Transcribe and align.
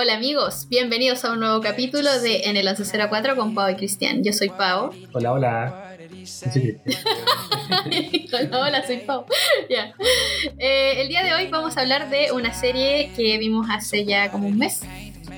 Hola 0.00 0.14
amigos, 0.14 0.68
bienvenidos 0.68 1.24
a 1.24 1.32
un 1.32 1.40
nuevo 1.40 1.60
capítulo 1.60 2.20
de 2.20 2.42
En 2.44 2.56
el 2.56 2.66
1104 2.66 3.34
con 3.34 3.52
Pau 3.52 3.68
y 3.68 3.74
Cristian. 3.74 4.22
Yo 4.22 4.32
soy 4.32 4.48
Pau. 4.48 4.92
Hola, 5.12 5.32
hola. 5.32 5.96
Sí, 6.22 6.76
hola, 8.32 8.60
hola, 8.60 8.86
soy 8.86 8.98
Pau. 8.98 9.26
Eh, 10.58 11.02
el 11.02 11.08
día 11.08 11.24
de 11.24 11.34
hoy 11.34 11.48
vamos 11.48 11.76
a 11.76 11.80
hablar 11.80 12.10
de 12.10 12.30
una 12.30 12.54
serie 12.54 13.10
que 13.16 13.38
vimos 13.38 13.66
hace 13.68 14.04
ya 14.04 14.30
como 14.30 14.46
un 14.46 14.56
mes 14.56 14.82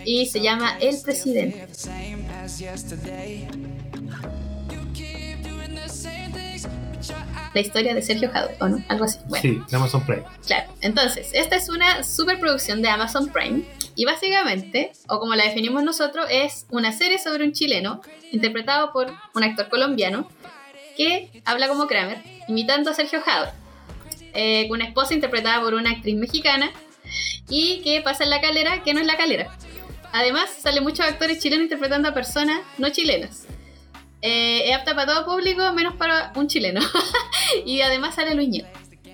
y 0.04 0.26
se 0.26 0.42
llama 0.42 0.76
El 0.78 1.00
Presidente. 1.00 1.66
La 7.54 7.60
historia 7.62 7.94
de 7.94 8.02
Sergio 8.02 8.30
Jadot, 8.30 8.60
¿o 8.60 8.68
no? 8.68 8.84
Algo 8.88 9.04
así. 9.06 9.20
Bueno. 9.26 9.40
Sí, 9.40 9.62
de 9.70 9.76
Amazon 9.76 10.04
Prime. 10.04 10.22
Claro, 10.46 10.70
entonces, 10.82 11.30
esta 11.32 11.56
es 11.56 11.70
una 11.70 12.04
superproducción 12.04 12.82
de 12.82 12.90
Amazon 12.90 13.28
Prime 13.28 13.64
y 14.00 14.06
básicamente, 14.06 14.92
o 15.10 15.20
como 15.20 15.34
la 15.34 15.44
definimos 15.44 15.84
nosotros, 15.84 16.24
es 16.30 16.64
una 16.70 16.90
serie 16.90 17.18
sobre 17.18 17.44
un 17.44 17.52
chileno 17.52 18.00
interpretado 18.32 18.94
por 18.94 19.12
un 19.34 19.44
actor 19.44 19.68
colombiano 19.68 20.26
que 20.96 21.42
habla 21.44 21.68
como 21.68 21.86
Kramer, 21.86 22.22
imitando 22.48 22.90
a 22.90 22.94
Sergio 22.94 23.20
Jadot, 23.20 23.52
eh, 24.32 24.66
con 24.68 24.78
una 24.78 24.88
esposa 24.88 25.12
interpretada 25.12 25.60
por 25.60 25.74
una 25.74 25.90
actriz 25.90 26.16
mexicana 26.16 26.72
y 27.50 27.82
que 27.82 28.00
pasa 28.00 28.24
en 28.24 28.30
la 28.30 28.40
calera, 28.40 28.82
que 28.82 28.94
no 28.94 29.00
es 29.00 29.06
la 29.06 29.18
calera. 29.18 29.54
Además, 30.12 30.48
salen 30.48 30.82
muchos 30.82 31.04
actores 31.04 31.38
chilenos 31.38 31.64
interpretando 31.64 32.08
a 32.08 32.14
personas 32.14 32.58
no 32.78 32.88
chilenas. 32.88 33.44
Eh, 34.22 34.70
es 34.70 34.76
apta 34.76 34.94
para 34.94 35.12
todo 35.12 35.26
público, 35.26 35.74
menos 35.74 35.96
para 35.96 36.32
un 36.36 36.48
chileno. 36.48 36.80
y 37.66 37.82
además 37.82 38.14
sale 38.14 38.34
Luis. 38.34 38.64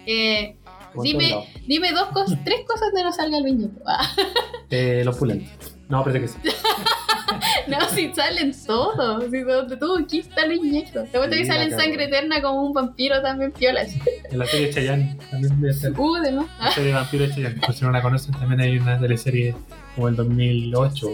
Eh, 0.07 0.55
dime, 1.03 1.35
dime 1.67 1.93
dos 1.93 2.09
cosas, 2.09 2.39
tres 2.45 2.61
cosas 2.67 2.93
de 2.95 3.03
no 3.03 3.13
salga 3.13 3.41
Luis 3.41 3.55
Ñeco. 3.55 3.81
eh, 4.71 5.03
los 5.05 5.17
pulentos. 5.19 5.73
No, 5.89 6.03
parece 6.03 6.21
que 6.23 6.29
sí. 6.29 6.39
no, 7.69 7.89
si 7.91 8.13
salen 8.15 8.53
todos. 8.67 9.25
Si 9.25 9.31
de 9.39 9.77
todo 9.79 9.99
aquí 9.99 10.19
está 10.19 10.47
Luis 10.47 10.63
Ñeco. 10.63 11.03
Te 11.05 11.19
cuento 11.19 11.37
que 11.37 11.45
sale 11.47 11.65
en 11.65 11.71
Sangre 11.77 12.05
Eterna 12.05 12.43
como 12.43 12.63
un 12.63 12.73
vampiro 12.73 13.21
también 13.23 13.53
piola. 13.53 13.83
En 14.31 14.39
la 14.39 14.47
serie 14.47 14.71
Chayanne 14.71 15.17
también 15.31 15.61
debe 15.61 15.73
estar. 15.73 15.93
Uh, 15.99 16.15
de 16.23 16.33
más. 16.33 16.47
La 16.61 16.73
serie 16.73 16.93
Vampiro 16.93 17.27
de 17.29 17.35
Chayanne. 17.35 17.61
Por 17.61 17.73
si 17.75 17.85
no 17.85 17.91
la 17.93 18.03
conocen, 18.03 18.33
también 18.35 18.61
hay 18.61 18.79
una 18.79 18.99
teleserie 18.99 19.55
como 19.95 20.09
el 20.09 20.17
2008 20.17 21.07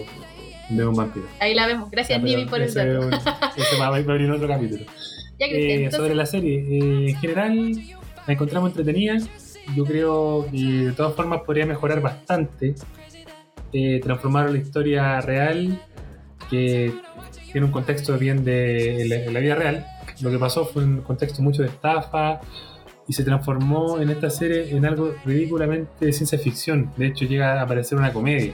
de 0.69 0.85
un 0.87 0.95
vampiro. 0.95 1.27
Ahí 1.39 1.53
la 1.53 1.67
vemos. 1.67 1.91
Gracias, 1.91 2.19
Ya, 2.19 2.25
Nibi, 2.25 2.45
por 2.45 2.61
el 2.61 2.73
dato. 2.73 2.99
un- 3.07 3.13
Ese 3.13 3.77
va 3.79 3.85
a 3.85 3.95
abrir 3.95 4.31
otro 4.31 4.47
capítulo. 4.47 4.85
Ya, 5.39 5.45
Eh, 5.47 5.73
entonces- 5.75 5.99
sobre 5.99 6.15
la 6.15 6.25
serie, 6.25 6.59
eh, 6.59 7.09
en 7.09 7.15
general 7.17 7.75
la 8.25 8.33
encontramos 8.33 8.69
entretenida. 8.71 9.17
Yo 9.75 9.85
creo 9.85 10.47
que 10.51 10.57
de 10.57 10.91
todas 10.91 11.15
formas 11.15 11.41
podría 11.41 11.65
mejorar 11.65 12.01
bastante. 12.01 12.75
Eh, 13.71 13.99
transformaron 14.03 14.53
la 14.53 14.59
historia 14.59 15.21
real, 15.21 15.81
que 16.49 16.93
tiene 17.51 17.65
un 17.65 17.71
contexto 17.71 18.17
bien 18.17 18.43
de 18.43 19.05
la, 19.07 19.31
la 19.31 19.39
vida 19.39 19.55
real. 19.55 19.85
Lo 20.21 20.29
que 20.29 20.37
pasó 20.37 20.65
fue 20.65 20.83
un 20.83 21.01
contexto 21.01 21.41
mucho 21.41 21.61
de 21.63 21.69
estafa 21.69 22.41
y 23.07 23.13
se 23.13 23.23
transformó 23.23 23.99
en 23.99 24.09
esta 24.09 24.29
serie 24.29 24.69
en 24.69 24.85
algo 24.85 25.13
ridículamente 25.25 26.05
de 26.05 26.13
ciencia 26.13 26.37
ficción. 26.37 26.91
De 26.97 27.07
hecho, 27.07 27.25
llega 27.25 27.61
a 27.61 27.67
parecer 27.67 27.97
una 27.97 28.13
comedia. 28.13 28.53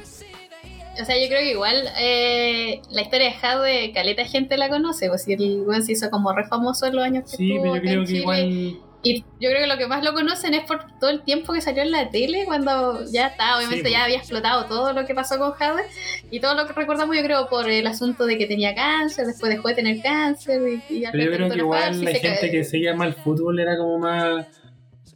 O 1.02 1.06
sea, 1.06 1.16
yo 1.18 1.28
creo 1.30 1.40
que 1.40 1.52
igual 1.52 1.88
eh, 1.98 2.82
la 2.90 3.02
historia 3.02 3.28
de 3.28 3.34
Jade, 3.34 3.92
caleta 3.94 4.26
gente 4.26 4.58
la 4.58 4.70
conoce, 4.70 5.08
pues 5.08 5.24
si 5.24 5.34
el 5.34 5.64
weón 5.66 5.84
se 5.84 5.94
hizo 5.94 6.10
como 6.10 6.34
re 6.34 6.46
famoso 6.46 6.88
en 6.88 6.96
los 6.96 7.06
años 7.06 7.30
que 7.30 7.38
Sí, 7.38 7.58
pero 7.62 7.76
yo 7.76 7.82
creo 7.82 8.02
que 8.02 8.08
Chile. 8.08 8.20
igual. 8.20 8.80
Y 9.02 9.22
yo 9.40 9.50
creo 9.50 9.62
que 9.62 9.68
lo 9.68 9.78
que 9.78 9.88
más 9.88 10.04
lo 10.04 10.14
conocen 10.14 10.54
es 10.54 10.64
por 10.66 10.86
todo 11.00 11.10
el 11.10 11.22
tiempo 11.24 11.54
que 11.54 11.62
salió 11.62 11.84
en 11.84 11.92
la 11.92 12.10
tele, 12.10 12.44
cuando 12.46 13.06
ya 13.10 13.28
está, 13.28 13.58
obviamente 13.58 13.86
Sí, 13.86 13.92
ya 13.92 14.00
pues. 14.00 14.06
había 14.06 14.18
explotado 14.18 14.66
todo 14.66 14.92
lo 14.92 15.06
que 15.06 15.16
pasó 15.16 15.38
con 15.40 15.52
Jade. 15.54 15.84
Y 16.32 16.42
todo 16.42 16.54
lo 16.56 16.68
que 16.68 16.74
recordamos, 16.74 17.16
yo 17.16 17.24
creo, 17.24 17.48
por 17.48 17.70
el 17.70 17.88
asunto 17.88 18.26
de 18.26 18.38
que 18.38 18.46
tenía 18.46 18.76
cáncer, 18.76 19.26
después 19.28 19.52
dejó 19.54 19.70
de 19.70 19.76
tener 19.76 20.02
cáncer. 20.02 20.62
Y, 20.90 20.94
y 20.96 21.06
al 21.06 21.14
Pero 21.14 21.24
yo 21.24 21.32
creo 21.38 21.50
que 21.50 21.58
igual 21.60 22.04
la 22.04 22.12
gente 22.12 22.38
cae. 22.42 22.52
que 22.52 22.64
seguía 22.66 22.94
más 22.94 23.08
el 23.08 23.14
fútbol 23.14 23.58
era 23.60 23.78
como 23.78 24.00
más 24.00 24.46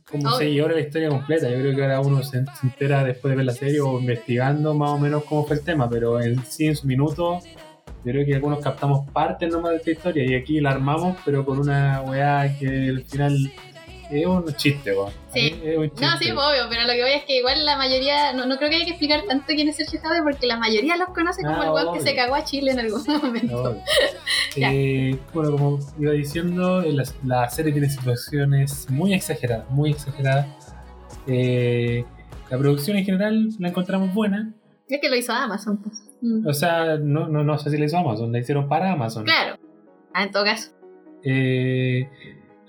como 0.10 0.30
Obvio. 0.30 0.38
seguidora 0.38 0.76
de 0.76 0.82
la 0.82 0.88
historia 0.88 1.10
completa. 1.10 1.50
Yo 1.50 1.58
creo 1.60 1.76
que 1.76 1.82
ahora 1.82 2.00
uno 2.00 2.24
se, 2.24 2.46
se 2.46 2.68
entera 2.68 3.04
después 3.04 3.32
de 3.32 3.36
ver 3.36 3.46
la 3.46 3.54
serie 3.54 3.82
o 3.82 4.00
investigando 4.00 4.74
más 4.76 4.92
o 4.92 4.98
menos 5.00 5.24
cómo 5.26 5.46
fue 5.46 5.58
el 5.58 5.64
tema, 5.64 5.90
pero 5.90 6.22
en 6.22 6.42
sí, 6.46 6.68
en 6.68 6.76
su 6.76 6.86
minuto, 6.88 7.40
yo 8.06 8.12
creo 8.12 8.26
que 8.26 8.36
algunos 8.36 8.60
captamos 8.60 9.10
parte 9.12 9.48
nomás 9.48 9.72
de 9.72 9.78
esta 9.78 9.92
historia 9.92 10.24
y 10.26 10.36
aquí 10.36 10.60
la 10.62 10.70
armamos, 10.72 11.18
pero 11.26 11.44
con 11.46 11.58
una 11.60 12.02
weá 12.02 12.56
que 12.60 12.68
al 12.90 13.04
final 13.06 13.52
es 14.12 14.26
un 14.26 14.46
chiste, 14.56 14.94
weón. 14.94 15.12
Sí. 15.34 15.60
Es 15.64 15.78
un 15.78 15.90
chiste. 15.90 16.06
No, 16.06 16.18
sí, 16.18 16.32
obvio, 16.32 16.64
pero 16.70 16.82
lo 16.84 16.94
que 16.94 17.02
voy 17.02 17.12
es 17.12 17.24
que 17.26 17.38
igual 17.38 17.66
la 17.66 17.78
mayoría, 17.78 18.34
no, 18.34 18.46
no 18.46 18.58
creo 18.58 18.70
que 18.70 18.76
haya 18.76 18.86
que 18.86 18.92
explicar 18.92 19.24
tanto 19.28 19.46
quién 19.48 19.68
es 19.70 19.76
Sergio 19.78 20.00
Jade 20.02 20.22
porque 20.24 20.46
la 20.48 20.58
mayoría 20.58 20.98
los 20.98 21.10
conoce 21.10 21.42
como 21.44 21.62
Ah, 21.62 21.66
el 21.66 21.72
weón 21.72 21.94
que 21.94 22.02
se 22.02 22.16
cagó 22.16 22.36
a 22.36 22.44
Chile 22.44 22.72
en 22.72 22.80
algún 22.80 23.04
momento. 23.22 23.78
Eh, 24.56 25.18
bueno, 25.34 25.52
como 25.54 25.80
iba 26.00 26.12
diciendo, 26.12 26.82
eh, 26.84 26.94
la, 26.94 27.04
la 27.26 27.50
serie 27.50 27.72
tiene 27.72 27.90
situaciones 27.90 28.88
muy 28.90 29.14
exageradas, 29.14 29.68
muy 29.72 29.90
exageradas. 29.92 30.46
Eh, 31.26 32.06
la 32.52 32.58
producción 32.60 32.98
en 32.98 33.06
general 33.06 33.50
la 33.58 33.70
encontramos 33.70 34.14
buena. 34.14 34.54
Es 34.88 35.02
que 35.02 35.10
lo 35.10 35.16
hizo 35.16 35.34
Amazon. 35.34 35.78
pues. 35.82 36.04
Mm. 36.22 36.48
O 36.48 36.54
sea, 36.54 36.98
no, 36.98 37.28
no, 37.28 37.44
no 37.44 37.58
sé 37.58 37.72
si 37.72 37.78
la 37.78 37.86
hizo 37.86 37.98
Amazon, 37.98 38.32
la 38.32 38.40
hicieron 38.40 38.68
para 38.70 38.92
Amazon. 38.92 39.24
Claro. 39.24 39.58
Ah, 40.14 40.24
en 40.24 40.32
todo 40.32 40.44
caso. 40.44 40.70
Eh, 41.24 42.08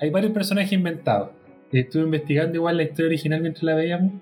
hay 0.04 0.10
varios 0.10 0.32
personajes 0.32 0.72
inventados. 0.72 1.30
Estuve 1.72 2.04
investigando 2.04 2.54
igual 2.56 2.76
la 2.76 2.84
historia 2.84 3.06
original 3.06 3.40
mientras 3.40 3.64
la 3.64 3.74
veíamos. 3.74 4.12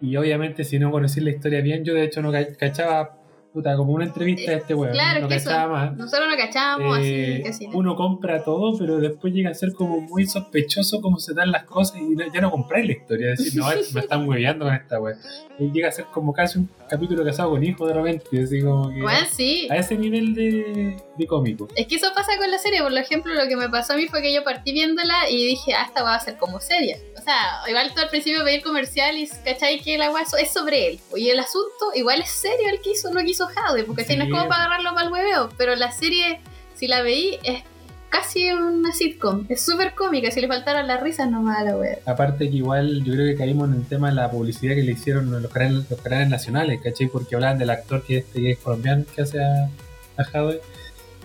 Y 0.00 0.16
obviamente, 0.16 0.64
si 0.64 0.78
no 0.78 0.90
conocí 0.90 1.20
la 1.20 1.30
historia 1.30 1.60
bien, 1.60 1.84
yo 1.84 1.94
de 1.94 2.04
hecho 2.04 2.20
no 2.20 2.32
ca- 2.32 2.52
cachaba 2.58 3.16
puta, 3.52 3.76
como 3.76 3.92
una 3.92 4.04
entrevista 4.04 4.50
de 4.50 4.56
este 4.56 4.74
weón. 4.74 4.92
Claro, 4.92 5.20
no 5.20 5.28
que 5.28 5.36
eso. 5.36 5.48
cachaba 5.48 5.72
más. 5.72 5.96
Nosotros 5.96 6.28
no 6.28 6.36
cachábamos 6.36 6.98
Eh, 7.02 7.34
así, 7.34 7.42
casi. 7.44 7.68
¿no? 7.68 7.78
uno 7.78 7.94
compra 7.94 8.42
todo, 8.42 8.76
pero 8.76 8.98
después 8.98 9.32
llega 9.32 9.50
a 9.50 9.54
ser 9.54 9.72
como 9.74 10.00
muy 10.00 10.26
sospechoso 10.26 11.00
cómo 11.00 11.20
se 11.20 11.34
dan 11.34 11.52
las 11.52 11.62
cosas 11.62 12.00
y 12.00 12.16
ya 12.34 12.40
no 12.40 12.50
compráis 12.50 12.84
la 12.86 12.92
historia. 12.94 13.28
Decir, 13.30 13.56
no, 13.60 13.68
me 13.94 14.00
están 14.00 14.28
hueveando 14.28 14.64
con 14.64 14.74
esta 14.74 15.00
wea. 15.00 15.14
Y 15.60 15.70
llega 15.70 15.86
a 15.88 15.92
ser 15.92 16.06
como 16.06 16.32
casi 16.32 16.58
un 16.58 16.68
capítulo 16.90 17.22
casado 17.24 17.50
con 17.50 17.62
hijo 17.62 17.86
de 17.86 17.94
repente. 17.94 18.42
Así 18.42 18.60
como 18.60 18.88
que 18.90 19.00
Bueno, 19.02 19.20
sí. 19.30 19.68
a 19.70 19.76
ese 19.76 19.96
nivel 19.96 20.34
de, 20.34 20.96
Es 21.76 21.86
que 21.86 21.96
eso 21.96 22.08
pasa 22.14 22.36
con 22.38 22.50
la 22.50 22.58
serie. 22.58 22.82
Por 22.82 22.96
ejemplo, 22.96 23.32
lo 23.34 23.46
que 23.48 23.56
me 23.56 23.68
pasó 23.68 23.92
a 23.92 23.96
mí 23.96 24.06
fue 24.08 24.20
que 24.22 24.32
yo 24.32 24.42
partí 24.44 24.72
viéndola 24.72 25.28
y 25.30 25.46
dije, 25.46 25.74
ah, 25.74 25.84
esta 25.86 26.02
va 26.02 26.14
a 26.14 26.20
ser 26.20 26.36
como 26.36 26.60
seria. 26.60 26.96
O 27.18 27.22
sea, 27.22 27.60
igual 27.68 27.92
tú 27.94 28.00
al 28.00 28.08
principio 28.10 28.46
el 28.46 28.62
comercial 28.62 29.16
y 29.16 29.28
cachai 29.44 29.80
que 29.80 29.96
la 29.98 30.10
weá 30.10 30.24
es 30.40 30.52
sobre 30.52 30.88
él. 30.88 31.00
Y 31.16 31.30
el 31.30 31.38
asunto 31.40 31.92
igual 31.94 32.20
es 32.20 32.30
serio 32.30 32.68
el 32.70 32.80
que 32.80 32.90
hizo, 32.90 33.12
lo 33.12 33.20
que 33.20 33.30
hizo 33.30 33.46
Jade, 33.46 33.84
porque 33.84 34.04
Sí. 34.04 34.16
no 34.16 34.24
es 34.24 34.30
como 34.30 34.48
para 34.48 34.64
agarrarlo 34.64 34.94
para 34.94 35.06
el 35.06 35.12
hueveo. 35.12 35.48
Pero 35.56 35.74
la 35.76 35.92
serie, 35.92 36.40
si 36.74 36.86
la 36.88 37.02
veí, 37.02 37.38
es 37.42 37.62
casi 38.10 38.48
una 38.52 38.92
sitcom. 38.92 39.44
Es 39.48 39.64
súper 39.64 39.94
cómica. 39.94 40.30
Si 40.30 40.40
le 40.40 40.46
faltaran 40.46 40.86
las 40.86 41.00
risas 41.02 41.28
nomás 41.30 41.58
a 41.58 41.64
la 41.64 41.76
wea. 41.76 41.98
Aparte 42.06 42.48
que 42.48 42.56
igual 42.56 43.02
yo 43.02 43.12
creo 43.12 43.26
que 43.26 43.36
caímos 43.36 43.68
en 43.70 43.74
el 43.74 43.86
tema 43.88 44.08
de 44.10 44.14
la 44.14 44.30
publicidad 44.30 44.74
que 44.76 44.82
le 44.82 44.92
hicieron 44.92 45.30
los 45.42 45.50
canales, 45.50 45.90
los 45.90 46.00
canales 46.00 46.28
nacionales, 46.28 46.80
¿cachai? 46.80 47.08
Porque 47.08 47.34
hablaban 47.34 47.58
del 47.58 47.70
actor 47.70 48.04
que, 48.04 48.18
este, 48.18 48.40
que 48.40 48.50
es 48.52 48.58
colombiano 48.58 49.04
que 49.14 49.22
hace 49.22 49.42
a, 49.42 49.68
a 50.16 50.24
Jadwe. 50.24 50.60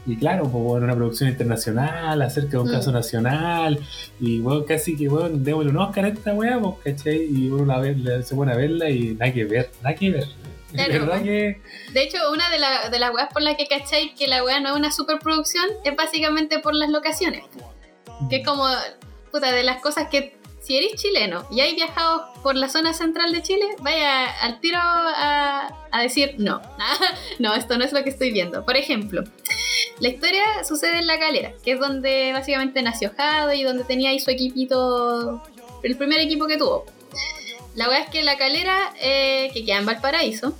Y 0.06 0.16
claro, 0.18 0.44
pues 0.44 0.64
bueno, 0.64 0.86
una 0.86 0.96
producción 0.96 1.30
internacional 1.30 2.22
acerca 2.22 2.52
de 2.52 2.58
un 2.60 2.70
Mm. 2.70 2.72
caso 2.72 2.92
nacional. 2.92 3.80
Y 4.20 4.40
bueno, 4.40 4.66
casi 4.66 4.96
que 4.96 5.08
bueno, 5.08 5.30
démosle 5.32 5.72
un 5.72 5.78
Oscar 5.78 6.06
a 6.06 6.08
esta 6.10 6.34
weá, 6.34 6.60
pues, 6.60 6.76
¿cachai? 6.98 7.26
Y 7.32 7.50
uno 7.50 7.66
la 7.66 7.80
ve, 7.80 8.24
se 8.24 8.36
pone 8.36 8.52
a 8.54 8.56
verla 8.56 8.90
y 8.90 9.14
nada 9.16 9.32
que 9.34 9.46
ver, 9.46 9.72
nada 9.84 9.96
que 9.96 10.10
ver. 10.12 10.26
Claro. 10.72 10.94
Verdad 11.08 11.24
que 11.24 11.62
De 11.94 12.04
hecho, 12.04 12.18
una 12.32 12.48
de, 12.52 12.60
la- 12.60 12.90
de 12.90 13.00
las 13.00 13.12
weas 13.14 13.30
por 13.34 13.42
las 13.42 13.56
que 13.58 13.66
cachai 13.68 14.14
que 14.14 14.28
la 14.28 14.44
wea 14.44 14.60
no 14.60 14.70
es 14.70 14.76
una 14.76 14.92
superproducción 14.92 15.66
es 15.84 15.96
básicamente 15.96 16.60
por 16.60 16.76
las 16.76 16.90
locaciones. 16.92 17.44
Que 18.30 18.38
es 18.38 18.46
como, 18.48 18.66
puta, 19.31 19.52
de 19.52 19.64
las 19.64 19.81
cosas 19.81 20.10
que 20.10 20.38
si 20.69 20.78
eres 20.78 21.02
chileno 21.02 21.47
y 21.50 21.62
hay 21.62 21.74
viajado 21.74 22.31
por 22.44 22.56
la 22.56 22.69
zona 22.69 22.94
central 22.94 23.31
de 23.31 23.41
Chile, 23.41 23.66
vaya 23.80 24.28
al 24.40 24.59
tiro 24.59 24.78
a, 24.80 25.68
decir 26.04 26.36
no. 26.38 26.62
no, 27.39 27.56
esto 27.56 27.80
no 27.80 27.83
es 27.83 27.92
lo 27.92 28.04
que 28.04 28.12
estoy 28.12 28.31
viendo. 28.31 28.63
Por 28.63 28.77
ejemplo, 28.77 29.24
la 30.00 30.07
historia 30.10 30.44
sucede 30.63 31.00
en 31.00 31.07
La 31.07 31.18
Calera, 31.18 31.54
que 31.63 31.71
es 31.71 31.80
donde 31.80 32.33
básicamente 32.33 32.83
nació 32.83 33.12
Jade 33.18 33.56
y 33.56 33.63
donde 33.63 33.83
tenía 33.83 34.12
ahí 34.12 34.19
su 34.19 34.30
equipito, 34.30 35.42
el 35.81 35.98
primer 35.98 36.19
equipo 36.19 36.45
que 36.45 36.57
tuvo. 36.57 36.86
La 37.74 37.89
wea 37.89 38.01
es 38.01 38.10
que 38.12 38.21
La 38.21 38.38
Calera, 38.38 38.94
eh, 39.01 39.50
que 39.51 39.66
queda 39.66 39.77
en 39.77 39.88
Valparaíso, 39.88 40.56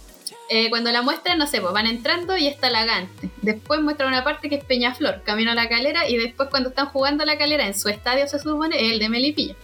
eh, 0.50 0.72
cuando 0.72 0.92
la 0.92 1.04
muestran, 1.04 1.38
no 1.38 1.46
sé, 1.46 1.62
pues 1.62 1.72
van 1.72 1.86
entrando 1.86 2.36
y 2.36 2.48
está 2.48 2.72
Lagante. 2.72 3.30
Después 3.44 3.80
muestran 3.82 4.10
una 4.10 4.24
parte 4.24 4.50
que 4.50 4.56
es 4.56 4.64
Peñaflor, 4.64 5.22
camino 5.22 5.52
a 5.52 5.56
la 5.56 5.70
calera, 5.70 6.10
y 6.10 6.18
después 6.18 6.50
cuando 6.50 6.70
están 6.70 6.88
jugando 6.88 7.22
a 7.22 7.28
la 7.28 7.38
calera 7.38 7.68
en 7.68 7.78
su 7.78 7.90
estadio, 7.90 8.28
se 8.28 8.40
supone, 8.40 8.76
es 8.76 8.94
el 8.94 8.98
de 8.98 9.10
Melipilla. 9.10 9.56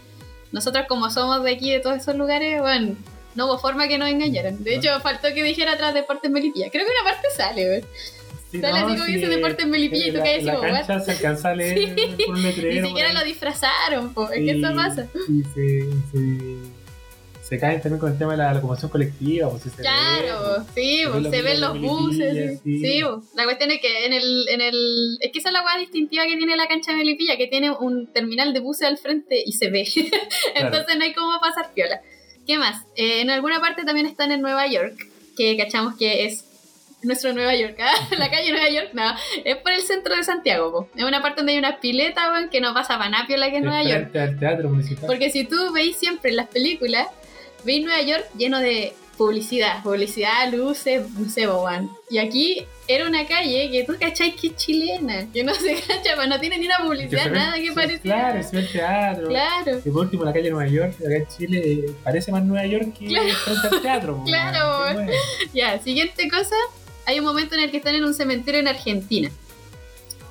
Nosotros, 0.55 0.85
como 0.87 1.09
somos 1.11 1.43
de 1.43 1.51
aquí, 1.51 1.69
de 1.71 1.81
todos 1.81 1.97
esos 1.97 2.15
lugares, 2.15 2.61
bueno, 2.61 2.95
no 3.35 3.45
hubo 3.47 3.59
forma 3.59 3.89
que 3.89 3.97
nos 3.97 4.07
engañaran. 4.09 4.63
De 4.63 4.75
hecho, 4.75 4.99
faltó 5.01 5.27
que 5.33 5.43
dijera 5.43 5.73
atrás 5.73 5.93
Deportes 5.93 6.31
Melipilla. 6.31 6.69
Creo 6.71 6.85
que 6.85 6.91
una 7.01 7.11
parte 7.11 7.27
sale, 7.35 7.69
weón. 7.69 7.81
sí, 8.51 8.61
Sale 8.61 8.77
así 8.79 8.93
como 8.95 9.03
dice 9.03 9.27
Deportes 9.27 9.67
Melipilla 9.67 10.07
y 10.07 10.11
tú 10.13 10.19
caes 10.19 10.47
así 10.47 10.61
la 10.61 10.71
cancha 10.71 10.99
se 11.01 11.11
alcanza 11.11 11.49
a 11.49 11.55
leer 11.55 11.77
Sí. 12.17 12.23
por 12.25 12.35
un 12.35 12.41
letrero. 12.43 12.81
Ni 12.81 12.87
siquiera 12.87 13.11
lo 13.13 13.23
disfrazaron, 13.25 14.13
po. 14.13 14.31
es 14.31 14.39
que 14.39 14.51
eso 14.51 14.73
pasa. 14.75 15.07
Y 15.27 15.43
se, 15.53 15.89
se, 16.11 16.55
se 17.47 17.59
caen 17.59 17.79
también 17.79 17.99
con 17.99 18.11
el 18.11 18.17
tema 18.17 18.31
de 18.31 18.37
la 18.37 18.53
locomoción 18.55 18.89
colectiva. 18.89 19.49
Pues, 19.51 19.63
si 19.63 19.69
se 19.69 19.77
ve, 19.77 19.83
Claro, 19.83 20.65
sí, 20.73 21.01
Se 21.01 21.09
pues, 21.09 21.13
ven 21.13 21.23
los 21.23 21.31
se 21.31 21.41
ven 21.43 21.61
los 21.61 21.73
videos 21.73 22.17
de 22.17 22.25
buses. 22.33 22.59
Sí, 22.63 22.79
sí. 22.79 23.01
pues. 23.03 23.35
la 23.35 23.43
cuestión 23.43 23.71
es 23.71 23.81
que 23.81 24.05
en 24.05 24.13
el, 24.13 24.49
en 24.49 24.61
el. 24.61 25.17
Es 25.21 25.31
que 25.31 25.39
esa 25.39 25.49
es 25.49 25.53
la 25.53 25.63
hueá 25.63 25.77
distintiva 25.77 26.25
que 26.25 26.37
tiene 26.37 26.55
la 26.55 26.67
cancha 26.67 26.91
de 26.91 26.97
Melipilla, 26.97 27.37
que 27.37 27.45
tiene 27.45 27.69
un 27.69 28.07
terminal 28.07 28.51
de 28.51 28.61
buses 28.61 28.87
al 28.87 28.97
frente 28.97 29.43
y 29.45 29.51
se 29.53 29.69
ve. 29.69 29.87
Entonces 30.55 30.97
no 30.97 31.03
hay 31.03 31.13
cómo 31.13 31.39
pasar 31.39 31.71
piola. 31.75 32.01
¿Qué 32.47 32.57
más? 32.57 32.83
Eh, 32.95 33.21
en 33.21 33.29
alguna 33.29 33.59
parte 33.59 33.85
también 33.85 34.07
están 34.07 34.31
en 34.31 34.41
Nueva 34.41 34.65
York, 34.65 34.95
que 35.37 35.55
cachamos 35.55 35.95
que 35.97 36.25
es 36.25 36.45
nuestro 37.03 37.31
Nueva 37.33 37.55
York, 37.55 37.77
¿ah? 37.79 37.93
la 38.17 38.31
calle 38.31 38.51
Nueva 38.51 38.69
York, 38.69 38.89
no, 38.93 39.03
es 39.43 39.57
por 39.57 39.71
el 39.71 39.81
centro 39.81 40.15
de 40.15 40.23
Santiago, 40.23 40.71
po. 40.71 40.89
es 40.95 41.03
una 41.03 41.21
parte 41.21 41.41
donde 41.41 41.53
hay 41.53 41.59
una 41.59 41.79
pileta, 41.79 42.49
que 42.51 42.61
no 42.61 42.73
pasa 42.73 42.97
para 42.97 43.09
nada 43.09 43.27
piola 43.27 43.51
que 43.51 43.57
es 43.57 43.63
Nueva 43.63 43.83
York. 43.83 44.11
frente 44.11 44.19
al 44.19 44.39
teatro 44.39 44.69
municipal. 44.69 45.05
Porque 45.05 45.29
si 45.29 45.43
tú 45.43 45.71
veis 45.73 45.95
siempre 45.97 46.31
en 46.31 46.37
las 46.37 46.47
películas, 46.47 47.07
veis 47.65 47.83
Nueva 47.83 48.01
York 48.01 48.25
lleno 48.37 48.59
de 48.59 48.93
publicidad, 49.17 49.81
publicidad, 49.81 50.51
luces, 50.51 51.09
no 51.11 51.29
sé, 51.29 51.47
boban. 51.47 51.89
Y 52.09 52.17
aquí 52.17 52.65
era 52.87 53.07
una 53.07 53.25
calle 53.25 53.69
que 53.71 53.83
tú 53.83 53.95
cachai 53.99 54.35
que 54.35 54.47
es 54.47 54.55
chilena, 54.55 55.27
que 55.31 55.43
no 55.43 55.53
se 55.55 55.75
cacha, 55.75 56.15
pues 56.15 56.27
no 56.27 56.39
tiene 56.39 56.57
ni 56.57 56.65
una 56.65 56.79
publicidad, 56.79 57.31
nada 57.31 57.55
que 57.55 57.71
parezca. 57.71 58.01
Claro, 58.03 58.39
ve 58.51 58.59
el 58.59 58.71
teatro. 58.71 59.27
Claro. 59.29 59.81
Y 59.83 59.89
por 59.89 60.01
último, 60.01 60.25
la 60.25 60.33
calle 60.33 60.51
Nueva 60.51 60.69
York, 60.69 60.95
acá 60.99 61.15
en 61.15 61.27
Chile, 61.27 61.85
parece 62.03 62.31
más 62.31 62.43
Nueva 62.43 62.65
York 62.65 62.93
que 62.97 63.07
Claro. 63.07 63.27
al 63.71 63.81
teatro. 63.81 64.23
Claro, 64.25 64.93
bueno. 64.93 65.11
Ya, 65.53 65.79
siguiente 65.79 66.29
cosa, 66.29 66.55
hay 67.05 67.19
un 67.19 67.25
momento 67.25 67.55
en 67.55 67.61
el 67.61 67.71
que 67.71 67.77
están 67.77 67.95
en 67.95 68.03
un 68.03 68.13
cementerio 68.13 68.59
en 68.59 68.67
Argentina. 68.67 69.29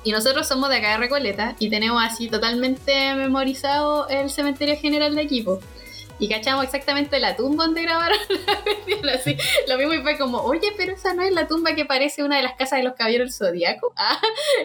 Y 0.03 0.11
nosotros 0.11 0.47
somos 0.47 0.69
de 0.69 0.75
acá 0.77 0.91
de 0.91 0.97
Recoleta 0.99 1.55
y 1.57 1.71
tenemos 1.71 2.01
así 2.03 2.29
totalmente 2.29 3.15
memorizado 3.15 4.07
el 4.07 4.29
cementerio 4.29 4.77
general 4.77 5.15
de 5.15 5.23
equipo. 5.23 5.59
Y 6.19 6.29
cachamos 6.29 6.63
exactamente 6.63 7.19
la 7.19 7.35
tumba 7.35 7.65
donde 7.65 7.81
grabaron 7.83 8.17
la 8.47 8.61
cuestión, 8.63 9.09
así. 9.09 9.37
Lo 9.67 9.77
mismo 9.77 9.93
y 9.93 10.01
fue 10.01 10.17
como, 10.17 10.37
oye, 10.39 10.67
pero 10.77 10.93
esa 10.93 11.13
no 11.13 11.23
es 11.23 11.33
la 11.33 11.47
tumba 11.47 11.75
que 11.75 11.85
parece 11.85 12.23
una 12.23 12.37
de 12.37 12.43
las 12.43 12.53
casas 12.53 12.79
de 12.79 12.83
los 12.85 12.93
caballeros 12.93 13.37
del 13.37 13.49
zodiaco. 13.49 13.93
Ah, 13.97 14.17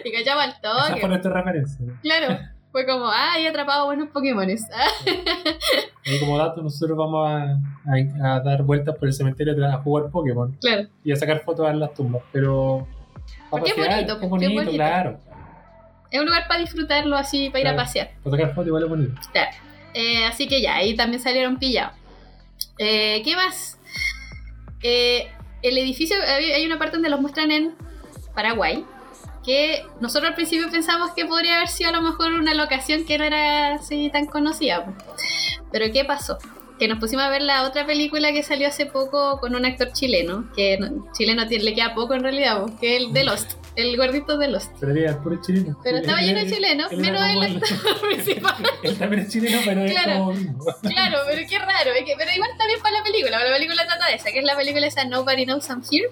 y 0.03 0.11
cachamos 0.11 0.43
al 0.43 0.49
Esa 0.51 0.61
fue 0.83 0.91
toque. 0.95 1.07
nuestra 1.07 1.33
referencia. 1.33 1.85
Claro, 2.01 2.37
fue 2.71 2.85
como, 2.85 3.05
ah, 3.07 3.37
he 3.37 3.47
atrapado 3.47 3.85
buenos 3.85 4.09
Pokémones. 4.09 4.65
Ah, 4.73 4.87
Y 6.05 6.19
como 6.19 6.37
dato, 6.37 6.61
nosotros 6.63 6.97
vamos 6.97 7.29
a, 7.29 7.43
a- 8.23 8.35
a 8.35 8.39
dar 8.39 8.63
vueltas 8.63 8.95
por 8.95 9.07
el 9.07 9.13
cementerio 9.13 9.53
a 9.67 9.77
jugar 9.81 10.09
Pokémon 10.09 10.57
claro. 10.61 10.87
y 11.03 11.11
a 11.11 11.15
sacar 11.15 11.41
fotos 11.41 11.67
a 11.67 11.73
las 11.73 11.93
tumbas. 11.93 12.23
Pero. 12.31 12.87
Porque 13.49 13.71
es 13.71 13.75
bonito, 13.77 14.19
qué 14.19 14.25
bonito, 14.27 14.53
bonito. 14.53 14.71
claro. 14.71 15.19
Es 16.09 16.19
un 16.19 16.25
lugar 16.25 16.47
para 16.47 16.59
disfrutarlo 16.61 17.15
así, 17.17 17.49
para 17.49 17.59
ir 17.61 17.67
a 17.67 17.75
pasear. 17.75 18.11
Para 18.23 18.37
sacar 18.37 18.49
fotos 18.55 18.67
igual 18.67 18.83
es 18.83 18.89
bonito. 18.89 19.21
Claro. 19.31 19.51
Eh, 19.93 20.25
así 20.25 20.47
que 20.47 20.61
ya, 20.61 20.75
ahí 20.75 20.95
también 20.95 21.21
salieron 21.21 21.57
pillados. 21.57 21.93
Eh, 22.77 23.21
¿Qué 23.23 23.35
más? 23.35 23.77
Eh, 24.83 25.29
el 25.61 25.77
edificio, 25.77 26.15
hay 26.25 26.65
una 26.65 26.79
parte 26.79 26.93
donde 26.95 27.09
los 27.09 27.21
muestran 27.21 27.51
en 27.51 27.75
Paraguay, 28.33 28.83
que 29.45 29.83
nosotros 29.99 30.29
al 30.29 30.35
principio 30.35 30.69
pensamos 30.71 31.11
que 31.11 31.25
podría 31.25 31.57
haber 31.57 31.67
sido 31.67 31.89
a 31.89 31.93
lo 31.93 32.01
mejor 32.01 32.31
una 32.33 32.53
locación 32.53 33.05
que 33.05 33.17
no 33.17 33.23
era 33.25 33.75
así 33.75 34.09
tan 34.11 34.25
conocida. 34.25 34.85
Pero 35.71 35.91
¿qué 35.91 36.03
pasó? 36.05 36.37
Que 36.79 36.87
nos 36.87 36.99
pusimos 36.99 37.23
a 37.25 37.29
ver 37.29 37.43
la 37.43 37.63
otra 37.63 37.85
película 37.85 38.31
que 38.31 38.41
salió 38.43 38.67
hace 38.67 38.87
poco 38.87 39.39
con 39.39 39.55
un 39.55 39.65
actor 39.65 39.91
chileno, 39.93 40.49
que 40.55 40.77
no- 40.79 41.05
chileno 41.13 41.47
tiene- 41.47 41.63
le 41.65 41.75
queda 41.75 41.93
poco 41.93 42.15
en 42.15 42.23
realidad, 42.23 42.65
que 42.79 42.95
es 42.97 43.03
el 43.03 43.13
de 43.13 43.23
Lost, 43.23 43.53
el 43.75 43.95
gordito 43.97 44.37
de 44.37 44.47
Lost. 44.49 44.71
Pero 44.79 44.93
era 44.95 45.17
puro 45.21 45.41
chileno. 45.41 45.77
Pero 45.83 45.97
estaba 45.97 46.19
él- 46.19 46.27
lleno 46.27 46.39
de 46.45 46.51
chilenos, 46.51 46.91
menos 46.93 47.21
el 47.29 47.41
actor 47.55 48.01
principal. 48.09 48.55
Él 48.83 48.97
también 48.97 49.21
es 49.23 49.29
chileno, 49.29 49.59
pero 49.65 49.85
Claro. 49.85 50.11
es 50.11 50.17
como. 50.47 50.65
Claro, 50.81 51.17
pero 51.27 51.41
qué 51.49 51.59
raro, 51.59 51.91
es 51.91 52.05
que, 52.05 52.13
pero 52.17 52.31
igual 52.35 52.49
está 52.51 52.65
bien 52.67 52.79
para 52.81 52.97
la 52.97 53.03
película, 53.03 53.43
la 53.43 53.53
película 53.55 53.85
trata 53.85 54.07
de 54.07 54.15
esa, 54.15 54.31
que 54.31 54.39
es 54.39 54.45
la 54.45 54.55
película 54.55 54.85
esa 54.87 55.05
Nobody 55.05 55.45
Knows 55.45 55.69
I'm 55.69 55.81
Here, 55.89 56.09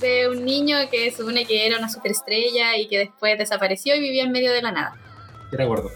de 0.00 0.28
un 0.28 0.44
niño 0.44 0.76
que 0.90 1.10
supone 1.12 1.44
que 1.44 1.66
era 1.66 1.78
una 1.78 1.88
superestrella 1.88 2.76
y 2.76 2.88
que 2.88 2.98
después 2.98 3.38
desapareció 3.38 3.94
y 3.94 4.00
vivía 4.00 4.24
en 4.24 4.32
medio 4.32 4.52
de 4.52 4.62
la 4.62 4.72
nada, 4.72 4.94
Era 5.52 5.64
gordo. 5.66 5.90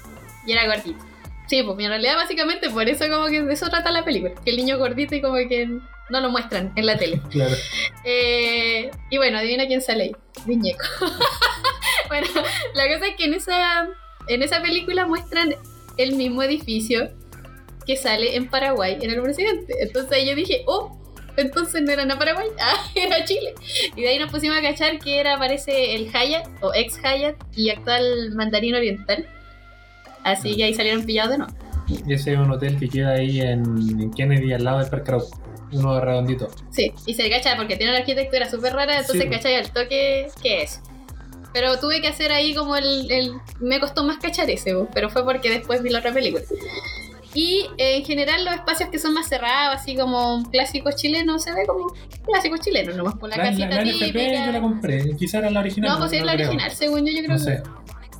y 0.46 0.52
era 0.52 0.66
gordito. 0.66 1.04
Sí, 1.48 1.62
pues 1.62 1.78
en 1.78 1.88
realidad 1.88 2.16
básicamente 2.16 2.70
por 2.70 2.88
eso 2.88 3.04
como 3.08 3.26
que 3.26 3.40
de 3.42 3.52
eso 3.54 3.68
trata 3.68 3.90
la 3.92 4.04
película, 4.04 4.34
que 4.44 4.50
el 4.50 4.56
niño 4.56 4.78
gordito 4.78 5.14
y 5.14 5.20
como 5.20 5.36
que 5.36 5.78
no 6.10 6.20
lo 6.20 6.30
muestran 6.30 6.72
en 6.76 6.86
la 6.86 6.96
tele. 6.96 7.20
Claro. 7.30 7.54
Eh, 8.04 8.90
y 9.10 9.16
bueno, 9.16 9.38
adivina 9.38 9.66
quién 9.66 9.80
sale 9.80 10.04
ahí. 10.04 10.16
Viñeco. 10.44 10.84
bueno, 12.08 12.26
la 12.74 12.88
cosa 12.88 13.06
es 13.06 13.16
que 13.16 13.24
en 13.24 13.34
esa, 13.34 13.88
en 14.28 14.42
esa 14.42 14.62
película 14.62 15.06
muestran 15.06 15.54
el 15.96 16.14
mismo 16.14 16.42
edificio 16.42 17.10
que 17.86 17.96
sale 17.96 18.36
en 18.36 18.48
Paraguay 18.48 18.98
en 19.00 19.10
el 19.10 19.22
presidente. 19.22 19.74
Entonces 19.80 20.12
ahí 20.12 20.28
yo 20.28 20.34
dije, 20.34 20.62
oh, 20.66 20.98
entonces 21.36 21.82
no 21.82 21.92
era 21.92 22.02
en 22.02 22.08
Paraguay, 22.08 22.48
ah, 22.60 22.90
era 22.94 23.24
Chile. 23.24 23.54
Y 23.94 24.02
de 24.02 24.08
ahí 24.08 24.18
nos 24.18 24.30
pusimos 24.30 24.58
a 24.58 24.62
cachar 24.62 24.98
que 24.98 25.20
era, 25.20 25.38
parece, 25.38 25.94
el 25.94 26.10
Hyatt 26.10 26.48
o 26.60 26.72
ex 26.74 26.98
Hyatt 26.98 27.36
y 27.54 27.70
actual 27.70 28.32
mandarín 28.34 28.74
oriental. 28.74 29.26
Así 30.24 30.56
que 30.56 30.64
ahí 30.64 30.74
salieron 30.74 31.04
pillados 31.04 31.32
de 31.32 31.38
nuevo. 31.38 31.54
Y 31.88 32.12
ese 32.12 32.32
es 32.32 32.38
un 32.38 32.50
hotel 32.50 32.78
que 32.80 32.88
queda 32.88 33.12
ahí 33.12 33.40
en, 33.40 33.64
en 34.00 34.10
Kennedy, 34.10 34.52
al 34.52 34.64
lado 34.64 34.80
del 34.80 34.90
Parque 34.90 35.10
Arauco. 35.12 35.40
Uno 35.72 36.00
redondito. 36.00 36.48
Sí, 36.70 36.92
y 37.06 37.14
se 37.14 37.28
cacha 37.30 37.56
porque 37.56 37.76
tiene 37.76 37.92
una 37.92 38.00
arquitectura 38.00 38.48
súper 38.50 38.72
rara, 38.74 38.98
entonces 39.00 39.24
Sí. 39.24 39.30
cachai 39.30 39.54
al 39.56 39.70
toque 39.72 40.28
que 40.42 40.62
es. 40.62 40.80
Pero 41.52 41.78
tuve 41.80 42.00
que 42.00 42.08
hacer 42.08 42.32
ahí 42.32 42.54
como 42.54 42.76
el, 42.76 43.10
el- 43.10 43.32
Me 43.60 43.80
costó 43.80 44.04
más 44.04 44.18
cachar 44.18 44.48
ese, 44.50 44.74
pero 44.92 45.08
fue 45.10 45.24
porque 45.24 45.50
después 45.50 45.82
vi 45.82 45.90
la 45.90 46.00
otra 46.00 46.12
película. 46.12 46.44
Y 47.34 47.66
eh, 47.76 47.96
en 47.98 48.04
general 48.04 48.44
los 48.44 48.54
espacios 48.54 48.88
que 48.90 48.98
son 48.98 49.12
más 49.12 49.28
cerrados, 49.28 49.74
así 49.76 49.94
como 49.96 50.42
clásicos 50.50 50.96
chilenos, 50.96 51.42
se 51.42 51.52
ve 51.52 51.66
como 51.66 51.92
clásicos 52.26 52.60
chilenos, 52.60 52.96
nomás 52.96 53.14
por 53.16 53.28
la, 53.28 53.36
La, 53.36 53.44
la, 53.44 53.50
casita 53.50 53.68
la 53.68 53.82
típica. 53.82 54.46
yo 54.46 54.52
la 54.52 54.60
compré. 54.60 55.16
Quizá 55.16 55.38
era 55.38 55.50
la 55.50 55.60
original. 55.60 55.90
no, 55.92 55.98
pues 55.98 56.10
sí 56.12 56.16
es 56.18 56.24
la 56.24 56.32
creo. 56.34 56.48
original, 56.48 56.70
según 56.72 57.00
yo, 57.06 57.12
yo 57.12 57.18
creo 57.24 57.28
No 57.32 57.38
sé. 57.38 57.62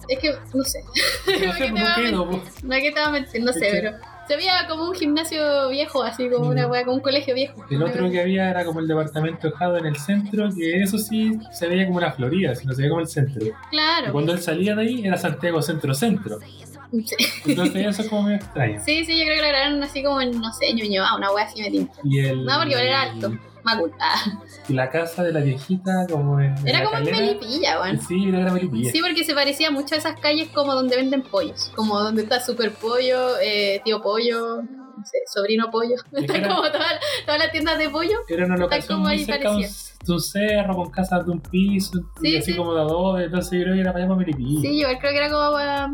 que... 0.08 0.14
Es 0.14 0.18
que, 0.20 0.30
no 0.54 0.64
sé. 0.64 0.80
No 1.46 1.52
sé, 1.52 1.58
¿Qué 1.58 1.64
te 1.64 1.70
pues 1.72 1.82
va 1.84 1.94
a 1.94 1.98
no 1.98 2.02
quedo. 2.30 2.42
No, 2.62 2.70
que 2.76 2.92
te 2.92 3.00
va 3.00 3.06
a 3.06 3.10
mentir, 3.10 3.42
no 3.42 3.52
sé, 3.52 3.68
pero... 3.72 3.92
Se 4.28 4.36
veía 4.36 4.66
como 4.68 4.88
un 4.88 4.94
gimnasio 4.94 5.68
viejo, 5.68 6.02
así 6.02 6.28
como 6.28 6.48
una 6.48 6.66
wea, 6.66 6.84
como 6.84 6.96
un 6.96 7.02
colegio 7.02 7.34
viejo. 7.34 7.64
El 7.70 7.82
otro 7.82 8.10
que 8.10 8.20
había 8.20 8.50
era 8.50 8.64
como 8.64 8.80
el 8.80 8.88
departamento 8.88 9.48
dejado 9.48 9.76
en 9.78 9.86
el 9.86 9.96
centro, 9.96 10.48
que 10.56 10.82
eso 10.82 10.98
sí 10.98 11.38
se 11.52 11.68
veía 11.68 11.86
como 11.86 11.98
una 11.98 12.10
Florida, 12.12 12.54
sino 12.54 12.72
se 12.72 12.82
veía 12.82 12.90
como 12.90 13.00
el 13.02 13.08
centro. 13.08 13.44
Y 13.46 13.52
Claro. 13.70 14.12
cuando 14.12 14.32
él 14.32 14.40
salía 14.40 14.74
de 14.74 14.82
ahí 14.82 15.06
era 15.06 15.16
Santiago 15.16 15.62
Centro 15.62 15.94
Centro. 15.94 16.38
Sí. 16.40 17.16
Entonces 17.46 17.86
eso 17.86 18.02
es 18.02 18.08
como 18.08 18.22
medio 18.22 18.36
extraño. 18.36 18.80
Sí, 18.84 19.04
sí, 19.04 19.18
yo 19.18 19.24
creo 19.24 19.36
que 19.36 19.42
lo 19.42 19.48
grabaron 19.48 19.82
así 19.82 20.02
como 20.02 20.20
en, 20.20 20.30
no 20.40 20.52
sé, 20.52 20.72
Ñuñoa, 20.72 21.16
una 21.16 21.32
wea 21.32 21.44
así 21.44 21.60
me 21.60 21.70
tinta. 21.70 21.92
Y 22.04 22.22
No, 22.44 22.58
porque 22.58 22.74
era 22.74 23.02
alto. 23.02 23.32
Ah, 23.66 24.24
Y 24.68 24.72
la 24.74 24.90
casa 24.90 25.22
de 25.22 25.32
la 25.32 25.40
viejita 25.40 26.06
como 26.10 26.40
en, 26.40 26.56
en 26.58 26.68
era 26.68 26.84
como 26.84 26.98
en 26.98 27.04
calera. 27.06 27.18
Melipilla, 27.26 27.80
weón. 27.80 28.00
Sí, 28.00 28.28
era 28.28 28.52
Melipilla. 28.52 28.90
Sí, 28.92 29.00
porque 29.00 29.24
se 29.24 29.34
parecía 29.34 29.70
mucho 29.70 29.94
a 29.94 29.98
esas 29.98 30.18
calles 30.20 30.48
como 30.54 30.74
donde 30.74 30.96
venden 30.96 31.22
pollos. 31.22 31.70
Como 31.74 31.98
donde 32.00 32.22
está 32.22 32.40
Super 32.40 32.72
Pollo, 32.72 33.38
eh, 33.42 33.80
Tío 33.84 34.00
Pollo, 34.02 34.62
no 34.62 35.04
sé, 35.04 35.18
Sobrino 35.32 35.70
Pollo. 35.70 35.94
Están 36.12 36.36
era- 36.44 36.48
como 36.48 36.62
todas, 36.70 36.94
todas 37.24 37.38
las 37.40 37.52
tiendas 37.52 37.78
de 37.78 37.90
pollo. 37.90 38.18
Era 38.28 38.46
una 38.46 38.56
locación 38.56 38.98
como 38.98 39.08
muy 39.08 39.18
ahí 39.18 39.24
cerca 39.24 39.50
un, 39.50 40.20
cerro 40.20 40.74
con 40.76 40.90
casas 40.90 41.26
de 41.26 41.32
un 41.32 41.40
piso 41.40 41.98
y 42.22 42.30
Sí, 42.30 42.36
así 42.36 42.52
sí. 42.52 42.56
como 42.56 42.74
de 42.74 42.80
adobe, 42.80 43.24
entonces 43.24 43.58
yo 43.58 43.64
creo 43.64 43.74
que 43.74 43.80
era 43.80 43.92
para 43.92 44.04
allá 44.04 44.14
para 44.14 44.20
Melipilla. 44.26 44.60
Sí, 44.60 44.80
yo 44.80 44.86
creo 45.00 45.10
que 45.12 45.16
era 45.16 45.30
como 45.30 45.52
para 45.52 45.88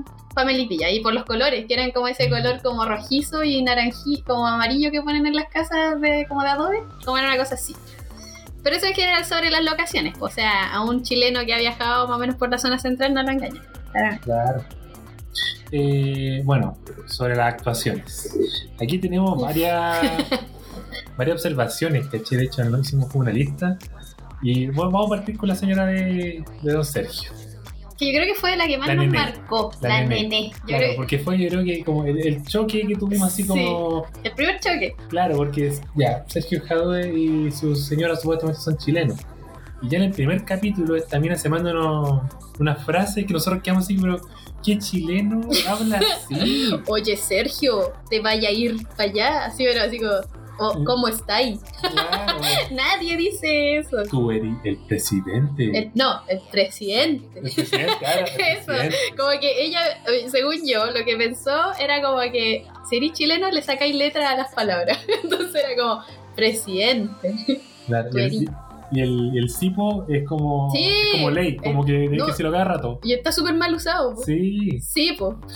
Melipilla. 0.44 0.90
Y 0.90 1.00
por 1.00 1.14
los 1.14 1.24
colores, 1.24 1.66
que 1.66 1.74
eran 1.74 1.90
como 1.92 2.08
ese 2.08 2.28
color 2.28 2.60
como 2.62 2.84
rojizo 2.84 3.44
y 3.44 3.62
naranjí, 3.62 4.22
como 4.22 4.46
amarillo 4.46 4.90
que 4.90 5.02
ponen 5.02 5.26
en 5.26 5.34
las 5.34 5.48
casas 5.48 6.00
de 6.00 6.26
como 6.28 6.42
de 6.42 6.48
adobe. 6.48 6.82
Como 7.04 7.18
era 7.18 7.28
una 7.28 7.38
cosa 7.38 7.54
así. 7.54 7.74
Pero 8.62 8.76
eso 8.76 8.86
en 8.86 8.94
general 8.94 9.24
sobre 9.24 9.50
las 9.50 9.64
locaciones. 9.64 10.14
O 10.20 10.28
sea, 10.28 10.72
a 10.72 10.84
un 10.84 11.02
chileno 11.02 11.44
que 11.44 11.54
ha 11.54 11.58
viajado 11.58 12.08
más 12.08 12.16
o 12.16 12.20
menos 12.20 12.36
por 12.36 12.50
la 12.50 12.58
zona 12.58 12.78
central 12.78 13.14
no 13.14 13.22
lo 13.22 13.30
engaña. 13.30 13.62
Claro. 13.92 14.18
Claro. 14.22 14.64
Eh, 15.72 16.42
bueno, 16.44 16.76
sobre 17.06 17.34
las 17.36 17.54
actuaciones. 17.54 18.30
Aquí 18.80 18.98
tenemos 18.98 19.40
varias 19.40 19.98
varias 21.16 21.36
observaciones, 21.36 22.06
¿cachai? 22.08 22.38
De 22.38 22.44
hecho, 22.44 22.64
no 22.64 22.78
hicimos 22.78 23.10
como 23.10 23.22
una 23.22 23.32
lista. 23.32 23.78
Y 24.42 24.66
bueno, 24.66 24.90
vamos 24.90 25.06
a 25.06 25.16
partir 25.16 25.36
con 25.36 25.48
la 25.48 25.54
señora 25.54 25.86
de, 25.86 26.44
de 26.62 26.72
Don 26.72 26.84
Sergio. 26.84 27.30
Que 28.02 28.12
yo 28.12 28.18
creo 28.20 28.34
que 28.34 28.40
fue 28.40 28.56
la 28.56 28.66
que 28.66 28.78
más 28.78 28.88
La 28.88 28.94
nos 28.96 29.06
marcó. 29.08 29.70
La 29.80 29.88
La. 29.88 30.16
Yo 30.16 30.18
Claro, 30.66 30.84
creo 30.84 30.96
porque 30.96 31.18
fue 31.18 31.38
yo 31.38 31.48
creo 31.48 31.64
que 31.64 31.84
como 31.84 32.04
el, 32.04 32.18
el 32.26 32.42
choque 32.44 32.86
que 32.86 32.94
tuvimos 32.96 33.28
así 33.28 33.42
Sí. 33.42 33.48
como... 33.48 34.06
el 34.24 34.32
primer 34.32 34.58
choque. 34.60 34.94
Claro, 35.08 35.36
porque 35.36 35.72
ya, 35.94 36.24
Sergio 36.28 36.60
Jadwe 36.66 37.12
y 37.16 37.50
su 37.52 37.76
señora 37.76 38.16
supuestamente 38.16 38.60
son 38.60 38.76
chilenos. 38.76 39.18
Y 39.82 39.88
ya 39.88 39.98
en 39.98 40.04
el 40.04 40.12
primer 40.12 40.44
capítulo 40.44 40.94
esta 40.96 41.18
mina 41.18 41.36
se 41.36 41.48
manda 41.48 41.72
una 42.58 42.76
frase 42.76 43.24
que 43.26 43.32
nosotros 43.32 43.62
quedamos 43.62 43.84
así, 43.84 43.96
pero 44.00 44.20
¿qué 44.64 44.78
chileno 44.78 45.40
habla 45.68 45.98
así? 45.98 46.70
Oye, 46.86 47.16
Sergio, 47.16 47.92
te 48.08 48.20
vaya 48.20 48.48
a 48.48 48.52
ir 48.52 48.76
para 48.96 49.10
allá. 49.10 49.44
Así, 49.46 49.64
pero 49.64 49.82
así 49.82 49.98
como, 49.98 50.12
Mm. 50.74 50.84
¿cómo 50.84 51.08
estáis? 51.08 51.60
Claro. 51.80 52.40
Nadie 52.70 53.16
dice 53.16 53.76
eso. 53.78 53.96
Tú 54.10 54.30
eres 54.30 54.54
el 54.64 54.76
presidente. 54.86 55.70
El- 55.78 55.90
no, 55.94 56.22
el 56.28 56.40
presidente. 56.50 57.38
El 57.38 57.42
presidente, 57.52 57.92
claro, 57.98 58.26
el 58.26 58.40
Eso. 58.58 58.66
presidente. 58.66 58.96
Como 59.16 59.40
que 59.40 59.64
ella, 59.64 59.80
eh, 60.06 60.28
según 60.30 60.56
yo, 60.66 60.86
lo 60.86 61.04
que 61.04 61.16
pensó 61.16 61.72
era 61.78 62.00
como 62.02 62.20
que 62.32 62.66
si 62.88 62.96
eres 62.98 63.12
chileno 63.12 63.50
le 63.50 63.62
sacáis 63.62 63.94
letras 63.94 64.30
a 64.30 64.36
las 64.36 64.54
palabras. 64.54 64.98
Entonces 65.22 65.54
era 65.64 65.76
como, 65.82 66.02
presidente. 66.36 67.60
Claro, 67.86 68.10
y, 68.92 69.00
el, 69.00 69.30
el, 69.30 69.38
el 69.38 69.50
cipo 69.50 70.06
es 70.08 70.26
como, 70.26 70.70
Sí, 70.70 70.84
es 70.84 71.12
como 71.20 71.30
ley, 71.30 71.56
como 71.56 71.82
eh, 71.82 71.86
que 71.86 71.96
hay 71.96 72.08
no. 72.08 72.24
que 72.26 72.30
decirlo 72.32 72.52
cada 72.52 72.64
rato. 72.64 73.00
Y 73.02 73.12
está 73.12 73.32
súper 73.32 73.54
mal 73.54 73.74
usado. 73.74 74.14
po. 74.14 74.22
Sí. 74.22 74.80
Sí, 74.80 75.14
po. 75.18 75.38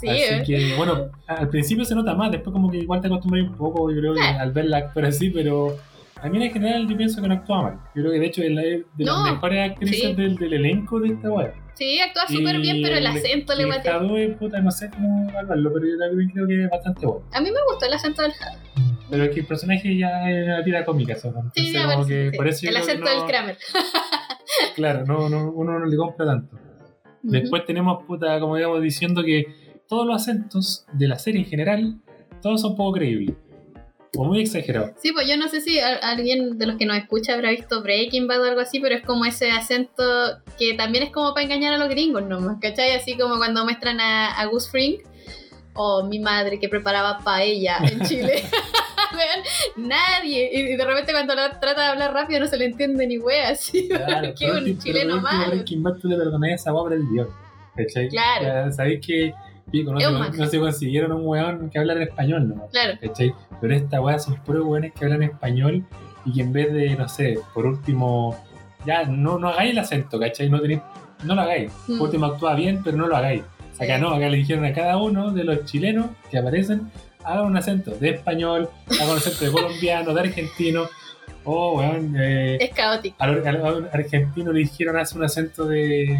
sí, 0.00 0.08
Así 0.08 0.22
eh. 0.22 0.42
que, 0.46 0.74
bueno, 0.76 1.10
al 1.26 1.48
principio 1.48 1.84
se 1.84 1.94
nota 1.94 2.14
más, 2.14 2.30
después 2.30 2.52
como 2.52 2.70
que 2.70 2.78
igual 2.78 3.00
te 3.00 3.08
acostumbras 3.08 3.46
un 3.48 3.56
poco, 3.56 3.90
yo 3.90 3.98
creo 4.00 4.14
que 4.14 4.20
Claro. 4.20 4.40
al 4.40 4.52
ver 4.52 4.64
la 4.66 4.78
actora 4.78 5.08
así, 5.08 5.30
pero 5.30 5.76
a 6.22 6.28
mí 6.28 6.44
en 6.44 6.52
general 6.52 6.88
yo 6.88 6.96
pienso 6.96 7.20
que 7.20 7.28
no 7.28 7.34
actúa 7.34 7.62
mal. 7.62 7.74
Yo 7.94 8.02
creo 8.02 8.12
que 8.12 8.20
de 8.20 8.26
hecho 8.26 8.42
es 8.42 8.50
la- 8.52 8.62
de 8.62 8.84
No, 8.98 9.24
las 9.24 9.32
mejores 9.34 9.70
actrices 9.70 10.00
sí. 10.00 10.14
del, 10.14 10.36
del 10.36 10.52
elenco 10.54 11.00
de 11.00 11.08
esta 11.08 11.30
web. 11.30 11.52
Sí, 11.74 12.00
actúa 12.00 12.26
súper 12.26 12.58
bien, 12.60 12.80
pero 12.82 12.96
el 12.96 13.06
acento 13.06 13.54
le 13.54 13.66
guatea. 13.66 14.00
puta, 14.38 14.60
no 14.60 14.70
sé 14.70 14.88
cómo 14.90 15.28
evaluarlo, 15.28 15.72
pero 15.74 15.86
yo 15.86 15.98
también 15.98 16.30
creo 16.30 16.46
que 16.46 16.64
es 16.64 16.70
bastante 16.70 17.06
bueno. 17.06 17.26
A 17.32 17.40
mí 17.40 17.50
me 17.50 17.58
gustó 17.70 17.86
el 17.86 17.92
acento 17.92 18.22
del 18.22 18.32
Jado. 18.32 18.58
Pero 19.10 19.24
es 19.24 19.30
que 19.34 19.40
el 19.40 19.46
personaje 19.46 19.96
ya 19.96 20.28
es 20.30 20.44
una 20.46 20.64
tira 20.64 20.84
cómica, 20.84 21.14
solo. 21.16 21.36
Entonces, 21.38 21.64
Sí, 21.66 21.72
ya 21.72 21.84
como 21.94 22.06
que 22.06 22.30
sí. 22.32 22.36
por 22.36 22.48
eso 22.48 22.60
yo 22.64 22.70
El 22.70 22.76
acento 22.76 23.04
no- 23.04 23.10
del 23.10 23.24
Kramer. 23.26 23.58
Claro, 24.74 25.04
no, 25.04 25.28
no, 25.28 25.50
uno 25.52 25.78
no 25.78 25.86
le 25.86 25.96
compra 25.96 26.24
tanto. 26.26 26.56
Después 27.22 27.64
tenemos, 27.66 28.04
puta, 28.04 28.38
como 28.40 28.56
digamos, 28.56 28.80
diciendo 28.80 29.22
que 29.24 29.46
todos 29.88 30.06
los 30.06 30.16
acentos 30.22 30.86
de 30.92 31.08
la 31.08 31.18
serie 31.18 31.40
en 31.40 31.46
general, 31.46 31.96
todos 32.42 32.60
son 32.60 32.76
poco 32.76 32.92
creíbles. 32.92 33.34
O 34.16 34.24
muy 34.24 34.40
exagerados. 34.40 34.92
Sí, 35.02 35.12
pues 35.12 35.28
yo 35.28 35.36
no 35.36 35.48
sé 35.48 35.60
si 35.60 35.78
alguien 35.80 36.56
de 36.58 36.66
los 36.66 36.76
que 36.76 36.86
nos 36.86 36.96
escucha 36.96 37.34
habrá 37.34 37.50
visto 37.50 37.82
Breaking 37.82 38.26
Bad 38.28 38.40
o 38.40 38.44
algo 38.44 38.60
así, 38.60 38.80
pero 38.80 38.94
es 38.94 39.02
como 39.02 39.24
ese 39.26 39.50
acento 39.50 40.02
que 40.58 40.74
también 40.74 41.04
es 41.04 41.10
como 41.10 41.34
para 41.34 41.44
engañar 41.44 41.74
a 41.74 41.78
los 41.78 41.88
gringos 41.88 42.22
nomás, 42.24 42.58
¿cachai? 42.60 42.92
Así 42.92 43.16
como 43.18 43.36
cuando 43.36 43.64
muestran 43.64 44.00
a, 44.00 44.28
a 44.40 44.46
Gus 44.46 44.70
Fring 44.70 44.98
o 45.74 46.06
mi 46.06 46.18
madre 46.20 46.58
que 46.58 46.68
preparaba 46.68 47.18
paella 47.18 47.78
en 47.82 48.00
Chile. 48.06 48.42
Weón, 49.16 49.88
Nadie. 49.88 50.50
Y 50.52 50.76
de 50.76 50.84
repente 50.84 51.12
cuando 51.12 51.34
la 51.34 51.58
trata 51.58 51.82
de 51.82 51.88
hablar 51.88 52.12
rápido 52.12 52.40
no 52.40 52.46
se 52.46 52.56
le 52.56 52.66
entiende 52.66 53.06
ni 53.06 53.18
wea, 53.18 53.48
así. 53.50 53.88
Claro, 53.88 54.34
que 54.34 54.50
un 54.50 54.78
chileno 54.78 55.20
pero 55.22 55.52
último 55.52 55.80
malo. 55.82 55.94
Bad 55.94 56.00
tú 56.00 56.08
le 56.08 56.16
perdonás 56.16 56.50
esa 56.52 56.70
guapa 56.72 56.90
del 56.90 57.08
dios. 57.10 57.28
¿Cachai? 57.76 58.08
Claro. 58.08 58.72
Sabéis 58.72 59.06
que 59.06 59.34
pico, 59.70 59.92
no, 59.92 60.00
se, 60.00 60.38
no 60.38 60.46
se 60.46 60.58
consiguieron 60.58 61.12
un 61.12 61.26
weón 61.26 61.70
que 61.70 61.78
hablara 61.78 62.02
español, 62.02 62.48
¿no? 62.48 62.66
Claro. 62.68 62.98
¿Cachai? 63.00 63.34
Pero 63.60 63.74
esta 63.74 64.00
weá 64.00 64.18
son 64.18 64.36
puros 64.44 64.64
weones 64.64 64.92
que 64.92 65.04
hablan 65.04 65.22
español 65.22 65.84
y 66.24 66.32
que 66.32 66.40
en 66.40 66.52
vez 66.52 66.72
de, 66.72 66.96
no 66.96 67.08
sé, 67.08 67.38
por 67.54 67.66
último, 67.66 68.36
ya 68.84 69.04
no, 69.04 69.38
no 69.38 69.48
hagáis 69.48 69.72
el 69.72 69.78
acento, 69.78 70.18
¿cachai? 70.18 70.48
No, 70.48 70.60
tenéis, 70.60 70.80
no 71.24 71.34
lo 71.34 71.42
hagáis. 71.42 71.72
Mm. 71.86 71.98
Por 71.98 72.06
último 72.06 72.26
actúa 72.26 72.54
bien, 72.54 72.80
pero 72.82 72.96
no 72.96 73.06
lo 73.06 73.16
hagáis. 73.16 73.42
Acá 73.78 73.98
no, 73.98 74.08
acá 74.08 74.28
le 74.28 74.38
dijeron 74.38 74.64
a 74.64 74.72
cada 74.72 74.96
uno 74.96 75.32
de 75.32 75.44
los 75.44 75.64
chilenos 75.66 76.06
que 76.30 76.38
aparecen, 76.38 76.90
haga 77.26 77.42
un 77.42 77.56
acento 77.56 77.90
de 77.92 78.10
español, 78.10 78.68
haga 79.00 79.12
un 79.12 79.18
acento 79.18 79.44
de 79.44 79.50
colombiano, 79.52 80.14
de 80.14 80.20
argentino. 80.20 80.88
Oh, 81.44 81.78
weón, 81.78 82.14
eh, 82.18 82.56
Es 82.60 82.70
caótico. 82.74 83.16
al, 83.18 83.46
al- 83.46 83.64
al 83.66 83.90
argentino 83.92 84.52
le 84.52 84.60
dijeron 84.60 84.96
hace 84.96 85.16
un 85.16 85.24
acento 85.24 85.64
de 85.66 86.18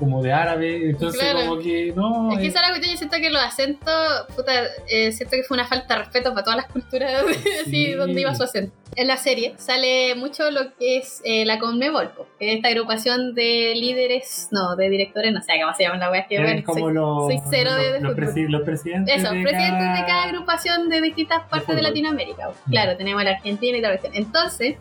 como 0.00 0.20
de 0.22 0.32
árabe, 0.32 0.90
entonces 0.90 1.20
Claro. 1.20 1.40
como 1.46 1.62
que 1.62 1.92
no. 1.94 2.32
Es 2.32 2.38
que 2.38 2.44
eh, 2.46 2.48
esa 2.48 2.58
es 2.60 2.62
la 2.66 2.68
cuestión, 2.70 2.92
yo 2.94 2.98
siento 2.98 3.16
que 3.18 3.30
los 3.30 3.42
acentos, 3.42 4.26
puta, 4.34 4.52
eh, 4.88 5.12
siento 5.12 5.36
que 5.36 5.44
fue 5.44 5.54
una 5.56 5.68
falta 5.68 5.94
de 5.94 6.00
respeto 6.00 6.30
para 6.30 6.42
todas 6.42 6.56
las 6.56 6.66
culturas, 6.66 7.12
así, 7.62 7.70
Sí. 7.70 7.92
donde 7.92 8.20
iba 8.20 8.34
su 8.34 8.42
acento. 8.42 8.74
En 8.96 9.06
la 9.06 9.16
serie 9.16 9.54
sale 9.56 10.16
mucho 10.16 10.50
lo 10.50 10.74
que 10.76 10.96
es 10.98 11.20
eh, 11.24 11.44
la 11.44 11.60
Conmebol, 11.60 12.10
que 12.40 12.50
es 12.50 12.56
esta 12.56 12.68
agrupación 12.68 13.34
de 13.36 13.74
líderes, 13.76 14.48
no, 14.50 14.74
de 14.74 14.88
directores, 14.90 15.32
no 15.32 15.40
sé 15.42 15.52
cómo 15.62 15.72
se 15.74 15.84
llaman 15.84 16.00
la 16.00 16.10
wea, 16.10 16.26
que 16.26 16.34
es 16.34 16.42
bueno, 16.42 16.62
como 16.64 16.78
soy- 16.80 16.92
los, 16.94 17.26
soy 17.26 17.38
cero 17.50 17.74
de- 17.76 17.92
de 17.92 18.00
los, 18.00 18.16
presi- 18.16 18.48
los 18.48 18.62
presidentes. 18.62 19.14
Eso, 19.22 19.32
de 19.32 19.42
presidentes 19.42 19.78
cada- 19.86 20.00
de 20.00 20.06
cada 20.06 20.22
agrupación 20.24 20.88
de 20.88 21.00
distintas 21.02 21.42
partes 21.48 21.76
de. 21.76 21.82
Latinoamérica. 21.82 22.48
po. 22.48 22.54
Claro, 22.68 22.96
tenemos 22.96 23.22
la 23.22 23.30
Argentina 23.32 23.78
y 23.78 23.80
la 23.80 23.90
cuestión. 23.90 24.12
Entonces, 24.16 24.76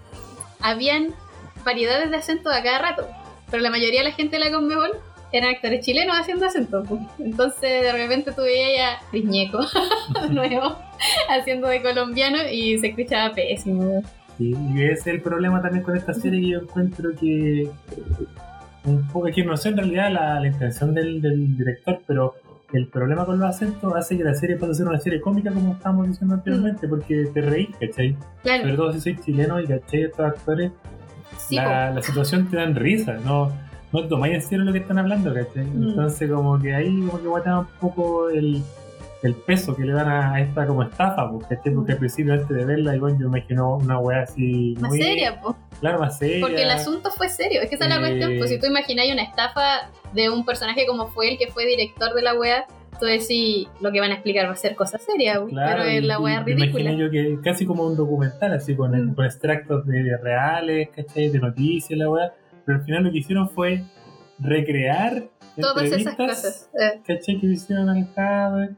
habían 0.59 1.13
variedades 1.63 2.09
de 2.09 2.17
acentos 2.17 2.53
a 2.53 2.63
cada 2.63 2.79
rato, 2.79 3.07
pero 3.51 3.61
la 3.61 3.69
mayoría 3.69 3.99
de 4.01 4.09
la 4.09 4.15
gente 4.15 4.37
de 4.37 4.45
la 4.45 4.51
Conmebol 4.51 4.91
eran 5.31 5.55
actores 5.55 5.85
chilenos 5.85 6.15
haciendo 6.17 6.45
acentos. 6.45 6.87
po. 6.87 6.99
Entonces, 7.19 7.83
de 7.83 7.91
repente 7.91 8.31
veías 8.37 8.97
a 8.97 9.11
Riñeco, 9.11 9.59
de 10.21 10.29
nuevo, 10.33 10.75
haciendo 11.29 11.67
de 11.67 11.81
colombiano 11.81 12.37
y 12.51 12.77
se 12.79 12.87
escuchaba 12.87 13.33
pésimo. 13.33 14.01
Sí, 14.37 14.55
y 14.73 14.83
ese 14.83 14.93
es 14.93 15.07
el 15.07 15.21
problema 15.21 15.61
también 15.61 15.83
con 15.83 15.97
esta 15.97 16.13
serie 16.13 16.41
que 16.41 16.47
yo 16.47 16.59
encuentro 16.59 17.09
que 17.19 17.69
un 18.85 19.07
poco 19.07 19.27
que 19.27 19.43
no 19.43 19.57
sé 19.57 19.69
en 19.69 19.77
realidad 19.77 20.11
la, 20.11 20.39
la 20.39 20.47
intención 20.47 20.93
del, 20.93 21.21
del 21.21 21.57
director, 21.57 22.01
pero 22.07 22.35
el 22.71 22.87
problema 22.87 23.25
con 23.25 23.39
los 23.39 23.49
acentos 23.49 23.93
hace 23.95 24.17
que 24.17 24.23
la 24.23 24.33
serie 24.33 24.55
pase 24.55 24.71
a 24.71 24.75
ser 24.75 24.87
una 24.87 24.99
serie 24.99 25.19
cómica 25.19 25.51
como 25.51 25.73
estábamos 25.73 26.07
diciendo 26.07 26.35
anteriormente, 26.35 26.87
porque 26.87 27.25
te 27.33 27.41
reís, 27.41 27.69
¿cachai? 27.79 28.15
Claro, 28.43 28.63
Sobre 28.63 28.75
todo 28.75 28.93
si 28.93 29.01
sois 29.01 29.21
chileno 29.21 29.59
y 29.59 29.67
¿cachai? 29.67 30.03
Estos 30.03 30.25
actores, 30.25 30.71
sí, 31.37 31.55
la, 31.55 31.91
la 31.91 32.01
situación 32.01 32.49
te 32.49 32.57
dan 32.57 32.75
risa, 32.75 33.17
no, 33.25 33.51
no 33.91 34.07
tomáis 34.07 34.35
en 34.35 34.41
serio 34.41 34.65
lo 34.65 34.71
que 34.73 34.79
están 34.79 34.97
hablando, 34.99 35.33
¿cachai? 35.33 35.65
Mm. 35.65 35.89
Entonces 35.89 36.31
como 36.31 36.59
que 36.59 36.73
ahí 36.75 36.99
como 37.07 37.19
que 37.21 37.27
guatea 37.27 37.59
un 37.59 37.67
poco 37.79 38.29
el, 38.29 38.61
el 39.23 39.33
peso 39.35 39.75
que 39.75 39.83
le 39.83 39.93
dan 39.93 40.07
a 40.09 40.39
esta 40.39 40.65
como 40.67 40.83
estafa, 40.83 41.29
pues, 41.31 41.47
¿cachai? 41.47 41.73
Porque 41.73 41.93
al 41.93 41.97
principio 41.97 42.33
antes 42.33 42.49
de 42.49 42.65
verla, 42.65 42.95
igual 42.95 43.13
yo 43.19 43.29
me 43.29 43.39
imagino 43.39 43.77
una 43.77 43.99
weá 43.99 44.21
así 44.23 44.75
más 44.79 44.89
muy... 44.91 45.01
seria, 45.01 45.39
po. 45.41 45.55
Claro, 45.79 45.99
más 45.99 46.17
seria. 46.17 46.41
Porque 46.45 46.63
el 46.63 46.69
asunto 46.71 47.09
fue 47.11 47.29
serio. 47.29 47.61
Es 47.61 47.69
que 47.69 47.75
esa 47.75 47.85
es 47.85 47.89
la 47.89 47.97
Eh. 47.97 47.99
cuestión. 47.99 48.37
Pues 48.37 48.49
si 48.49 48.59
tú 48.59 48.67
imagináis 48.67 49.11
una 49.13 49.23
estafa 49.23 49.89
de 50.13 50.29
un 50.29 50.45
personaje 50.45 50.85
como 50.87 51.07
fue 51.07 51.31
el 51.31 51.37
que 51.37 51.47
fue 51.47 51.65
director 51.65 52.13
de 52.13 52.21
la 52.21 52.33
wea, 52.33 52.65
tú 52.99 53.05
decís 53.05 53.67
lo 53.79 53.91
que 53.93 54.01
van 54.01 54.11
a 54.11 54.15
explicar 54.15 54.45
va 54.47 54.51
a 54.51 54.55
ser 54.57 54.75
cosa 54.75 54.97
seria, 54.97 55.41
Claro, 55.47 55.47
pero 55.77 55.83
es 55.83 56.03
la 56.03 56.15
imagino 56.17 56.43
ridícula. 56.43 56.91
yo 56.93 57.09
que 57.09 57.37
casi 57.41 57.65
como 57.65 57.85
un 57.87 57.95
documental, 57.95 58.51
así 58.53 58.75
con, 58.75 58.91
Mm. 58.91 59.15
con 59.15 59.25
extractos 59.25 59.85
de 59.87 60.17
reales, 60.21 60.89
¿cachai? 60.93 61.29
De 61.29 61.39
noticias, 61.39 61.97
la 61.97 62.09
weá. 62.09 62.33
Pero 62.69 62.81
al 62.81 62.85
final 62.85 63.03
lo 63.05 63.11
que 63.11 63.17
hicieron 63.17 63.49
fue 63.49 63.81
recrear 64.37 65.23
Todas 65.59 65.91
esas 65.91 66.13
cosas. 66.15 66.69
Eh, 66.79 67.01
¿cachai? 67.03 67.39
Que 67.39 67.47
hicieron 67.47 67.89
al 67.89 68.07
Jadwe. 68.13 68.75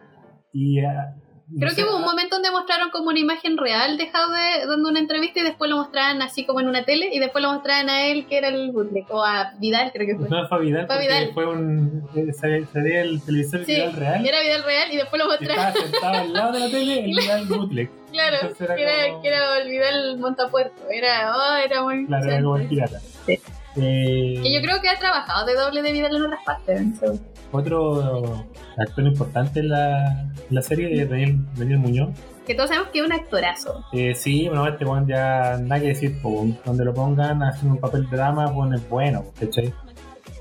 Y. 0.54 0.80
ah, 0.80 1.14
no 1.50 1.60
Creo 1.60 1.70
sé, 1.72 1.76
que 1.76 1.84
hubo 1.84 1.98
un 1.98 2.04
momento 2.04 2.38
donde 2.38 2.50
mostraron 2.52 2.90
como 2.92 3.10
una 3.10 3.20
imagen 3.20 3.58
real 3.58 3.98
de 3.98 4.08
Jaude 4.08 4.66
dando 4.66 4.88
una 4.88 5.00
entrevista 5.02 5.42
y 5.42 5.44
después 5.44 5.70
lo 5.70 5.76
mostraban 5.76 6.22
así 6.22 6.46
como 6.46 6.62
en 6.62 6.70
una 6.70 6.86
tele 6.86 7.10
y 7.12 7.20
después 7.20 7.42
lo 7.44 7.52
mostraban 7.52 7.90
a 7.90 8.06
él 8.06 8.26
que 8.28 8.38
era 8.38 8.48
el 8.48 8.72
bootleg 8.72 9.06
o 9.10 9.22
a 9.22 9.52
Vidal 9.60 9.92
creo 9.92 10.08
que 10.08 10.16
fue. 10.16 10.30
No 10.30 10.48
fue 10.48 10.62
Vidal, 10.62 10.88
Fue 10.88 11.00
Vidal. 11.02 11.32
fue 11.34 11.46
un. 11.48 12.08
eh, 12.16 12.66
veía 12.76 13.02
el 13.02 13.22
televisor 13.22 13.66
Sí, 13.66 13.76
Vidal 13.76 13.94
real. 13.94 14.26
Era 14.26 14.40
Vidal 14.42 14.64
real 14.64 14.92
y 14.94 14.96
después 14.96 15.22
lo 15.22 15.26
y 15.26 15.32
mostraban. 15.32 15.68
estaba 15.68 15.86
sentado 15.90 16.18
al 16.20 16.34
lado 16.34 16.52
de 16.54 16.60
la 16.62 16.70
tele 16.70 17.00
el 17.04 17.12
Vidal 17.18 17.46
bootleg. 17.48 17.90
Claro, 18.14 18.38
era 18.58 18.76
que 18.76 18.84
era, 18.84 19.22
que 19.22 19.28
era 19.28 19.58
el 19.58 19.70
Vidal 19.70 20.18
Montapuerto. 20.20 20.82
Era, 20.90 21.36
oh, 21.36 21.56
era 21.58 21.84
muy 21.84 22.06
Claro, 22.06 22.26
era 22.32 22.42
como 22.42 22.56
el 22.56 22.68
pirata. 22.70 23.00
Sí. 23.26 23.38
Eh, 23.78 24.40
Que 24.44 24.54
yo 24.54 24.62
creo 24.62 24.82
que 24.82 24.90
ha 24.90 25.00
trabajado 25.00 25.46
de 25.46 25.56
doble 25.56 25.82
de 25.82 25.92
Vidal 25.92 26.16
en 26.16 26.24
otras 26.24 26.44
partes. 26.44 26.82
Otro 27.52 28.46
actor 28.78 29.04
importante 29.06 29.60
en 29.60 29.70
la, 29.70 30.22
en 30.22 30.56
la 30.56 30.62
serie 30.62 31.02
es 31.02 31.10
Daniel, 31.10 31.38
Daniel 31.56 31.80
Muñoz. 31.80 32.10
Que 32.46 32.56
todos 32.56 32.70
sabemos 32.70 32.90
que 32.92 33.00
es 33.00 33.06
un 33.06 33.14
actorazo. 33.14 33.84
Eh, 33.94 34.16
sí, 34.16 34.48
bueno, 34.48 34.68
este 34.68 34.84
weón 34.86 35.08
ya 35.08 35.58
nada 35.62 35.80
que 35.82 35.88
decir, 35.90 36.22
po, 36.22 36.48
donde 36.66 36.84
lo 36.86 36.94
pongan 36.94 37.44
haciendo 37.44 37.76
un 37.76 37.80
papel 37.82 38.10
drama, 38.10 38.52
pues 38.54 38.74
es 38.82 38.90
bueno, 38.90 39.26
¿cachai? 39.40 39.74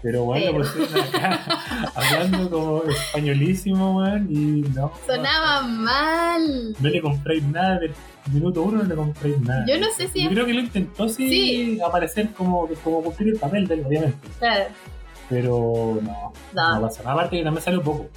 Pero 0.03 0.25
bueno, 0.25 0.63
acá 0.63 1.41
hablando 1.95 2.51
como 2.51 2.83
españolísimo, 2.85 3.99
weón, 3.99 4.29
y 4.31 4.63
no. 4.75 4.91
Sonaba 5.07 5.63
mal. 5.63 6.75
No 6.81 6.89
le 6.89 7.03
compréis 7.03 7.45
nada, 7.45 7.79
del 7.81 7.93
minuto 8.33 8.62
uno 8.62 8.79
no 8.83 8.85
le 8.85 8.95
compréis 8.95 9.41
nada. 9.41 9.65
Yo 9.69 9.79
no 9.79 9.87
sé 9.91 10.09
si 10.09 10.23
Yo 10.23 10.29
es. 10.29 10.35
creo 10.35 10.47
que 10.47 10.55
lo 10.55 10.61
intentó 10.61 11.09
sí, 11.09 11.29
Sí. 11.29 11.81
aparecer 11.81 12.31
como, 12.33 12.69
como 12.85 13.03
cumplir 13.03 13.31
el 13.35 13.39
papel 13.39 13.67
de 13.67 13.75
él, 13.75 13.85
obviamente. 13.87 14.17
Claro, 14.39 14.65
Pero 15.29 15.99
no, 16.03 16.33
no, 16.55 16.75
no. 16.75 16.81
pasa 16.83 17.03
nada. 17.03 17.12
Aparte 17.15 17.37
que 17.39 17.45
también 17.45 17.62
salió 17.62 17.83
poco. 17.83 18.09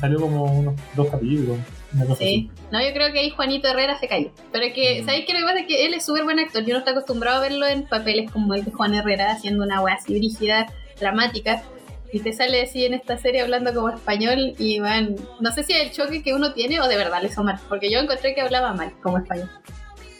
Salió 0.00 0.20
como 0.20 0.44
unos 0.44 0.74
dos 0.96 1.08
capítulos, 1.08 1.58
una 1.94 2.06
cosa 2.06 2.16
Sí. 2.18 2.50
No, 2.70 2.80
yo 2.80 2.92
creo 2.94 3.12
que 3.12 3.18
ahí 3.20 3.30
Juanito 3.30 3.68
Herrera 3.68 3.98
se 3.98 4.08
cayó. 4.08 4.30
Pero 4.50 4.64
es 4.64 4.72
que, 4.72 5.02
Mm. 5.02 5.04
¿sabéis 5.06 5.26
qué? 5.26 5.32
Lo 5.34 5.40
que 5.40 5.44
pasa 5.44 5.58
es 5.60 5.66
que 5.66 5.86
él 5.86 5.92
es 5.94 6.04
súper 6.06 6.24
buen 6.24 6.38
actor. 6.38 6.64
Yo 6.64 6.72
no 6.72 6.78
estoy 6.78 6.92
acostumbrado 6.92 7.38
a 7.38 7.40
verlo 7.42 7.66
en 7.66 7.84
papeles 7.86 8.30
como 8.30 8.54
el 8.54 8.64
de 8.64 8.70
Juan 8.72 8.94
Herrera, 8.94 9.32
haciendo 9.32 9.64
una 9.64 9.82
wea 9.82 9.94
así 9.96 10.14
brígida, 10.14 10.72
dramática. 10.98 11.62
Y 12.12 12.20
te 12.20 12.32
sale 12.32 12.62
así 12.62 12.84
en 12.84 12.94
esta 12.94 13.16
serie 13.16 13.40
hablando 13.40 13.72
como 13.72 13.88
español. 13.88 14.54
Y 14.58 14.78
van, 14.80 15.16
no 15.40 15.50
sé 15.50 15.64
si 15.64 15.72
es 15.72 15.80
el 15.80 15.90
choque 15.92 16.22
que 16.22 16.34
uno 16.34 16.52
tiene 16.52 16.80
o 16.80 16.86
de 16.86 16.96
verdad 16.96 17.22
le 17.22 17.28
hizo 17.28 17.42
mal. 17.42 17.58
Porque 17.68 17.90
yo 17.90 17.98
encontré 17.98 18.34
que 18.34 18.42
hablaba 18.42 18.74
mal 18.74 18.92
como 19.02 19.18
español. 19.18 19.50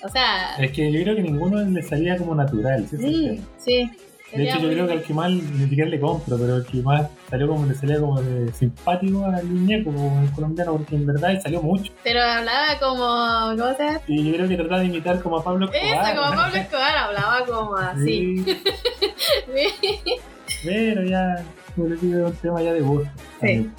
O 0.03 0.09
sea. 0.09 0.57
Es 0.59 0.73
que 0.73 0.91
yo 0.91 1.03
creo 1.03 1.17
que 1.17 1.23
ninguno 1.23 1.63
le 1.63 1.83
salía 1.83 2.17
como 2.17 2.35
natural. 2.35 2.87
¿sí? 2.89 3.41
sí. 3.59 3.91
De 4.33 4.45
hecho, 4.45 4.61
yo 4.61 4.71
creo 4.71 4.87
que 4.87 4.93
al 4.95 5.03
que 5.03 5.13
más 5.13 5.31
ni 5.31 5.69
siquiera 5.69 5.91
le 5.91 6.01
compro, 6.01 6.39
pero 6.39 6.57
el 6.57 6.65
que 6.65 6.81
más 6.81 7.07
salió 7.29 7.49
como 7.49 7.67
le 7.67 7.75
salía 7.75 8.01
como 8.01 8.21
de 8.23 8.51
simpático 8.53 9.27
a 9.27 9.31
la 9.31 9.43
línea, 9.43 9.85
como 9.85 10.23
el 10.23 10.33
colombiano, 10.33 10.73
porque 10.73 10.95
en 10.95 11.07
verdad 11.07 11.39
salió 11.43 11.61
mucho. 11.61 11.93
Pero 12.03 12.23
hablaba 12.23 12.79
como. 12.81 13.63
¿Cómo 13.63 13.77
se? 13.77 14.01
Y 14.11 14.25
yo 14.25 14.35
creo 14.35 14.49
que 14.49 14.57
trataba 14.57 14.81
de 14.81 14.87
imitar 14.87 15.21
como 15.21 15.37
a 15.37 15.45
Pablo 15.45 15.71
Escobar. 15.71 16.15
Eso, 16.15 16.23
como 16.23 16.35
Pablo 16.35 16.57
Escobar 16.57 16.97
hablaba 16.97 17.45
como 17.45 17.77
así. 17.77 18.43
Sí, 18.43 18.57
pero 20.65 21.05
ya, 21.05 21.45
un 21.77 22.37
tema 22.41 22.63
ya 22.63 22.73
de 22.73 22.81
gusto. 22.81 23.11
Sí. 23.41 23.71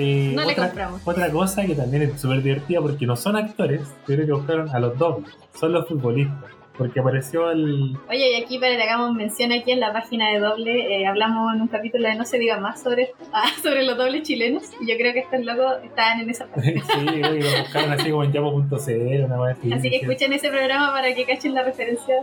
Eh, 0.00 0.32
No 0.34 0.44
le 0.44 0.52
otra, 0.52 0.66
compramos. 0.66 1.00
otra 1.04 1.30
cosa 1.30 1.66
que 1.66 1.74
también 1.74 2.02
es 2.04 2.20
súper 2.20 2.42
divertida 2.42 2.80
porque 2.80 3.04
no 3.06 3.16
son 3.16 3.36
actores, 3.36 3.80
creo 4.06 4.24
que 4.26 4.32
buscaron 4.32 4.68
a 4.70 4.78
los 4.78 4.96
dos, 4.96 5.24
son 5.58 5.72
los 5.72 5.88
futbolistas. 5.88 6.50
Porque 6.76 7.00
apareció 7.00 7.50
el. 7.50 7.96
Oye, 8.08 8.38
y 8.38 8.40
aquí 8.40 8.60
para 8.60 8.76
que 8.76 8.82
hagamos 8.84 9.12
mención 9.12 9.50
aquí 9.50 9.72
en 9.72 9.80
la 9.80 9.92
página 9.92 10.30
de 10.30 10.38
doble, 10.38 11.00
eh, 11.00 11.08
hablamos 11.08 11.52
en 11.52 11.62
un 11.62 11.66
capítulo 11.66 12.06
de 12.08 12.14
No 12.14 12.24
se 12.24 12.38
diga 12.38 12.60
más 12.60 12.80
sobre, 12.80 13.10
ah, 13.32 13.48
sobre 13.60 13.82
los 13.82 13.96
dobles 13.96 14.22
chilenos. 14.22 14.62
Y 14.80 14.88
yo 14.88 14.96
creo 14.96 15.12
que 15.12 15.18
estos 15.18 15.44
locos 15.44 15.72
estaban 15.82 16.20
en 16.20 16.30
esa 16.30 16.46
parte. 16.54 16.80
sí, 16.80 17.04
que 17.04 17.20
lo 17.20 17.58
buscaron 17.62 17.90
así 17.90 18.10
como 18.12 18.22
en 18.22 18.32
Yamo.cl, 18.32 19.24
una 19.24 19.40
vez. 19.40 19.56
Así 19.72 19.90
que 19.90 19.96
escuchen 19.96 20.32
ese 20.34 20.50
programa 20.50 20.92
para 20.92 21.12
que 21.12 21.24
cachen 21.24 21.52
la 21.54 21.64
referencia. 21.64 22.14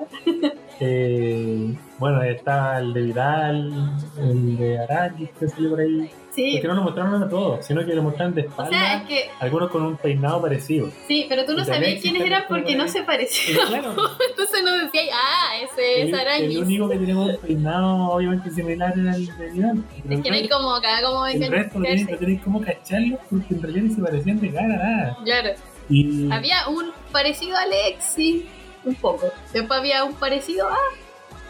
Eh, 0.80 1.74
bueno, 1.98 2.22
está 2.24 2.80
el 2.80 2.94
de 2.94 3.02
Vidal, 3.02 3.92
el 4.18 4.58
de 4.58 4.80
Araki, 4.80 5.28
que 5.40 5.48
salió 5.48 5.70
por 5.72 5.80
ahí. 5.80 6.10
Sí, 6.32 6.52
Porque 6.56 6.68
no 6.68 6.74
lo 6.74 6.82
mostraron 6.84 7.24
a 7.24 7.30
todos, 7.30 7.66
sino 7.66 7.86
que 7.86 7.96
lo 7.96 8.04
mostraron 8.04 8.36
de 8.36 8.42
o 8.42 8.46
espalda. 8.50 8.70
sea, 8.70 8.98
es 8.98 9.08
que 9.08 9.30
Algunos 9.40 9.72
con 9.72 9.84
un 9.84 9.96
peinado 9.96 10.42
parecido. 10.42 10.90
sí, 11.08 11.26
pero 11.30 11.46
tú 11.46 11.54
no 11.54 11.64
sabías 11.64 12.02
quiénes 12.02 12.24
eran 12.24 12.44
porque 12.50 12.76
por 12.76 12.84
no 12.84 12.88
se 12.90 13.04
parecían. 13.04 13.66
claro, 13.68 13.96
Entonces 14.30 14.64
no 14.66 14.74
decías, 14.74 15.06
ah, 15.14 15.54
ese 15.64 16.02
es 16.02 16.14
el, 16.14 16.52
el 16.52 16.58
único 16.58 16.90
que 16.90 16.98
tenemos 16.98 17.30
un 17.30 17.38
peinado 17.38 18.10
obviamente 18.10 18.52
similar 18.52 18.94
era 19.00 19.16
el 19.16 19.26
de 19.38 19.50
Vidal. 19.52 19.84
Es 20.10 20.22
que 20.22 20.30
no 20.30 20.36
hay 20.36 20.50
como 20.50 20.82
como 21.04 21.26
el 21.26 21.52
resto 21.52 21.80
no 21.80 21.86
tenéis, 21.86 22.10
no 22.10 22.18
tenéis 22.18 22.42
cómo 22.42 22.62
cacharlo 22.62 23.18
porque 23.30 23.54
en 23.54 23.62
realidad 23.62 23.84
ni 23.84 23.96
se 23.96 24.02
parecían 24.02 24.40
de 24.42 24.52
cara 24.52 24.68
nada. 24.68 25.18
Claro. 25.24 25.50
Y 25.88 26.30
Había 26.32 26.68
un 26.68 26.92
parecido 27.14 27.56
a 27.56 27.62
Alexi, 27.62 28.46
un 28.84 28.96
poco. 28.96 29.32
Después 29.54 29.80
había 29.80 30.04
un 30.04 30.14
parecido 30.16 30.68
a. 30.68 30.76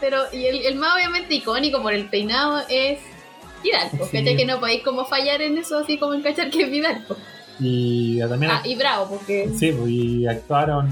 Pero, 0.00 0.22
y 0.32 0.44
el, 0.46 0.64
el 0.66 0.74
más 0.76 0.94
obviamente 0.96 1.34
icónico 1.34 1.80
por 1.82 1.92
el 1.94 2.06
peinado 2.08 2.62
es 2.68 2.98
Vidal. 3.62 3.90
Sí. 3.90 3.96
Porque 3.98 4.36
que 4.36 4.44
no 4.44 4.60
podéis 4.60 4.82
como 4.82 5.04
fallar 5.04 5.40
en 5.42 5.58
eso, 5.58 5.78
así 5.78 5.98
como 5.98 6.14
en 6.14 6.22
cachar 6.22 6.50
que 6.50 6.62
es 6.64 6.70
Vidal. 6.70 7.04
po. 7.08 7.16
y 7.58 8.18
también 8.20 8.52
Ah, 8.52 8.62
y 8.64 8.74
bravo, 8.76 9.08
porque. 9.08 9.48
Sí, 9.58 9.72
pues, 9.72 9.90
y 9.90 10.26
actuaron 10.26 10.90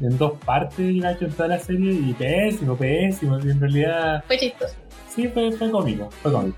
en 0.00 0.18
dos 0.18 0.32
partes, 0.44 1.00
gacho, 1.02 1.24
en 1.26 1.32
toda 1.32 1.48
la 1.50 1.58
serie, 1.58 1.92
y 1.92 2.12
pésimo, 2.14 2.76
pésimo, 2.76 3.38
y 3.38 3.50
en 3.50 3.60
realidad 3.60 4.24
Fue 4.26 4.36
chistoso. 4.38 4.74
sí 5.14 5.28
fue, 5.28 5.52
fue 5.52 5.70
cómico, 5.70 6.08
fue 6.22 6.32
cómico. 6.32 6.56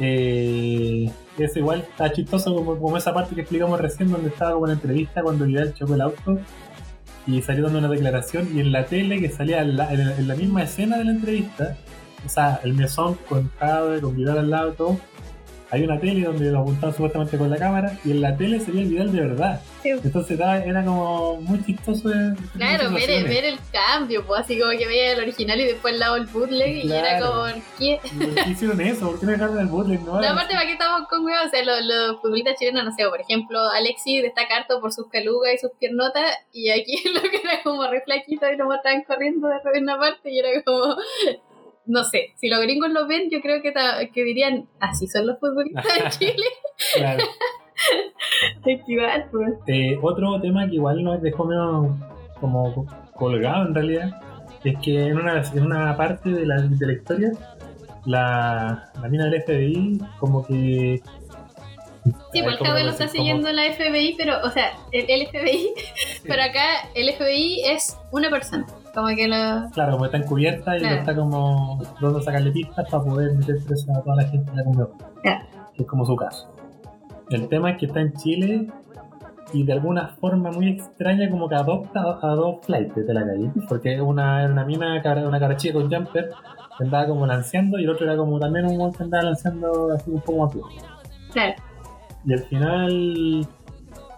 Eh, 0.00 1.10
es 1.38 1.56
igual, 1.56 1.80
está 1.80 2.12
chistoso 2.12 2.54
como, 2.54 2.78
como 2.78 2.96
esa 2.96 3.14
parte 3.14 3.34
que 3.34 3.42
explicamos 3.42 3.80
recién, 3.80 4.10
donde 4.10 4.28
estaba 4.28 4.52
como 4.52 4.66
en 4.66 4.70
la 4.70 4.74
entrevista 4.74 5.22
cuando 5.22 5.44
Vidal 5.46 5.72
chocó 5.74 5.94
el 5.94 6.00
auto 6.00 6.38
y 7.26 7.40
salió 7.42 7.64
dando 7.64 7.78
una 7.78 7.88
declaración, 7.88 8.48
y 8.54 8.60
en 8.60 8.72
la 8.72 8.86
tele 8.86 9.20
que 9.20 9.30
salía 9.30 9.62
en 9.62 9.76
la, 9.76 9.92
en 9.92 10.06
la- 10.08 10.16
en 10.16 10.28
la 10.28 10.34
misma 10.34 10.62
escena 10.62 10.98
de 10.98 11.04
la 11.04 11.10
entrevista, 11.12 11.76
o 12.24 12.28
sea, 12.28 12.60
el 12.64 12.74
mesón 12.74 13.16
con 13.28 13.50
Jade, 13.58 14.00
con 14.00 14.14
Vidal 14.16 14.38
al 14.38 14.50
lado, 14.50 14.72
todo, 14.72 15.00
hay 15.72 15.82
una 15.82 15.98
tele 15.98 16.24
donde 16.26 16.50
lo 16.50 16.60
apuntaban 16.60 16.94
supuestamente 16.94 17.36
con 17.38 17.50
la 17.50 17.56
cámara, 17.56 17.98
y 18.04 18.10
en 18.12 18.20
la 18.20 18.36
tele 18.36 18.60
sería 18.60 18.82
el 18.82 18.88
Vidal 18.88 19.10
de 19.12 19.20
verdad. 19.20 19.60
Sí. 19.82 19.88
Entonces 19.88 20.38
era 20.38 20.84
como 20.84 21.40
muy 21.40 21.64
chistoso. 21.64 22.08
de- 22.10 22.30
de 22.32 22.36
Claro, 22.56 22.90
ver, 22.92 23.24
ver 23.28 23.44
el 23.46 23.58
cambio, 23.72 24.24
pues 24.26 24.42
así 24.42 24.58
como 24.60 24.70
que 24.78 24.86
veía 24.86 25.12
el 25.14 25.20
original 25.20 25.58
y 25.60 25.64
después 25.64 25.94
al 25.94 26.00
lado 26.00 26.16
el 26.16 26.26
bootleg 26.26 26.84
y 26.84 26.92
era 26.92 27.18
como, 27.18 27.44
¿qué? 27.78 27.98
¿Por 28.02 28.34
qué 28.34 28.50
hicieron 28.50 28.80
eso? 28.80 29.10
¿Por 29.10 29.18
qué 29.20 29.26
no 29.26 29.32
dejaron 29.32 29.58
el 29.58 29.66
bootleg? 29.66 30.00
No, 30.02 30.20
No, 30.20 30.28
aparte, 30.28 30.54
¿para 30.54 30.66
qué 30.66 30.72
estamos 30.72 31.08
con 31.08 31.24
huevos? 31.24 31.46
O 31.46 31.48
sea, 31.50 31.64
los, 31.64 31.84
los 31.84 32.20
futbolistas 32.20 32.56
chilenos, 32.58 32.84
no 32.84 32.92
sé, 32.92 33.04
por 33.08 33.20
ejemplo, 33.20 33.58
Alexis 33.70 34.22
destaca 34.22 34.56
harto 34.58 34.78
por 34.80 34.92
sus 34.92 35.08
calugas 35.08 35.54
y 35.54 35.58
sus 35.58 35.70
piernotas, 35.80 36.22
y 36.52 36.68
aquí 36.70 37.02
lo 37.14 37.22
que 37.22 37.36
era 37.42 37.62
como 37.64 37.86
re 37.88 38.02
flaquito 38.02 38.46
y 38.52 38.56
lo 38.56 38.66
mostraban 38.66 39.02
corriendo 39.04 39.48
de 39.48 39.54
repente 39.56 39.80
una 39.80 39.98
parte 39.98 40.30
y 40.30 40.38
era 40.38 40.50
como. 40.64 40.96
No 41.86 42.04
sé, 42.04 42.28
si 42.36 42.48
los 42.48 42.60
gringos 42.60 42.90
lo 42.90 43.06
ven, 43.08 43.28
yo 43.30 43.40
creo 43.40 43.60
que, 43.62 43.72
que 44.14 44.22
dirían, 44.24 44.68
así 44.80 45.06
son 45.08 45.26
los 45.26 45.38
futbolistas 45.40 45.84
de 45.84 46.10
Chile. 46.32 46.46
Claro. 46.94 47.24
Pues. 48.64 49.54
Eh, 49.66 49.98
otro 50.00 50.40
tema 50.40 50.68
que 50.68 50.76
igual 50.76 51.02
nos 51.02 51.20
dejó 51.20 51.44
medio 51.44 51.96
como 52.40 52.86
colgado 53.14 53.66
en 53.66 53.74
realidad 53.74 54.20
es 54.64 54.76
que 54.82 55.06
en 55.06 55.18
una, 55.18 55.42
en 55.42 55.62
una 55.66 55.96
parte 55.96 56.30
de 56.30 56.46
la, 56.46 56.60
de 56.62 56.86
la 56.86 56.92
historia 56.92 57.32
la, 58.04 58.90
la 59.00 59.08
mina 59.08 59.26
del 59.26 59.42
FBI 59.42 59.98
como 60.20 60.46
que 60.46 61.00
Sí, 62.32 62.42
pues 62.42 62.46
el 62.52 62.58
¿cómo 62.58 62.70
Jave 62.70 62.84
lo 62.84 62.90
está 62.90 63.04
decís? 63.04 63.18
Como- 63.18 63.24
siguiendo 63.40 63.52
la 63.52 63.72
FBI, 63.72 64.14
pero, 64.18 64.40
o 64.44 64.50
sea, 64.50 64.72
el, 64.90 65.08
el 65.08 65.26
FBI, 65.28 65.68
pero 66.26 66.42
acá 66.42 66.88
el 66.94 67.12
FBI 67.14 67.62
es 67.64 67.96
una 68.10 68.28
persona. 68.30 68.66
Como 68.94 69.08
que 69.08 69.26
lo. 69.28 69.70
Claro, 69.70 69.92
como 69.92 70.04
está 70.06 70.18
encubierta 70.18 70.76
y 70.76 70.80
Claro. 70.80 70.94
lo 70.94 71.00
está 71.00 71.16
como 71.16 71.78
tratando 71.80 72.18
de 72.18 72.24
sacarle 72.24 72.52
pistas 72.52 72.90
para 72.90 73.02
poder 73.02 73.34
meter 73.34 73.56
preso 73.66 73.92
a 73.92 74.02
toda 74.02 74.16
la 74.16 74.24
gente 74.28 74.50
de 74.50 74.56
la 74.56 74.64
comunidad. 74.64 74.88
Claro. 75.22 75.44
Que 75.74 75.82
es 75.82 75.88
como 75.88 76.04
su 76.04 76.16
caso. 76.16 76.54
El 77.30 77.48
tema 77.48 77.70
es 77.70 77.78
que 77.78 77.86
está 77.86 78.00
en 78.00 78.12
Chile 78.14 78.66
y 79.54 79.64
de 79.64 79.72
alguna 79.72 80.08
forma 80.08 80.50
muy 80.50 80.68
extraña 80.68 81.30
como 81.30 81.48
que 81.48 81.54
adopta 81.54 82.18
a 82.20 82.28
dos 82.34 82.56
flights 82.66 82.94
de 83.06 83.14
la 83.14 83.24
calle. 83.26 83.50
Porque 83.68 84.00
una 84.00 84.42
era 84.44 84.52
una 84.52 84.64
mina, 84.64 85.00
una 85.26 85.40
cara 85.40 85.56
chica 85.56 85.74
con 85.74 85.90
jumper, 85.90 86.30
que 86.76 86.84
andaba 86.84 87.06
como 87.06 87.26
lanceando 87.26 87.78
y 87.78 87.84
el 87.84 87.90
otro 87.90 88.04
era 88.06 88.16
como 88.16 88.38
también 88.38 88.66
un 88.66 88.76
monte 88.76 88.98
que 88.98 89.04
andaba 89.04 89.24
lanceando 89.24 89.92
así 89.92 90.10
un 90.10 90.20
poco 90.20 90.46
más. 90.46 90.56
Claro. 91.32 91.54
Y 92.24 92.32
al 92.34 92.38
final 92.40 93.46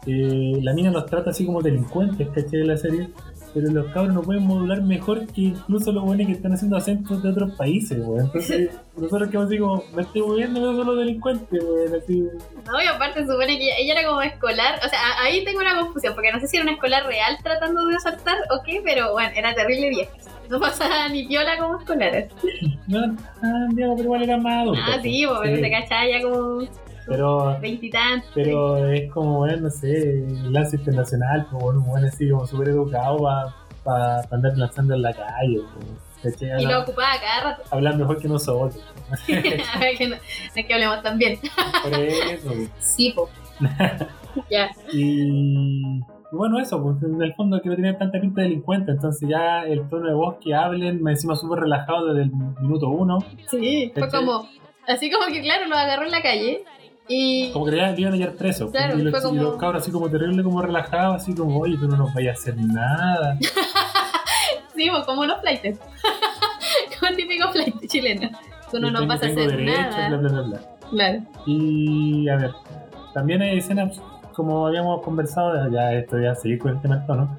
eh, 0.06 0.58
la 0.62 0.74
mina 0.74 0.90
los 0.90 1.06
trata 1.06 1.30
así 1.30 1.46
como 1.46 1.62
delincuentes, 1.62 2.28
¿cachai? 2.28 2.60
De 2.60 2.64
la 2.66 2.76
serie. 2.76 3.08
Pero 3.54 3.70
los 3.70 3.86
cabros 3.92 4.12
no 4.12 4.22
pueden 4.22 4.42
modular 4.42 4.82
mejor 4.82 5.26
que 5.28 5.42
incluso 5.42 5.92
los 5.92 6.02
buenos 6.04 6.26
que 6.26 6.32
están 6.32 6.52
haciendo 6.52 6.76
acentos 6.76 7.22
de 7.22 7.30
otros 7.30 7.52
países, 7.54 7.98
weón. 8.04 8.26
Entonces, 8.26 8.70
nosotros 8.96 9.30
quedamos 9.30 9.46
así 9.48 9.58
como, 9.58 9.84
me 9.94 10.02
estoy 10.02 10.22
moviendo, 10.22 10.60
no 10.60 10.76
son 10.76 10.86
los 10.88 10.98
delincuentes, 10.98 11.62
weón. 11.62 11.94
Así, 11.94 12.28
No, 12.66 12.82
y 12.82 12.86
aparte 12.86 13.20
supone 13.24 13.56
que 13.58 13.70
ella 13.80 13.92
era 14.00 14.08
como 14.08 14.22
escolar, 14.22 14.80
o 14.84 14.88
sea, 14.88 14.98
ahí 15.22 15.44
tengo 15.44 15.60
una 15.60 15.78
confusión, 15.78 16.14
porque 16.14 16.32
no 16.32 16.40
sé 16.40 16.48
si 16.48 16.56
era 16.56 16.64
una 16.64 16.72
escolar 16.72 17.06
real 17.06 17.36
tratando 17.42 17.86
de 17.86 17.94
asaltar 17.96 18.38
o 18.50 18.62
qué, 18.64 18.80
pero 18.84 19.12
bueno, 19.12 19.30
era 19.36 19.54
terrible 19.54 19.88
vieja. 19.90 20.10
No 20.50 20.60
pasaba 20.60 21.08
ni 21.08 21.26
piola 21.26 21.56
como 21.58 21.78
escolar. 21.78 22.26
no, 22.88 23.16
ah, 23.42 23.68
pero 23.74 23.96
igual 23.98 24.24
era 24.24 24.36
más 24.36 24.62
adulto. 24.64 24.82
Ah, 24.84 24.98
sí, 25.00 25.24
pues, 25.26 25.38
pero 25.42 25.56
Sí. 25.56 25.62
se 25.62 25.70
cachaba 25.70 26.06
ya 26.08 26.20
como 26.22 26.62
Pero, 27.06 27.58
veintitantos. 27.60 28.30
pero 28.34 28.88
es 28.88 29.10
como, 29.12 29.38
bueno, 29.38 29.62
no 29.62 29.70
sé, 29.70 30.24
el 30.24 30.52
lance 30.52 30.76
internacional, 30.76 31.46
como 31.50 31.66
bueno, 31.66 31.80
bueno, 31.80 32.06
así 32.06 32.30
como 32.30 32.46
súper 32.46 32.68
educado 32.68 33.18
para 33.84 34.22
andar 34.30 34.56
lanzando 34.56 34.94
en 34.94 35.02
la 35.02 35.12
calle. 35.12 35.60
¿Cachai? 36.22 36.62
Y 36.62 36.66
lo 36.66 36.80
ocupaba 36.80 37.12
cada 37.20 37.50
rato. 37.50 37.62
Hablan 37.70 37.98
mejor 37.98 38.18
que 38.18 38.28
nosotros. 38.28 38.82
A 39.74 39.78
ver, 39.78 39.98
que 39.98 40.08
no, 40.08 40.16
es 40.16 40.66
que 40.66 40.74
hablemos 40.74 41.02
tan 41.02 41.18
bien. 41.18 41.38
Por 41.82 41.92
eso. 42.00 42.50
Sí, 42.78 43.12
po. 43.14 43.28
ya. 44.50 44.70
Y 44.90 46.00
bueno, 46.32 46.58
eso, 46.58 46.82
pues 46.82 47.02
en 47.02 47.20
el 47.22 47.34
fondo 47.34 47.60
que 47.60 47.68
no 47.68 47.76
tienen 47.76 47.98
tanta 47.98 48.20
pinta 48.20 48.40
de 48.40 48.48
delincuente, 48.48 48.92
entonces 48.92 49.28
ya 49.28 49.64
el 49.64 49.88
tono 49.88 50.08
de 50.08 50.14
voz 50.14 50.36
que 50.42 50.54
hablen, 50.54 51.02
me 51.02 51.12
encima 51.12 51.36
súper 51.36 51.60
relajado 51.60 52.06
desde 52.06 52.22
el 52.22 52.32
minuto 52.60 52.88
uno, 52.88 53.18
Sí, 53.48 53.92
fue 53.94 54.08
como. 54.10 54.48
Así 54.86 55.10
como 55.10 55.26
que, 55.26 55.40
claro, 55.40 55.66
lo 55.66 55.76
agarró 55.76 56.04
en 56.04 56.10
la 56.10 56.22
calle. 56.22 56.64
Y. 57.08 57.50
como 57.52 57.66
que 57.66 57.72
le 57.72 58.00
iban 58.00 58.14
a 58.14 58.16
llevar 58.16 58.34
preso. 58.34 58.70
Claro, 58.70 58.98
y, 58.98 59.02
los, 59.02 59.22
como- 59.22 59.34
y 59.34 59.38
los 59.38 59.56
cabros 59.56 59.82
así 59.82 59.92
como 59.92 60.08
terrible, 60.08 60.42
como 60.42 60.62
relajados, 60.62 61.16
así 61.16 61.34
como, 61.34 61.58
oye, 61.60 61.76
tú 61.78 61.86
no 61.86 61.96
nos 61.96 62.14
vayas 62.14 62.38
a 62.38 62.40
hacer 62.40 62.56
nada. 62.56 63.38
Sí, 64.74 64.88
pues, 64.90 65.04
como 65.06 65.24
los 65.24 65.40
flights. 65.40 65.78
como 67.00 67.14
típico 67.16 67.48
flight 67.52 67.86
chileno. 67.86 68.28
Tú 68.72 68.80
no 68.80 68.90
nos 68.90 69.06
vas 69.06 69.22
a 69.22 69.26
hacer 69.26 69.56
derecho, 69.56 69.78
nada. 69.80 70.08
bla, 70.08 70.28
bla, 70.28 70.40
bla. 70.42 70.60
Claro. 70.90 71.22
Y 71.46 72.28
a 72.28 72.36
ver, 72.36 72.50
también 73.12 73.40
hay 73.42 73.58
escenas, 73.58 74.00
como 74.32 74.66
habíamos 74.66 75.00
conversado, 75.02 75.70
ya 75.70 75.92
esto 75.92 76.18
ya 76.18 76.34
seguir 76.34 76.58
con 76.58 76.72
el 76.72 76.80
tema 76.80 77.06
tono, 77.06 77.36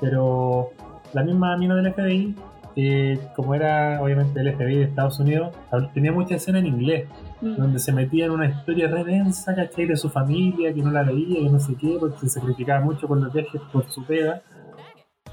pero 0.00 0.70
la 1.12 1.22
misma 1.22 1.56
mina 1.56 1.76
del 1.76 1.92
FBI, 1.92 2.34
eh, 2.74 3.18
como 3.36 3.54
era 3.54 4.00
obviamente 4.02 4.40
el 4.40 4.52
FBI 4.56 4.76
de 4.78 4.82
Estados 4.84 5.20
Unidos, 5.20 5.54
tenía 5.94 6.10
mucha 6.10 6.34
escena 6.34 6.58
en 6.58 6.66
inglés, 6.66 7.06
Mm. 7.42 7.56
donde 7.56 7.78
se 7.80 7.92
metía 7.92 8.26
en 8.26 8.30
una 8.30 8.46
historia 8.46 8.86
re 8.86 9.02
densa, 9.02 9.52
¿cachai? 9.52 9.86
De 9.86 9.96
su 9.96 10.08
familia, 10.08 10.72
que 10.72 10.80
no 10.80 10.92
la 10.92 11.02
veía, 11.02 11.40
que 11.40 11.50
no 11.50 11.58
sé 11.58 11.74
qué, 11.74 11.96
porque 11.98 12.20
se 12.20 12.28
sacrificaba 12.28 12.84
mucho 12.84 13.08
con 13.08 13.20
los 13.20 13.32
viajes 13.32 13.60
por 13.72 13.90
su 13.90 14.04
pega. 14.04 14.42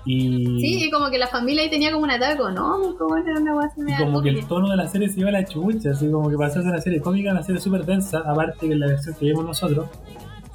Y, 0.06 0.60
Sí, 0.60 0.86
y 0.86 0.90
como 0.90 1.12
que 1.12 1.20
la 1.20 1.28
familia 1.28 1.62
ahí 1.62 1.70
tenía 1.70 1.92
como 1.92 2.06
un 2.06 2.10
ataque 2.10 2.34
económico, 2.34 3.08
bueno, 3.08 3.30
era 3.30 3.40
una 3.40 3.70
como 4.00 4.22
que 4.24 4.30
el 4.30 4.48
tono 4.48 4.70
de 4.70 4.78
la 4.78 4.88
serie 4.88 5.10
se 5.10 5.20
iba 5.20 5.30
a 5.30 5.34
la 5.34 5.46
chucha, 5.46 5.92
así 5.92 6.10
como 6.10 6.30
que 6.30 6.38
pasó 6.38 6.60
a 6.60 6.64
ser 6.64 6.72
una 6.72 6.82
serie 6.82 7.00
cómica, 7.00 7.32
una 7.32 7.44
serie 7.44 7.62
súper 7.62 7.86
densa, 7.86 8.24
aparte 8.26 8.68
que 8.68 8.76
la 8.76 8.88
versión 8.88 9.14
que 9.14 9.26
vimos 9.26 9.46
nosotros 9.46 9.88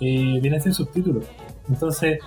eh, 0.00 0.40
viene 0.42 0.58
sin 0.60 0.74
subtítulos. 0.74 1.24
Entonces, 1.68 2.18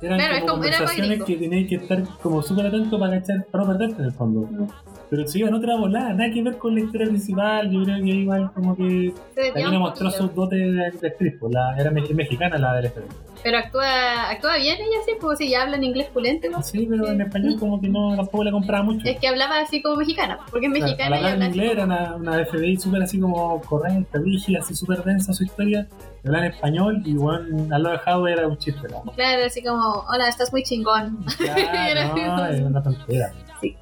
eran 0.00 0.18
Claro, 0.18 0.40
como 0.40 0.52
conversaciones 0.54 1.22
que 1.22 1.36
tenías 1.36 1.68
que 1.68 1.76
estar 1.76 2.02
como 2.20 2.42
súper 2.42 2.66
atento 2.66 2.98
para 2.98 3.20
cachar, 3.20 3.46
para 3.52 3.64
no 3.64 3.72
perderte 3.72 4.00
en 4.00 4.04
el 4.06 4.12
fondo. 4.12 4.40
Mm. 4.50 4.68
Pero 5.12 5.28
se 5.28 5.40
iba 5.40 5.48
en 5.48 5.54
otra 5.54 5.76
volada, 5.76 6.14
nada 6.14 6.30
que 6.32 6.42
ver 6.42 6.56
con 6.56 6.74
la 6.74 6.80
historia 6.80 7.06
principal, 7.06 7.70
yo 7.70 7.82
creo 7.84 7.96
que 7.98 8.08
igual 8.08 8.50
como 8.54 8.74
que 8.74 9.12
la 9.54 9.68
un 9.68 9.78
mostró 9.78 10.10
sus 10.10 10.34
dotes 10.34 10.58
de, 10.58 10.90
de 11.00 11.06
actriz, 11.06 11.34
pues, 11.38 11.52
la, 11.52 11.76
era 11.78 11.90
me- 11.90 12.00
mexicana 12.14 12.56
la 12.56 12.72
del 12.76 12.86
FBI. 12.90 13.04
Pero 13.42 13.58
actúa, 13.58 14.30
actúa 14.30 14.56
bien 14.56 14.76
ella, 14.76 15.02
sí, 15.04 15.12
pues 15.20 15.36
si 15.36 15.50
ya 15.50 15.62
habla 15.64 15.76
en 15.76 15.84
inglés 15.84 16.06
pulente, 16.14 16.48
¿no? 16.48 16.62
Sí, 16.62 16.86
pero 16.88 17.08
en 17.10 17.20
español 17.20 17.56
como 17.58 17.78
que 17.78 17.88
no 17.90 18.16
tampoco 18.16 18.42
la 18.44 18.52
compraba 18.52 18.84
mucho. 18.84 19.06
Es 19.06 19.18
que 19.20 19.28
hablaba 19.28 19.58
así 19.58 19.82
como 19.82 19.96
mexicana, 19.96 20.38
porque 20.50 20.66
es 20.68 20.72
Claro, 20.72 20.86
mexicana 20.86 21.16
al 21.16 21.22
y 21.22 21.26
en 21.26 21.32
habla 21.32 21.44
así 21.46 21.58
inglés 21.58 21.72
era 21.72 21.84
una, 21.84 22.16
una 22.16 22.44
FBI 22.46 22.76
súper 22.78 23.02
así 23.02 23.20
como 23.20 23.60
correcta, 23.60 24.18
rígida, 24.18 24.60
así 24.60 24.74
súper 24.74 25.04
densa 25.04 25.34
su 25.34 25.44
historia. 25.44 25.86
Hablar 26.24 26.44
en 26.46 26.52
español 26.52 27.02
y 27.04 27.12
bueno, 27.14 27.66
al 27.74 27.82
lado 27.82 28.24
de 28.24 28.32
era 28.32 28.48
un 28.48 28.56
chiste, 28.56 28.88
¿no? 28.88 29.02
Claro, 29.12 29.44
así 29.44 29.62
como, 29.62 30.04
hola, 30.08 30.28
estás 30.28 30.50
muy 30.52 30.62
chingón. 30.62 31.18
Era 31.40 32.12
Claro, 32.14 32.16
no, 32.36 32.44
así. 32.44 32.54
es 32.54 32.60
una 32.62 32.82
tontera. 32.82 33.32
Sí. 33.60 33.76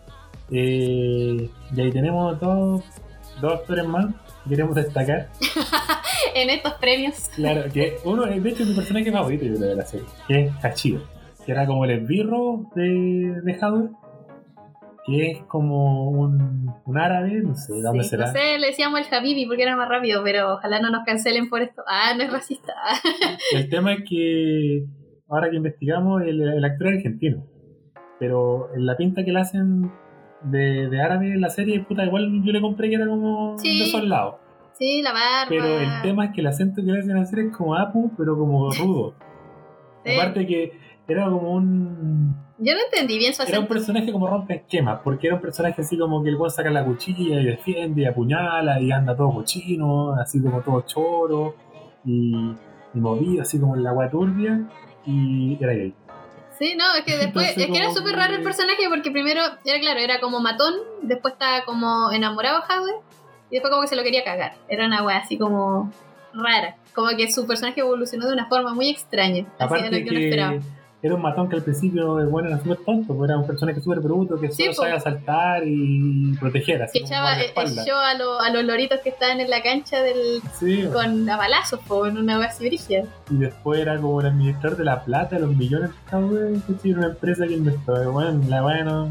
Eh, 0.53 1.49
y 1.75 1.81
ahí 1.81 1.91
tenemos 1.91 2.39
dos, 2.41 2.83
dos 3.41 3.53
actores 3.53 3.87
más 3.87 4.07
que 4.45 4.51
queremos 4.51 4.75
destacar. 4.75 5.29
en 6.35 6.51
estos 6.51 6.75
premios. 6.75 7.31
Claro, 7.35 7.71
que 7.73 7.97
uno, 8.05 8.27
de 8.27 8.37
hecho, 8.49 8.63
es 8.63 8.69
mi 8.69 8.75
personaje 8.75 9.13
favorito 9.13 9.45
yo 9.45 9.57
creo, 9.57 9.69
de 9.69 9.77
la 9.77 9.85
serie, 9.85 10.07
que 10.27 10.45
es 10.45 10.65
Hachiro, 10.65 11.03
que 11.45 11.53
era 11.53 11.67
como 11.67 11.85
el 11.85 11.91
esbirro 11.91 12.71
de, 12.75 13.41
de 13.43 13.59
Howard, 13.61 13.91
que 15.07 15.31
es 15.31 15.43
como 15.45 16.11
un, 16.11 16.73
un 16.85 16.99
árabe, 16.99 17.41
no 17.43 17.55
sé 17.55 17.75
de 17.75 17.83
dónde 17.83 18.05
Sí, 18.05 18.11
será. 18.11 18.27
No 18.27 18.33
sé, 18.33 18.59
le 18.59 18.69
decíamos 18.69 19.01
el 19.01 19.15
Habibi 19.15 19.47
porque 19.47 19.63
era 19.63 19.77
más 19.77 19.89
rápido, 19.89 20.23
pero 20.23 20.55
ojalá 20.55 20.81
no 20.81 20.91
nos 20.91 21.05
cancelen 21.05 21.49
por 21.49 21.63
esto. 21.63 21.83
Ah, 21.87 22.15
no 22.17 22.23
es 22.23 22.33
racista. 22.33 22.75
El 23.55 23.69
tema 23.69 23.95
es 23.95 24.05
que 24.09 24.85
ahora 25.29 25.49
que 25.51 25.57
investigamos, 25.57 26.23
el, 26.23 26.41
el 26.43 26.65
actor 26.65 26.89
es 26.89 26.97
argentino. 26.97 27.47
Pero 28.19 28.75
en 28.75 28.85
la 28.85 28.97
pinta 28.97 29.25
que 29.25 29.33
le 29.33 29.41
hacen 29.41 29.91
de, 30.43 30.89
de 30.89 31.01
árabe 31.01 31.33
en 31.33 31.41
la 31.41 31.51
serie, 31.51 31.81
puta, 31.81 32.05
igual 32.05 32.43
yo 32.43 32.53
le 32.53 32.61
compré 32.61 32.89
que 32.89 32.95
era 32.97 33.07
como 33.07 33.59
Sí. 33.59 33.79
de 33.79 33.85
esos 33.85 34.05
lados. 34.05 34.37
Sí, 34.79 35.03
la 35.03 35.13
barba. 35.13 35.47
Pero 35.49 35.65
el 35.79 36.03
tema 36.03 36.25
es 36.27 36.33
que 36.33 36.41
el 36.41 36.47
acento 36.47 36.77
que 36.83 36.91
le 36.91 37.01
hacen 37.01 37.17
hacer 37.19 37.39
es 37.41 37.57
como 37.57 37.75
Apu, 37.77 38.13
pero 38.17 38.37
como 38.39 38.71
rudo. 38.73 39.15
Sí. 40.05 40.13
Aparte 40.15 40.47
que 40.47 40.73
era 41.07 41.25
como 41.27 41.53
un. 41.53 42.35
Yo 42.59 42.73
no 42.75 42.79
entendí 42.91 43.19
bien 43.19 43.35
su 43.35 43.43
Era 43.43 43.51
un 43.53 43.55
acento. 43.65 43.69
personaje 43.75 44.13
como 44.13 44.27
rompe 44.27 44.55
esquemas, 44.55 45.01
porque 45.05 45.27
era 45.27 45.37
un 45.37 45.43
personaje 45.43 45.81
así 45.83 45.99
como 45.99 46.23
que 46.23 46.29
el 46.31 46.37
weón 46.37 46.51
saca 46.51 46.71
la 46.71 46.85
cuchilla 46.85 47.41
y 47.41 47.45
defiende 47.45 48.03
y 48.03 48.05
apuñala 48.07 48.81
y 48.81 48.91
anda 48.93 49.15
todo 49.17 49.33
cochino, 49.35 50.15
así 50.15 50.41
como 50.43 50.61
todo 50.61 50.83
choro 50.83 51.55
y, 52.05 52.53
y 52.95 52.99
movido, 53.01 53.43
así 53.43 53.59
como 53.61 53.77
en 53.77 53.83
la 53.83 53.91
agua 53.91 54.09
turbia, 54.11 54.63
y 55.07 55.57
era 55.61 55.73
gay. 55.73 55.95
Sí, 56.61 56.75
no, 56.77 56.95
es 56.95 57.05
que 57.05 57.17
después, 57.17 57.49
Entonces, 57.49 57.57
es 57.57 57.67
que 57.73 57.79
era 57.79 57.91
súper 57.91 58.17
raro 58.17 58.35
el 58.35 58.43
personaje 58.43 58.87
porque 58.91 59.11
primero, 59.11 59.41
era 59.65 59.81
claro, 59.81 59.99
era 59.99 60.21
como 60.21 60.41
matón, 60.41 60.75
después 61.01 61.33
estaba 61.33 61.65
como 61.65 62.13
enamorado 62.13 62.61
de 62.61 62.75
Howard 62.75 63.03
y 63.49 63.55
después 63.55 63.71
como 63.71 63.81
que 63.81 63.89
se 63.89 63.97
lo 63.97 64.03
quería 64.03 64.25
cagar. 64.25 64.57
Era 64.69 64.85
una 64.85 65.03
wea 65.03 65.17
así 65.17 65.39
como 65.39 65.91
rara. 66.35 66.77
Como 66.95 67.17
que 67.17 67.33
su 67.33 67.47
personaje 67.47 67.81
evolucionó 67.81 68.27
de 68.27 68.35
una 68.35 68.47
forma 68.47 68.75
muy 68.75 68.91
extraña. 68.91 69.47
Así 69.59 69.65
Aparte 69.65 69.87
era 69.87 69.99
lo 69.99 70.05
que 70.05 70.11
uno 70.11 70.21
esperaba. 70.21 70.59
Era 71.03 71.15
un 71.15 71.23
matón 71.23 71.49
que 71.49 71.57
al 71.57 71.63
principio 71.63 72.29
bueno 72.29 72.49
era 72.49 72.59
súper 72.59 72.79
tonto, 72.85 73.15
pues 73.17 73.31
era 73.31 73.39
un 73.39 73.47
personaje 73.47 73.81
súper 73.81 74.01
bruto 74.01 74.39
que 74.39 74.51
Sí, 74.51 74.65
solo 74.65 74.75
po. 74.77 74.83
sabía 74.83 75.01
saltar 75.01 75.63
y 75.67 76.35
proteger, 76.39 76.83
así 76.83 76.99
Que 76.99 77.05
echaba 77.07 77.29
guardaespaldas. 77.31 77.87
show 77.87 77.97
a, 77.97 78.15
lo- 78.15 78.41
a 78.41 78.51
los 78.51 78.65
loritos 78.65 78.99
que 79.01 79.09
estaban 79.09 79.41
en 79.41 79.49
la 79.49 79.63
cancha 79.63 80.03
del 80.03 80.43
Sí, 80.59 80.85
con 80.93 81.29
a 81.29 81.37
balazos, 81.37 81.81
en 82.07 82.19
una 82.19 82.39
wea 82.39 82.49
así 82.49 82.67
brígida. 82.67 83.05
y 83.31 83.37
después 83.39 83.81
era 83.81 83.97
como 83.99 84.21
el 84.21 84.27
administrador 84.27 84.77
de 84.79 84.85
la 84.85 85.03
plata, 85.05 85.37
de 85.37 85.43
los 85.43 85.57
millones, 85.57 85.91
tiene 86.83 86.99
una 86.99 87.09
empresa 87.09 87.47
que 87.47 87.55
inventó, 87.55 88.13
bueno, 88.13 88.41
la 88.49 88.61
bueno, 88.63 89.09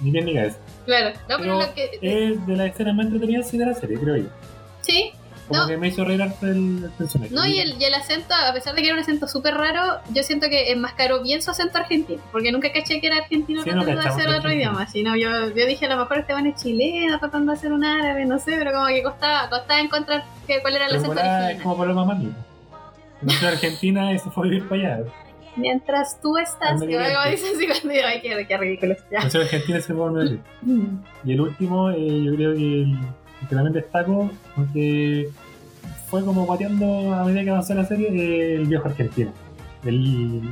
ni 0.00 0.10
bien 0.10 0.24
ni 0.26 0.34
cabeza. 0.34 0.58
Claro, 0.86 1.10
no, 1.28 1.36
pero, 1.38 1.38
Pero 1.38 1.58
lo 1.60 1.74
que. 1.74 1.98
es 2.02 2.46
de 2.46 2.56
las 2.56 2.66
escenas 2.70 2.94
más 2.96 3.06
entretenidas 3.06 3.48
sí, 3.48 3.58
de 3.58 3.66
la 3.66 3.74
serie, 3.74 3.98
creo 3.98 4.16
yo. 4.16 4.26
Sí, 4.80 5.10
Como 5.48 5.62
No. 5.62 5.66
que 5.68 5.76
me 5.78 5.88
hizo 5.88 6.04
reír 6.04 6.20
el, 6.20 6.32
el 6.48 6.90
personaje. 6.98 7.34
no, 7.34 7.46
y 7.46 7.58
el, 7.58 7.80
y 7.80 7.84
el 7.84 7.94
acento, 7.94 8.34
a 8.34 8.52
pesar 8.52 8.74
de 8.74 8.82
que 8.82 8.88
era 8.88 8.94
un 8.96 9.00
acento 9.02 9.26
súper 9.26 9.54
raro, 9.54 10.00
yo 10.12 10.22
siento 10.22 10.48
que 10.50 10.70
enmascaró 10.72 11.22
bien 11.22 11.40
su 11.42 11.50
acento 11.50 11.78
argentino, 11.78 12.20
porque 12.30 12.52
nunca 12.52 12.70
caché 12.72 13.00
que 13.00 13.06
era 13.06 13.16
argentino 13.16 13.62
Sí, 13.62 13.70
no 13.70 13.76
tratando 13.82 14.02
de 14.02 14.08
hacer 14.08 14.26
otro 14.28 14.36
argentino. 14.48 14.70
idioma, 14.72 14.86
sino 14.88 15.16
yo, 15.16 15.30
yo 15.54 15.66
dije 15.66 15.86
a 15.86 15.88
lo 15.88 15.96
mejor 15.96 16.18
este 16.18 16.32
bueno 16.34 16.50
es 16.50 16.62
chileno 16.62 17.18
tratando 17.18 17.52
de 17.52 17.58
hacer 17.58 17.72
un 17.72 17.84
árabe, 17.84 18.26
no 18.26 18.38
sé, 18.38 18.56
pero 18.58 18.72
como 18.72 18.86
que 18.88 19.02
costaba, 19.02 19.48
costaba 19.48 19.80
encontrar 19.80 20.24
que, 20.46 20.60
cuál 20.60 20.76
era 20.76 20.84
el 20.86 20.90
Pero 20.90 21.00
acento 21.02 21.14
volá, 21.20 21.36
es 21.38 21.44
original. 21.44 21.62
como 21.62 21.78
Paloma 21.78 22.04
Mami. 22.04 22.32
Nació 23.22 23.48
en 23.48 23.54
Argentina 23.54 24.12
y 24.14 24.18
se 24.18 24.30
fue 24.30 24.48
vivir 24.48 24.68
para 24.68 24.96
allá. 24.96 25.04
Mientras 25.56 26.20
tú 26.20 26.36
estás, 26.36 26.80
que 26.80 26.86
Medio 26.86 26.98
como 27.00 27.20
Oriente. 27.20 27.30
dice 27.42 27.52
así 27.56 27.66
cuando 27.66 27.88
digo, 27.88 28.06
ay, 28.06 28.20
qué, 28.20 28.46
qué 28.46 28.56
ridículo. 28.58 28.94
Ya. 29.10 29.20
Nació 29.24 29.40
en 29.40 29.46
Argentina 29.46 29.80
se 29.80 29.94
fue 29.94 30.06
a. 30.06 30.38
Mm. 30.62 30.98
Y 31.24 31.32
el 31.32 31.40
último, 31.40 31.90
eh, 31.90 32.22
yo 32.24 32.34
creo 32.36 32.54
que 32.54 32.86
que 33.48 33.54
también 33.54 33.72
destaco, 33.72 34.30
aunque 34.56 35.30
fue 36.08 36.24
como 36.24 36.46
guateando 36.46 37.14
a 37.14 37.24
medida 37.24 37.44
que 37.44 37.50
avanzó 37.50 37.74
la 37.74 37.84
serie, 37.84 38.56
el 38.56 38.66
viejo 38.66 38.88
argentino. 38.88 39.32
El, 39.84 40.50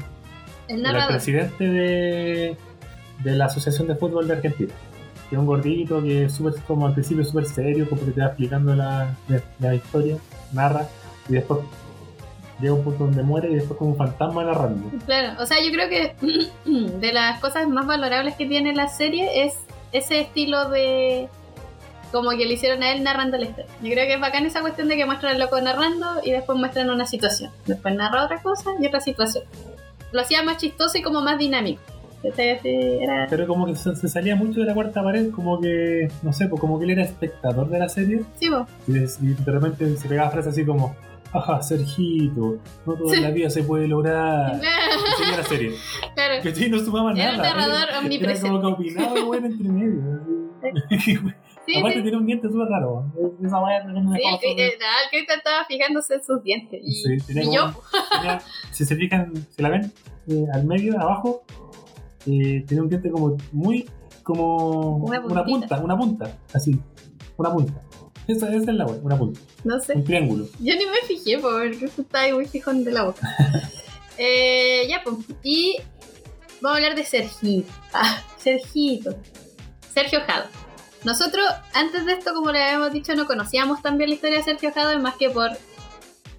El 0.68 0.87
el 0.87 1.06
presidente 1.09 1.64
de, 1.64 2.56
de 3.22 3.32
la 3.32 3.46
Asociación 3.46 3.88
de 3.88 3.96
Fútbol 3.96 4.28
de 4.28 4.35
Argentina. 4.35 4.72
Que 5.28 5.35
es 5.35 5.40
un 5.40 5.46
gordito 5.46 6.02
que 6.02 6.26
es 6.26 6.32
súper, 6.32 6.54
como 6.66 6.87
al 6.87 6.94
principio 6.94 7.24
súper 7.24 7.46
serio, 7.46 7.88
como 7.88 8.04
que 8.04 8.12
te 8.12 8.20
va 8.20 8.28
explicando 8.28 8.74
la, 8.74 9.16
la, 9.28 9.42
la 9.59 9.74
historia, 9.74 10.16
narra, 10.52 10.87
y 11.28 11.32
después 11.32 11.61
llega 12.61 12.74
un 12.74 12.85
punto 12.85 13.04
donde 13.04 13.22
muere 13.22 13.50
y 13.50 13.54
después 13.56 13.78
como 13.78 13.90
un 13.90 13.96
fantasma 13.96 14.44
narrando. 14.44 14.90
Claro, 15.04 15.42
o 15.42 15.46
sea, 15.46 15.59
yo 15.62 15.70
creo 15.72 15.88
que 15.88 16.14
de 17.00 17.12
las 17.12 17.40
cosas 17.40 17.68
más 17.68 17.87
valorables 17.87 18.35
que 18.37 18.46
tiene 18.46 18.74
la 18.74 18.88
serie 18.88 19.44
es 19.44 19.54
ese 19.92 20.20
estilo 20.20 20.68
de 20.68 21.28
como 22.16 22.31
que 22.31 22.46
le 22.46 22.55
hicieron 22.55 22.83
a 22.83 22.92
él 22.92 23.02
narrando 23.02 23.37
la 23.37 23.44
historia. 23.44 23.66
Yo 23.83 23.90
creo 23.90 24.07
que 24.07 24.14
es 24.14 24.20
bacán 24.20 24.46
esa 24.46 24.61
cuestión 24.61 24.88
de 24.88 24.96
que 24.96 25.07
muestran 25.07 25.35
al 25.35 25.40
loco 25.40 25.61
narrando 25.61 26.07
y 26.24 26.33
después 26.33 26.59
muestran 26.59 26.90
una 26.90 27.07
situación. 27.07 27.50
Después 27.66 27.94
narra 27.94 28.24
otra 28.24 28.40
cosa 28.42 28.70
y 28.81 28.87
otra 28.87 29.00
situación. 29.00 29.44
Lo 30.12 30.20
hacía 30.20 30.42
más 30.42 30.57
chistoso 30.59 30.96
y 30.98 31.02
como 31.02 31.20
más 31.20 31.38
dinámico. 31.38 31.83
Así 32.20 32.42
Era... 32.64 33.26
Pero 33.29 33.46
como 33.46 33.66
que 33.66 33.76
se, 33.76 33.94
se 33.94 34.09
salía 34.09 34.35
mucho 34.35 34.61
de 34.61 34.66
la 34.66 34.74
cuarta 34.74 35.02
pared, 35.02 35.31
como 35.31 35.61
que, 35.61 36.09
no 36.22 36.33
sé, 36.33 36.48
pues 36.48 36.61
como 36.61 36.79
que 36.79 36.85
él 36.87 36.90
era 36.92 37.02
espectador 37.02 37.68
de 37.68 37.79
la 37.79 37.88
serie 37.88 38.22
Sí, 38.40 38.48
vos. 38.48 38.66
y 38.88 38.96
y 38.96 39.35
de 39.35 39.52
repente 39.52 39.96
se 39.96 40.09
pegaba 40.09 40.31
frases 40.31 40.52
así 40.52 40.64
como, 40.64 40.96
ajá, 41.38 41.62
Sergito, 41.62 42.59
no 42.87 42.94
toda 42.94 43.20
la 43.20 43.31
vida 43.31 43.51
se 43.51 43.62
puede 43.62 43.87
lograr. 43.88 44.61
Seguía 45.18 45.37
la 45.37 45.42
serie. 45.44 45.72
claro. 46.14 46.42
Que 46.42 46.55
sí, 46.55 46.68
no 46.68 46.79
sumaba 46.79 47.12
Era 47.12 47.33
nada. 47.33 47.37
un 47.37 47.42
narrador 47.42 47.88
Era- 47.88 47.99
omnipresente. 48.01 48.49
Era 48.49 48.61
como 48.62 48.77
que 48.77 48.83
opinaba 48.83 49.18
el 49.18 49.25
weón 49.25 49.44
entre 49.46 49.68
medio. 49.68 50.20
así. 50.90 51.18
Sí, 51.66 51.79
Aparte 51.81 51.96
sí. 51.96 52.03
tiene 52.03 52.16
un 52.18 52.27
diente 52.27 52.49
súper 52.49 52.68
raro. 52.68 53.12
Esa 53.44 53.59
weá 53.61 53.83
no 53.83 53.92
me 53.92 54.16
Sí, 54.16 54.22
dejaba 54.22 54.37
el, 54.37 54.51
sobre- 54.51 54.64
el, 54.66 54.70
el 54.75 55.11
Cristian 55.11 55.38
estaba 55.38 55.64
fijándose 55.64 56.14
en 56.14 56.22
sus 56.22 56.42
dientes. 56.44 56.81
Y, 56.81 56.92
Sí, 56.92 57.16
tenía 57.27 57.42
y 57.42 57.46
como 57.46 57.57
yo, 57.57 57.83
tenía- 58.20 58.40
si 58.70 58.85
se 58.85 58.94
fijan, 58.94 59.33
si 59.51 59.62
la 59.62 59.68
ven 59.70 59.92
eh, 60.29 60.46
al 60.55 60.64
medio, 60.64 60.96
abajo, 61.01 61.42
eh, 62.25 62.64
tiene 62.68 62.83
un 62.83 62.88
diente 62.88 63.11
como 63.11 63.37
muy 63.51 63.85
como 64.22 64.99
Una 64.99 65.18
una, 65.18 65.44
punta, 65.44 65.81
una 65.81 65.96
punta, 65.99 66.38
así, 66.55 66.79
una 67.37 67.53
punta. 67.53 67.83
Esa, 68.28 68.48
esa 68.48 68.70
es 68.70 68.76
la 68.76 68.86
weá, 68.86 68.98
una 69.02 69.16
punta, 69.16 69.40
no 69.62 69.78
sé. 69.78 69.94
un 69.94 70.04
triángulo. 70.04 70.48
Yo 70.58 70.74
ni 70.74 70.84
me 70.86 70.98
fijé 71.06 71.38
porque 71.38 71.84
estaba 71.84 72.24
ahí 72.24 72.32
muy 72.32 72.46
fijón 72.46 72.82
de 72.82 72.90
la 72.90 73.04
boca. 73.04 73.20
eh, 74.18 74.86
ya, 74.88 75.02
pues. 75.04 75.16
Y 75.44 75.76
vamos 76.60 76.74
a 76.74 76.82
hablar 76.82 76.96
de 76.96 77.04
Sergito. 77.04 77.72
Ah, 77.92 78.20
Sergito. 78.36 79.16
Sergio 79.94 80.20
Jado. 80.26 80.46
Nosotros, 81.04 81.46
antes 81.72 82.04
de 82.04 82.14
esto, 82.14 82.34
como 82.34 82.50
le 82.50 82.62
habíamos 82.62 82.92
dicho, 82.92 83.14
no 83.14 83.26
conocíamos 83.26 83.80
tan 83.80 83.96
bien 83.96 84.10
la 84.10 84.16
historia 84.16 84.38
de 84.38 84.42
Sergio 84.42 84.72
Jado, 84.72 84.98
más 84.98 85.14
que 85.16 85.30
por 85.30 85.50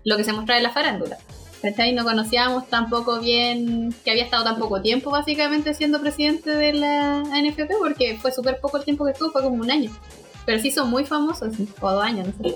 lo 0.03 0.17
que 0.17 0.23
se 0.23 0.33
mostraba 0.33 0.57
en 0.57 0.63
la 0.63 0.71
farándula. 0.71 1.17
¿Cachai? 1.61 1.93
No 1.93 2.03
conocíamos 2.03 2.67
tampoco 2.69 3.19
bien 3.19 3.95
que 4.03 4.11
había 4.11 4.25
estado 4.25 4.43
tan 4.43 4.59
poco 4.59 4.81
tiempo, 4.81 5.09
básicamente, 5.09 5.73
siendo 5.73 5.99
presidente 6.01 6.51
de 6.51 6.73
la 6.73 7.19
ANFP, 7.19 7.77
porque 7.79 8.17
fue 8.21 8.31
súper 8.31 8.59
poco 8.59 8.77
el 8.77 8.83
tiempo 8.83 9.05
que 9.05 9.11
estuvo, 9.11 9.31
fue 9.31 9.41
como 9.41 9.55
un 9.55 9.71
año. 9.71 9.89
Pero 10.47 10.59
sí 10.61 10.71
son 10.71 10.89
muy 10.89 11.05
famosos, 11.05 11.53
o 11.81 11.91
dos 11.91 12.03
años, 12.03 12.27
no 12.39 12.49
sé. 12.49 12.55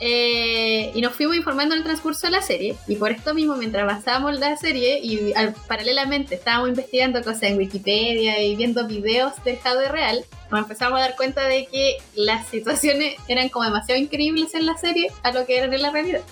Eh, 0.00 0.90
y 0.94 1.00
nos 1.00 1.12
fuimos 1.14 1.36
informando 1.36 1.74
en 1.74 1.78
el 1.78 1.84
transcurso 1.84 2.26
de 2.26 2.32
la 2.32 2.42
serie, 2.42 2.74
y 2.88 2.96
por 2.96 3.12
esto 3.12 3.32
mismo, 3.32 3.54
mientras 3.56 3.84
avanzábamos 3.84 4.38
la 4.40 4.56
serie 4.56 4.98
y 5.00 5.32
al- 5.34 5.54
paralelamente 5.68 6.34
estábamos 6.34 6.70
investigando 6.70 7.22
cosas 7.22 7.44
en 7.44 7.58
Wikipedia 7.58 8.42
y 8.42 8.56
viendo 8.56 8.86
videos 8.88 9.32
del 9.44 9.58
Jade 9.58 9.88
real, 9.88 10.24
nos 10.50 10.60
empezamos 10.62 10.98
a 10.98 11.02
dar 11.02 11.16
cuenta 11.16 11.44
de 11.46 11.66
que 11.66 11.98
las 12.16 12.48
situaciones 12.48 13.14
eran 13.28 13.48
como 13.50 13.64
demasiado 13.66 14.00
increíbles 14.00 14.54
en 14.54 14.66
la 14.66 14.76
serie 14.76 15.10
a 15.22 15.32
lo 15.32 15.46
que 15.46 15.58
eran 15.58 15.72
en 15.72 15.82
la 15.82 15.90
realidad. 15.90 16.22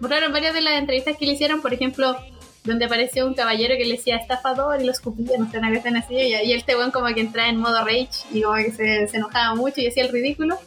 Mostraron 0.00 0.32
varias 0.32 0.54
de 0.54 0.62
las 0.62 0.78
entrevistas 0.78 1.16
que 1.16 1.26
le 1.26 1.32
hicieron, 1.34 1.62
por 1.62 1.72
ejemplo, 1.72 2.16
donde 2.64 2.84
apareció 2.84 3.26
un 3.26 3.34
caballero 3.34 3.74
que 3.76 3.84
le 3.84 3.96
decía 3.96 4.16
estafador 4.16 4.80
y 4.80 4.84
lo 4.84 4.92
escupía, 4.92 5.36
no 5.38 5.50
sé, 5.50 5.58
una 5.58 5.74
cosa 5.74 5.90
así, 5.98 6.14
y, 6.14 6.34
y 6.34 6.52
este 6.52 6.76
weón 6.76 6.90
como 6.92 7.06
que 7.14 7.20
entraba 7.20 7.48
en 7.48 7.56
modo 7.58 7.84
rage 7.84 8.08
y 8.32 8.42
como 8.42 8.56
que 8.56 8.70
se, 8.72 9.08
se 9.08 9.16
enojaba 9.16 9.54
mucho 9.54 9.80
y 9.80 9.88
hacía 9.88 10.04
el 10.04 10.12
ridículo. 10.12 10.58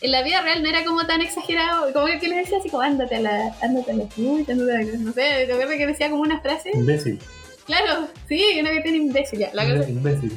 En 0.00 0.12
la 0.12 0.22
vida 0.22 0.40
real 0.42 0.62
no 0.62 0.68
era 0.68 0.84
como 0.84 1.04
tan 1.06 1.20
exagerado, 1.22 1.92
como 1.92 2.06
que 2.06 2.28
le 2.28 2.36
decía 2.36 2.58
así 2.58 2.68
como 2.70 2.82
ándate 2.82 3.16
a 3.16 3.20
la, 3.20 3.52
ándate 3.62 3.90
a 3.92 3.94
la 3.94 4.04
puta, 4.04 4.52
ándate 4.52 4.72
a 4.72 4.80
la-", 4.82 4.98
no 4.98 5.12
sé, 5.12 5.44
te 5.46 5.52
acuerdas 5.52 5.76
que 5.76 5.86
decía 5.86 6.10
como 6.10 6.22
una 6.22 6.40
frase. 6.40 6.70
Imbécil, 6.74 7.18
Claro, 7.66 8.08
sí, 8.28 8.56
una 8.60 8.70
que 8.70 8.80
tiene 8.80 8.96
imbécil 8.98 9.40
ya. 9.40 9.50
La 9.52 9.64
cosa- 9.68 9.88
imbécil. 9.88 10.32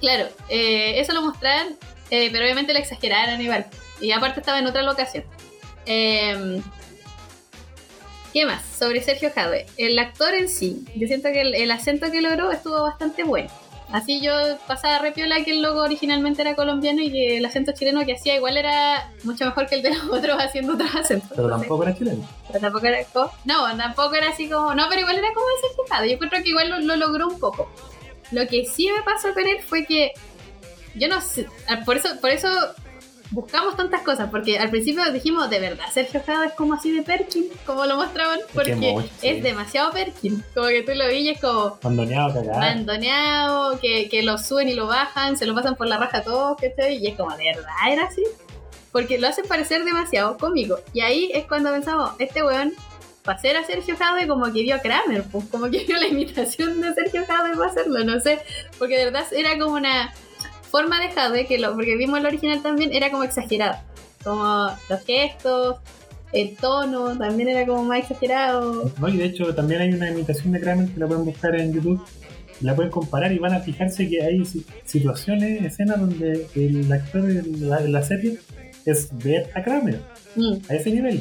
Claro, 0.00 0.26
eh, 0.48 0.98
eso 1.00 1.12
lo 1.12 1.22
mostraron, 1.22 1.76
eh, 2.10 2.30
pero 2.32 2.44
obviamente 2.44 2.72
lo 2.72 2.78
exageraron 2.78 3.40
igual. 3.40 3.66
Y 4.00 4.10
aparte 4.12 4.40
estaba 4.40 4.58
en 4.58 4.66
otra 4.66 4.82
locación. 4.82 5.24
Eh, 5.86 6.60
¿Qué 8.32 8.44
más? 8.44 8.62
Sobre 8.78 9.02
Sergio 9.02 9.30
Jadwe. 9.34 9.66
El 9.76 9.98
actor 9.98 10.34
en 10.34 10.48
sí, 10.48 10.84
yo 10.94 11.06
siento 11.06 11.30
que 11.32 11.40
el, 11.40 11.54
el 11.54 11.70
acento 11.70 12.10
que 12.10 12.20
logró 12.20 12.50
estuvo 12.52 12.82
bastante 12.82 13.24
bueno. 13.24 13.50
Así 13.90 14.20
yo 14.20 14.32
pasaba 14.66 14.98
repiola 14.98 15.42
que 15.44 15.52
el 15.52 15.62
logo 15.62 15.80
originalmente 15.80 16.42
era 16.42 16.54
colombiano 16.54 17.00
y 17.00 17.10
que 17.10 17.38
el 17.38 17.44
acento 17.46 17.72
chileno 17.72 18.04
que 18.04 18.12
hacía 18.16 18.36
igual 18.36 18.58
era 18.58 19.10
mucho 19.24 19.46
mejor 19.46 19.66
que 19.66 19.76
el 19.76 19.82
de 19.82 19.94
los 19.94 20.04
otros 20.10 20.36
haciendo 20.38 20.74
otros 20.74 20.94
acentos. 20.94 21.30
Pero 21.34 21.48
tampoco 21.48 21.82
era 21.84 21.96
chileno. 21.96 22.28
pero 22.48 22.60
tampoco 22.60 22.86
era 22.86 23.02
como- 23.04 23.30
No, 23.46 23.76
tampoco 23.78 24.14
era 24.14 24.28
así 24.28 24.46
como. 24.50 24.74
No, 24.74 24.86
pero 24.90 25.00
igual 25.00 25.16
era 25.16 25.28
como 25.32 25.46
ese 25.58 25.74
fijado. 25.82 26.04
Yo 26.04 26.18
creo 26.18 26.42
que 26.42 26.50
igual 26.50 26.68
lo, 26.68 26.80
lo 26.80 26.96
logró 26.96 27.28
un 27.28 27.40
poco. 27.40 27.70
Lo 28.30 28.46
que 28.46 28.66
sí 28.66 28.90
me 28.94 29.02
pasó 29.04 29.32
con 29.32 29.46
él 29.46 29.56
fue 29.66 29.86
que. 29.86 30.12
Yo 30.94 31.08
no 31.08 31.22
sé. 31.22 31.46
ah, 31.66 31.80
Por 31.86 31.96
eso, 31.96 32.10
por 32.20 32.28
eso 32.28 32.48
buscamos 33.30 33.76
tantas 33.76 34.02
cosas. 34.02 34.30
Porque 34.30 34.58
al 34.58 34.70
principio 34.70 35.10
dijimos, 35.12 35.48
de 35.50 35.60
verdad, 35.60 35.84
Sergio 35.92 36.22
Jado 36.24 36.44
es 36.44 36.52
como 36.52 36.74
así 36.74 36.90
de 36.90 37.02
Perkin, 37.02 37.46
como 37.66 37.86
lo 37.86 37.96
mostraban. 37.96 38.40
Porque 38.54 38.74
mucho, 38.74 39.08
sí. 39.20 39.28
es 39.28 39.42
demasiado 39.42 39.92
Perkin. 39.92 40.42
Como 40.54 40.68
que 40.68 40.82
tú 40.82 40.92
lo 40.94 41.08
vi 41.08 41.18
y 41.18 41.28
es 41.30 41.40
como 41.40 41.78
Mandoneado, 41.82 42.34
cagado. 42.34 42.58
mandoneado, 42.60 43.80
que, 43.80 44.08
que 44.08 44.22
lo 44.22 44.38
suben 44.38 44.68
y 44.68 44.74
lo 44.74 44.86
bajan, 44.86 45.36
se 45.36 45.46
lo 45.46 45.54
pasan 45.54 45.76
por 45.76 45.86
la 45.86 45.98
raja 45.98 46.18
a 46.18 46.22
todos, 46.22 46.56
¿cachai? 46.60 46.96
Y 46.96 47.08
es 47.08 47.16
como, 47.16 47.36
¿de 47.36 47.44
verdad 47.54 47.72
era 47.90 48.04
así? 48.04 48.22
Porque 48.92 49.18
lo 49.18 49.28
hacen 49.28 49.46
parecer 49.46 49.84
demasiado 49.84 50.36
cómico. 50.38 50.78
Y 50.92 51.00
ahí 51.00 51.30
es 51.34 51.46
cuando 51.46 51.70
pensamos, 51.70 52.12
este 52.18 52.42
weón, 52.42 52.72
para 53.22 53.38
hacer 53.38 53.56
a 53.58 53.64
Sergio 53.64 53.94
Jadwe 53.96 54.26
como 54.26 54.46
que 54.46 54.62
vio 54.62 54.76
a 54.76 54.78
Kramer, 54.78 55.22
pues, 55.30 55.44
como 55.50 55.70
que 55.70 55.84
vio 55.84 55.98
la 55.98 56.06
imitación 56.06 56.80
de 56.80 56.94
Sergio 56.94 57.26
Jadwe 57.26 57.56
para 57.56 57.70
hacerlo, 57.70 58.02
no 58.04 58.18
sé. 58.20 58.38
Porque 58.78 58.96
de 58.96 59.04
verdad 59.04 59.26
era 59.32 59.58
como 59.58 59.74
una 59.74 60.14
forma 60.70 61.00
de 61.00 61.10
Jadwe, 61.10 61.46
que 61.46 61.58
lo, 61.58 61.74
porque 61.74 61.96
vimos 61.96 62.18
el 62.20 62.26
original 62.26 62.62
también, 62.62 62.92
era 62.92 63.10
como 63.10 63.24
exagerado. 63.24 63.78
Como 64.24 64.70
los 64.90 65.04
gestos, 65.06 65.76
el 66.32 66.56
tono, 66.56 67.16
también 67.16 67.48
era 67.48 67.66
como 67.66 67.84
más 67.84 68.00
exagerado. 68.00 68.90
No, 69.00 69.08
y 69.08 69.16
de 69.16 69.24
hecho 69.26 69.54
también 69.54 69.80
hay 69.80 69.92
una 69.92 70.10
imitación 70.10 70.52
de 70.52 70.60
Kramer 70.60 70.88
que 70.88 71.00
la 71.00 71.06
pueden 71.06 71.24
buscar 71.24 71.54
en 71.58 71.72
YouTube. 71.72 72.00
La 72.60 72.74
pueden 72.74 72.90
comparar 72.90 73.30
y 73.32 73.38
van 73.38 73.54
a 73.54 73.60
fijarse 73.60 74.08
que 74.08 74.20
hay 74.22 74.44
si- 74.44 74.66
situaciones, 74.84 75.62
escenas 75.64 76.00
donde 76.00 76.46
el 76.56 76.92
actor 76.92 77.22
de 77.22 77.42
la, 77.58 77.78
de 77.78 77.88
la 77.88 78.02
serie 78.02 78.38
es 78.84 79.08
ver 79.24 79.48
a 79.54 79.62
Kramer 79.62 80.00
Mm. 80.34 80.54
a 80.68 80.74
ese 80.74 80.90
nivel. 80.90 81.20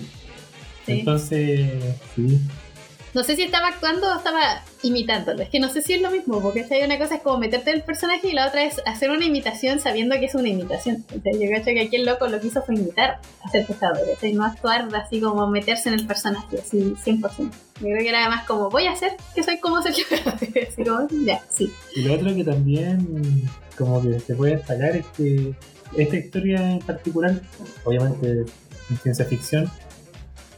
Sí. 0.85 0.91
Entonces, 0.99 1.69
sí. 2.15 2.39
No 3.13 3.23
sé 3.23 3.35
si 3.35 3.43
estaba 3.43 3.67
actuando 3.67 4.11
o 4.11 4.17
estaba 4.17 4.61
imitándolo. 4.83 5.41
Es 5.41 5.49
que 5.49 5.59
no 5.59 5.69
sé 5.69 5.81
si 5.81 5.93
es 5.93 6.01
lo 6.01 6.11
mismo, 6.11 6.41
porque 6.41 6.65
hay 6.69 6.83
una 6.83 6.99
cosa 6.99 7.15
es 7.15 7.21
como 7.21 7.37
meterte 7.37 7.71
en 7.71 7.77
el 7.77 7.83
personaje 7.83 8.27
y 8.27 8.33
la 8.33 8.47
otra 8.47 8.63
es 8.63 8.81
hacer 8.85 9.09
una 9.09 9.25
imitación 9.25 9.79
sabiendo 9.79 10.15
que 10.19 10.25
es 10.25 10.35
una 10.35 10.49
imitación. 10.49 11.03
Sea, 11.07 11.33
yo 11.33 11.47
creo 11.47 11.63
que 11.63 11.81
aquí 11.81 11.95
el 11.95 12.05
loco 12.05 12.27
lo 12.27 12.39
que 12.39 12.47
hizo 12.47 12.61
fue 12.61 12.75
imitar 12.75 13.19
a 13.43 13.49
ser 13.49 13.65
pesado, 13.65 13.99
y 14.21 14.33
no 14.33 14.43
actuar 14.43 14.87
así 14.95 15.21
como 15.21 15.47
meterse 15.47 15.89
en 15.89 15.95
el 15.95 16.05
personaje, 16.05 16.59
así 16.59 16.95
100%. 17.03 17.21
Yo 17.39 17.51
creo 17.79 17.97
que 17.99 18.09
era 18.09 18.29
más 18.29 18.45
como, 18.45 18.69
voy 18.69 18.87
a 18.87 18.91
hacer 18.91 19.15
que 19.33 19.43
soy 19.43 19.59
como 19.59 19.81
Sergio. 19.81 20.05
Así 20.67 20.83
como, 20.83 21.07
ya, 21.25 21.41
sí. 21.49 21.71
Y 21.95 22.01
lo 22.01 22.15
otro 22.15 22.33
que 22.33 22.43
también 22.43 23.47
como 23.77 24.01
que 24.01 24.19
se 24.19 24.35
puede 24.35 24.57
destacar 24.57 24.95
es 24.95 25.05
que 25.15 25.53
esta 25.95 26.15
historia 26.15 26.71
en 26.71 26.79
particular, 26.79 27.39
obviamente 27.83 28.45
en 28.89 28.97
ciencia 28.97 29.25
ficción, 29.25 29.69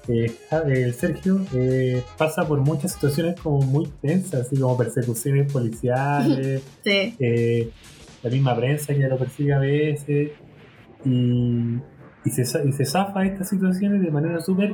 eh, 0.10 0.32
Ja- 0.50 0.64
eh, 0.68 0.92
Sergio 0.92 1.40
eh, 1.54 2.04
pasa 2.18 2.46
por 2.48 2.60
muchas 2.60 2.92
situaciones 2.94 3.40
como 3.40 3.62
muy 3.62 3.86
tensas, 4.02 4.42
así 4.48 4.60
como 4.60 4.76
persecuciones 4.78 5.52
policiales, 5.54 6.64
Sí. 6.84 7.16
eh, 7.20 7.70
la 8.24 8.30
misma 8.30 8.56
prensa 8.56 8.94
que 8.94 9.00
lo 9.08 9.18
persigue 9.18 9.54
a 9.54 9.60
veces, 9.60 10.32
y, 11.06 11.78
y, 12.26 12.30
se, 12.32 12.42
y 12.68 12.72
se 12.74 12.86
zafa 12.86 13.24
estas 13.26 13.48
situaciones 13.50 14.02
de 14.02 14.12
manera 14.12 14.42
súper 14.42 14.74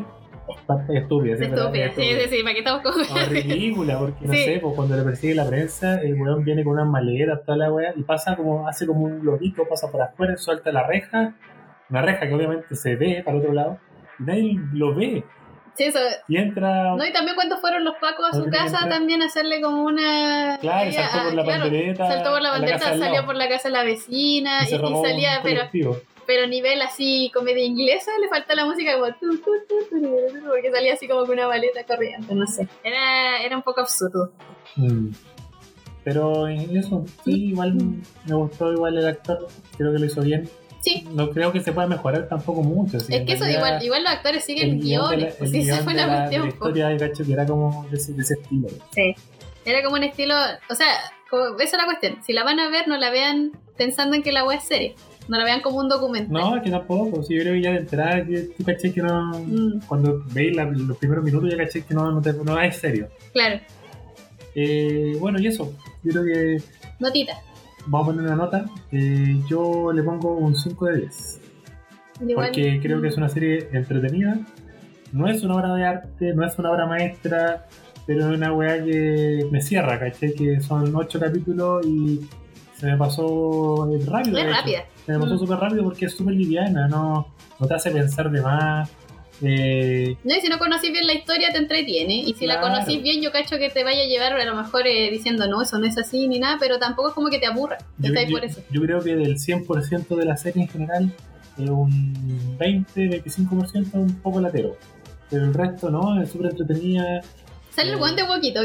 estúpida. 0.89 1.34
Estúpida. 1.36 1.91
Sí, 1.95 2.02
sí, 2.04 2.30
sí, 2.38 2.43
para 2.43 2.54
que 2.54 2.60
estamos 2.60 2.84
o 2.86 3.30
ridícula, 3.30 4.00
porque 4.00 4.26
no 4.26 4.34
Sí. 4.34 4.43
sé, 4.45 4.60
pues 4.62 4.74
cuando 4.76 4.95
le 4.95 5.04
persigue 5.04 5.36
la 5.36 5.48
prensa, 5.48 6.02
el 6.02 6.19
weón 6.19 6.43
viene 6.43 6.63
con 6.63 6.74
unas 6.74 6.88
maletas, 6.88 7.41
toda 7.45 7.58
la 7.58 7.71
weá, 7.74 7.93
y 7.95 8.04
pasa 8.04 8.36
como, 8.36 8.67
hace 8.67 8.86
como 8.88 9.02
un 9.06 9.24
lobito, 9.26 9.63
pasa 9.67 9.91
por 9.91 10.02
afuera, 10.02 10.38
suelta 10.38 10.71
la 10.71 10.86
reja, 10.88 11.36
una 11.89 12.02
reja 12.02 12.28
que 12.28 12.34
obviamente 12.34 12.76
se 12.76 12.95
ve 12.95 13.21
para 13.24 13.38
el 13.38 13.43
otro 13.43 13.54
lado, 13.54 13.80
nadie 14.19 14.60
lo 14.73 14.93
ve, 14.95 15.23
Sí, 15.75 15.84
eso. 15.84 15.99
y 16.30 16.38
entra, 16.38 16.95
No, 16.95 17.06
y 17.06 17.12
también 17.12 17.36
cuando 17.36 17.58
fueron 17.58 17.84
los 17.84 17.95
pacos 17.97 18.30
a 18.30 18.34
su 18.34 18.45
casa, 18.49 18.80
entra. 18.84 18.89
también 18.89 19.21
a 19.21 19.25
hacerle 19.25 19.60
como 19.62 19.84
una. 19.84 20.58
claro, 20.62 20.91
saltó 20.91 21.17
ah, 21.17 21.23
por 21.25 21.34
la 21.34 21.43
claro, 21.43 21.63
pandereta, 21.63 22.08
Saltó 22.08 22.30
por 22.32 22.41
la 22.41 22.49
a 22.49 22.51
casa 22.51 22.62
bandereta, 22.62 22.89
al 22.91 22.99
salió 22.99 23.25
por 23.25 23.36
la 23.36 23.49
casa 23.49 23.67
de 23.67 23.73
la 23.73 23.84
vecina 23.84 24.63
y 24.63 24.67
salía, 24.67 25.41
pero, 25.43 25.63
pero 26.25 26.47
nivel 26.47 26.82
así 26.82 27.30
comedia 27.34 27.65
inglesa, 27.65 28.12
le 28.21 28.30
falta 28.30 28.56
la 28.56 28.65
música 28.65 28.93
como 28.93 29.13
tu, 29.15 29.38
tu, 29.38 29.51
tu, 29.89 30.47
porque 30.47 30.71
salía 30.71 30.93
así 30.93 31.10
como 31.10 31.21
con 31.21 31.32
una 31.32 31.49
maleta 31.49 31.84
corriente, 31.84 32.34
no 32.34 32.47
sé. 32.47 32.69
Era, 32.82 33.41
era 33.43 33.58
un 33.58 33.63
poco 33.63 33.82
absurdo. 33.82 34.32
Mm. 34.78 35.10
Pero 36.06 36.47
en 36.47 36.78
eso, 36.78 37.04
sí, 37.25 37.47
igual 37.47 37.73
me 37.73 38.36
gustó 38.36 38.71
igual 38.71 38.97
el 38.97 39.08
actor, 39.08 39.47
creo 39.75 39.91
que 39.91 39.99
lo 39.99 40.06
hizo 40.06 40.21
bien. 40.21 40.47
Sí, 40.86 41.04
No 41.13 41.32
creo 41.32 41.52
que 41.52 41.62
se 41.62 41.74
pueda 41.74 41.88
mejorar 41.88 42.28
tampoco 42.30 42.62
mucho. 42.62 42.98
es 42.98 43.06
que 43.08 43.24
eso 43.34 43.50
igual, 43.50 43.84
igual 43.84 44.04
los 44.04 44.12
actores 44.12 44.45
siguen 44.45 44.80
guiones, 44.80 45.34
pues 45.36 45.50
sí, 45.50 45.63
guion 45.63 45.80
fue 45.80 45.93
de 45.95 46.02
la 46.02 46.08
la, 46.08 46.17
cuestión. 46.19 46.43
po. 46.50 46.54
historia 46.54 46.88
de 46.89 46.98
cacho 46.98 47.26
que 47.26 47.34
era 47.34 47.45
como 47.48 47.88
de 47.89 47.98
ese, 47.98 48.13
de 48.13 48.21
ese 48.21 48.36
estilo. 48.36 48.67
Sí. 48.93 49.15
Era 49.65 49.82
como 49.84 49.95
un 49.95 50.04
estilo, 50.04 50.36
o 50.69 50.76
sea, 50.76 50.88
como- 51.30 51.56
esa 51.60 51.63
es 51.76 51.82
la 51.82 51.86
cuestión. 51.86 52.17
Si 52.24 52.34
la 52.34 52.43
van 52.43 52.60
a 52.60 52.69
ver, 52.69 52.88
no 52.88 52.98
la 52.98 53.10
vean 53.10 53.52
pensando 53.76 54.15
en 54.15 54.21
que 54.21 54.32
la 54.32 54.45
web 54.45 54.60
es 54.60 54.65
serie. 54.67 54.93
No 55.28 55.39
la 55.39 55.43
vean 55.43 55.62
como 55.62 55.80
un 55.80 55.89
documental. 55.89 56.32
No, 56.32 56.56
es 56.58 56.62
que 56.62 56.69
tampoco. 56.69 57.24
Sí, 57.24 57.34
yo 57.34 57.41
creo 57.41 57.54
que 57.56 57.62
ya 57.63 57.71
de 57.71 57.78
entrada 57.78 58.24
que 58.24 58.41
tú 58.56 58.63
caché 58.63 58.93
que 58.93 59.02
no. 59.02 59.32
Mm, 59.39 59.80
Cuando 59.88 60.24
veis 60.34 60.56
la- 60.56 60.65
los 60.65 60.98
primeros 60.98 61.24
minutos 61.24 61.50
ya 61.50 61.58
caché 61.58 61.84
que 61.84 61.95
no, 61.95 62.12
no, 62.12 62.21
te- 62.21 62.34
no 62.34 62.62
es 62.62 62.76
serio. 62.78 63.10
claro, 63.34 63.60
Eh, 64.54 65.17
bueno, 65.19 65.39
y 65.39 65.48
eso. 65.48 65.74
Yo 66.04 66.12
creo 66.12 66.24
que 66.24 66.63
notita. 67.00 67.34
Vamos 67.88 68.08
a 68.08 68.12
poner 68.12 68.26
una 68.28 68.36
nota. 68.36 68.65
Eh, 68.91 69.41
yo 69.48 69.91
le 69.93 70.04
pongo 70.04 70.36
un 70.38 70.56
5 70.56 70.86
de 70.88 70.98
10. 71.02 71.41
Igual- 72.28 72.48
Porque 72.48 72.80
creo 72.82 73.02
que 73.02 73.08
es 73.10 73.17
una 73.17 73.30
serie 73.30 73.69
entretenida. 73.74 74.38
No 75.12 75.28
es 75.28 75.43
una 75.43 75.56
obra 75.56 75.74
de 75.76 75.86
arte, 75.86 76.34
no 76.34 76.45
es 76.45 76.58
una 76.60 76.71
obra 76.71 76.86
maestra, 76.88 77.65
pero 78.06 78.32
es 78.32 78.38
una 78.38 78.52
weá 78.54 78.84
que 78.84 79.48
me 79.52 79.62
cierra, 79.62 80.00
caché 80.00 80.34
que 80.34 80.60
son 80.62 80.93
8 80.95 81.19
capítulos 81.19 81.86
y 81.86 82.21
se 82.76 82.88
me 82.88 82.98
pasó 82.98 83.88
rápido. 84.08 84.38
Hecho. 84.38 84.50
rápida. 84.50 84.80
Se 85.06 85.12
me 85.13 85.19
pasó 85.19 85.36
Mm. 85.36 85.39
súper 85.39 85.58
rápido 85.60 85.84
porque 85.84 86.06
es 86.08 86.13
súper 86.15 86.34
liviana, 86.34 86.88
no, 86.88 87.28
no 87.60 87.67
te 87.67 87.74
hace 87.74 87.91
pensar 87.91 88.30
de 88.32 88.41
más. 88.41 88.91
Eh, 89.41 90.15
No, 90.24 90.36
y 90.36 90.39
si 90.41 90.48
no 90.48 90.58
conocís 90.58 90.91
bien 90.91 91.06
la 91.08 91.13
historia, 91.13 91.50
te 91.52 91.58
entretiene. 91.58 92.15
Y 92.15 92.34
si 92.36 92.45
la 92.45 92.62
conocís 92.62 93.02
bien, 93.02 93.21
yo 93.21 93.32
cacho 93.32 93.58
que 93.58 93.69
te 93.69 93.84
vaya 93.84 94.02
a 94.04 94.06
llevar 94.06 94.34
a 94.34 94.45
lo 94.45 94.56
mejor 94.56 94.88
eh, 94.88 95.10
diciendo, 95.12 95.48
no, 95.48 95.62
eso 95.62 95.78
no 95.78 95.86
es 95.86 95.98
así 95.98 96.28
ni 96.28 96.39
nada, 96.39 96.58
pero 96.60 96.80
tampoco 96.80 97.10
es 97.10 97.13
como 97.15 97.30
que 97.30 97.39
te 97.39 97.45
aburra. 97.48 97.78
yo, 98.00 98.13
por 98.32 98.45
eso. 98.45 98.62
yo 98.71 98.82
creo 98.82 99.02
que 99.02 99.15
del 99.15 99.36
100% 99.38 100.15
de 100.15 100.26
la 100.26 100.38
serie 100.38 100.63
en 100.63 100.69
general, 100.69 101.12
es 101.58 101.69
un 101.69 102.58
20-25% 102.58 103.93
un 103.93 104.15
poco 104.21 104.39
latero. 104.41 104.78
Pero 105.30 105.45
el 105.45 105.54
resto 105.54 105.89
no, 105.89 106.21
es 106.21 106.32
súper 106.32 106.52
entretenida. 106.52 107.21
Sale 107.71 107.89
el 107.89 107.95
Eh. 107.95 108.00
guante 108.00 108.24
poquito, 108.26 108.62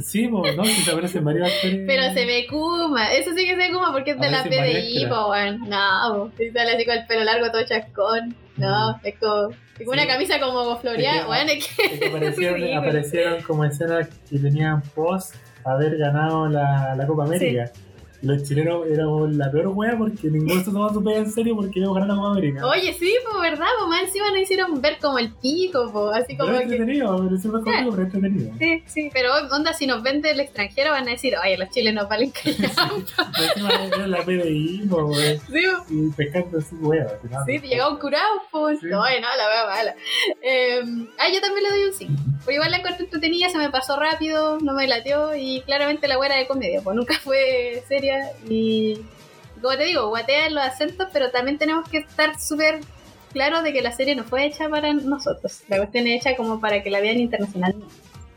Sí, 0.00 0.26
pues, 0.26 0.56
¿no? 0.56 0.64
Si 0.64 0.82
se 0.82 0.90
aparecen 0.90 1.24
varios 1.24 1.48
actores. 1.48 1.80
pero 1.86 2.02
se 2.12 2.26
ve 2.26 2.46
Kuma. 2.48 3.12
Eso 3.12 3.30
sí 3.36 3.44
que 3.44 3.50
se 3.52 3.56
ve 3.56 3.70
Kuma 3.72 3.92
porque 3.92 4.12
es 4.12 4.18
de 4.20 4.30
la 4.30 4.42
PDI, 4.42 5.06
weón. 5.06 5.60
No. 5.68 6.32
Y 6.38 6.50
sale 6.50 6.72
así 6.72 6.84
con 6.84 6.96
el 6.96 7.06
pelo 7.06 7.24
largo, 7.24 7.50
todo 7.52 7.62
chascón. 7.64 8.34
No, 8.56 8.98
es 9.04 9.14
como. 9.18 9.50
Como 9.84 9.92
una 9.94 10.02
Sí. 10.02 10.08
camisa 10.08 10.40
como 10.40 10.78
floreada, 10.78 11.18
Es 11.18 11.24
que- 11.24 11.30
weón. 11.30 11.48
Es 11.48 11.66
que. 11.76 11.84
Es 11.94 12.00
que 12.00 12.06
aparecieron, 12.08 12.60
Sí, 12.60 12.72
aparecieron 12.72 13.42
como 13.42 13.64
escenas 13.64 14.08
que 14.30 14.38
tenían 14.38 14.82
post 14.94 15.34
haber 15.64 15.96
ganado 15.96 16.48
la, 16.48 16.94
la 16.96 17.06
Copa 17.06 17.24
América. 17.24 17.70
Los 18.22 18.44
chilenos 18.44 18.86
éramos 18.86 19.34
la 19.34 19.50
peor 19.50 19.68
wea 19.68 19.96
porque 19.98 20.28
ninguno 20.28 20.60
se 20.60 20.70
tomaba 20.70 20.92
su 20.92 21.02
pega 21.02 21.18
en 21.18 21.30
serio 21.30 21.56
porque 21.56 21.80
íbamos 21.80 21.96
a 21.96 22.00
ganar 22.00 22.16
la 22.16 22.22
Copa 22.22 22.32
América. 22.32 22.66
Oye, 22.66 22.92
sí, 22.92 23.12
pues 23.24 23.50
verdad, 23.50 23.66
pues 23.78 23.88
más 23.88 24.02
encima 24.04 24.30
nos 24.30 24.40
hicieron 24.40 24.80
ver 24.80 24.98
como 25.00 25.18
el 25.18 25.32
pico, 25.32 25.90
pues 25.92 26.22
así 26.22 26.36
como 26.36 26.50
pero 26.50 26.60
que. 26.60 26.64
entretenido, 26.64 27.16
pero 27.16 27.56
un 27.58 27.64
conmigo, 27.64 27.90
pero 27.90 28.02
entretenido. 28.02 28.52
Sí, 28.58 28.82
sí, 28.86 29.10
pero 29.12 29.32
onda, 29.50 29.72
si 29.72 29.86
nos 29.86 30.02
ven 30.02 30.22
del 30.22 30.40
extranjero 30.40 30.92
van 30.92 31.08
a 31.08 31.12
decir, 31.12 31.34
oye, 31.42 31.58
los 31.58 31.70
chilenos 31.70 32.08
valen. 32.08 32.32
Encima 32.44 33.70
era 33.86 34.06
la 34.06 34.22
PDI, 34.24 34.86
wea, 34.88 35.38
sí, 35.38 35.64
y 35.90 36.10
pescando 36.10 36.58
así, 36.58 36.74
wea. 36.76 37.02
al 37.02 37.18
final. 37.20 37.42
sí, 37.44 37.58
llegamos 37.58 37.98
curados, 37.98 38.42
pues. 38.50 38.80
Sí. 38.80 38.86
No, 38.86 38.98
no, 38.98 39.04
la 39.04 39.48
wea 39.48 39.66
mala. 39.66 39.94
Eh, 40.42 40.80
ah, 41.18 41.26
yo 41.32 41.40
también 41.40 41.64
le 41.64 41.70
doy 41.70 41.84
un 41.86 41.92
5. 41.92 42.12
Pero 42.44 42.56
igual 42.56 42.70
la 42.72 42.78
encontré 42.78 43.04
entretenida, 43.04 43.48
se 43.48 43.58
me 43.58 43.70
pasó 43.70 43.98
rápido, 43.98 44.58
no 44.58 44.74
me 44.74 44.88
latió 44.88 45.34
y 45.36 45.62
claramente 45.62 46.08
la 46.08 46.18
wea 46.18 46.30
era 46.30 46.38
de 46.38 46.48
comedia, 46.48 46.80
pues 46.82 46.96
nunca 46.96 47.14
fue 47.20 47.82
seria 47.86 48.11
y. 48.48 48.98
Como 49.60 49.76
te 49.76 49.84
digo, 49.84 50.08
guatean 50.08 50.54
los 50.54 50.64
acentos, 50.64 51.06
pero 51.12 51.30
también 51.30 51.56
tenemos 51.56 51.88
que 51.88 51.98
estar 51.98 52.38
súper 52.40 52.80
claros 53.32 53.62
de 53.62 53.72
que 53.72 53.80
la 53.80 53.92
serie 53.92 54.16
no 54.16 54.24
fue 54.24 54.44
hecha 54.46 54.68
para 54.68 54.92
nosotros. 54.92 55.60
La 55.68 55.76
cuestión 55.76 56.06
es 56.08 56.20
hecha 56.26 56.36
como 56.36 56.60
para 56.60 56.82
que 56.82 56.90
la 56.90 57.00
vean 57.00 57.18
internacionalmente 57.18 57.86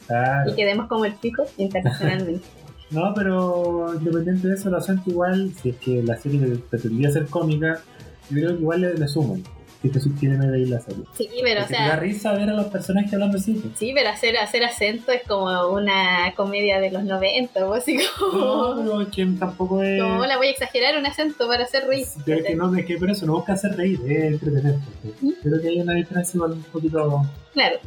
Claro. 0.06 0.52
y 0.52 0.56
quedemos 0.56 0.88
como 0.88 1.06
el 1.06 1.14
pico 1.16 1.46
internacionalmente. 1.58 2.46
No, 2.92 3.14
pero 3.16 3.96
independiente 3.96 4.48
de 4.48 4.54
eso, 4.54 4.70
el 4.70 4.76
acento 4.76 5.10
igual, 5.10 5.52
si 5.60 5.70
es 5.70 5.76
que 5.78 6.04
la 6.04 6.16
serie 6.18 6.40
pretendía 6.70 7.10
ser 7.10 7.26
cómica, 7.26 7.82
yo 8.30 8.36
creo 8.38 8.50
que 8.56 8.62
igual 8.62 8.82
le, 8.82 8.94
le 8.94 9.08
suman. 9.08 9.44
Si 9.94 10.10
te 10.10 10.26
y 10.26 10.28
veis 10.52 10.70
la 10.70 10.80
serie. 10.80 11.04
Sí, 11.14 11.30
pero 11.44 11.62
o 11.62 11.64
Porque 11.64 11.76
te 11.76 11.82
da 11.82 11.88
sea, 11.90 11.96
risa 11.98 12.34
ver 12.34 12.50
a 12.50 12.54
los 12.54 12.66
personajes 12.68 13.14
hablando 13.14 13.38
así. 13.38 13.54
pues. 13.54 13.78
sí, 13.78 13.92
pero 13.96 14.10
hacer, 14.10 14.38
hacer 14.38 14.64
acento 14.64 15.12
es 15.12 15.22
como 15.28 15.46
una 15.70 16.34
comedia 16.36 16.80
de 16.80 16.92
los 16.92 17.04
90, 17.04 17.68
o 17.68 17.74
así 17.74 17.98
No, 17.98 18.04
como... 18.32 18.76
pero 18.78 19.02
es 19.02 19.08
que 19.10 19.26
tampoco 19.40 19.82
es. 19.82 20.02
Como 20.02 20.26
la 20.26 20.38
voy 20.38 20.48
a 20.48 20.52
exagerar 20.52 20.98
un 20.98 21.06
acento 21.06 21.48
para 21.48 21.64
hacer 21.64 21.86
reír. 21.88 22.06
Pero 22.26 22.44
que 22.44 22.56
no, 22.56 22.76
es 22.76 22.86
que 22.86 22.98
por 22.98 23.10
eso 23.10 23.26
no 23.26 23.34
busca 23.34 23.54
hacer 23.54 23.76
reír, 23.76 24.00
es 24.08 24.24
entretener. 24.34 24.76
porque 25.04 25.26
¿Mm? 25.26 25.32
Creo 25.42 25.62
que 25.62 25.68
hay 25.70 25.80
una 25.82 25.94
diferencia 25.94 26.38
igual 26.38 26.52
un 26.54 26.64
poquito 26.64 27.22
Claro. 27.54 27.78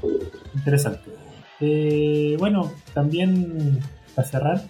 interesante. 0.55 1.11
Eh, 1.61 2.37
bueno, 2.39 2.73
también 2.95 3.81
para 4.15 4.29
cerrar, 4.29 4.63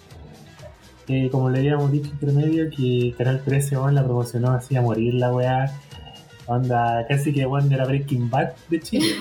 eh, 1.08 1.28
como 1.30 1.50
le 1.50 1.58
habíamos 1.60 1.90
dicho 1.92 2.10
entre 2.12 2.32
medio, 2.32 2.70
que 2.70 3.14
Canal 3.16 3.42
13 3.44 3.76
weón, 3.76 3.94
la 3.94 4.04
promocionó 4.04 4.52
así 4.52 4.76
a 4.76 4.82
morir 4.82 5.14
la 5.14 5.32
weá. 5.32 5.72
Onda, 6.48 7.06
casi 7.06 7.32
que 7.32 7.44
bueno, 7.44 7.72
era 7.74 7.84
Breaking 7.84 8.28
Bad 8.30 8.52
de 8.68 8.80
Chile. 8.80 9.14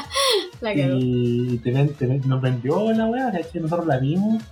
La 0.60 0.72
y 0.74 1.58
te 1.62 1.70
ven- 1.70 1.94
te 1.94 2.06
ven- 2.06 2.22
nos 2.26 2.40
vendió 2.40 2.90
la 2.92 3.06
weá, 3.06 3.30
que 3.52 3.60
nosotros 3.60 3.86
la 3.86 3.98
vimos. 3.98 4.42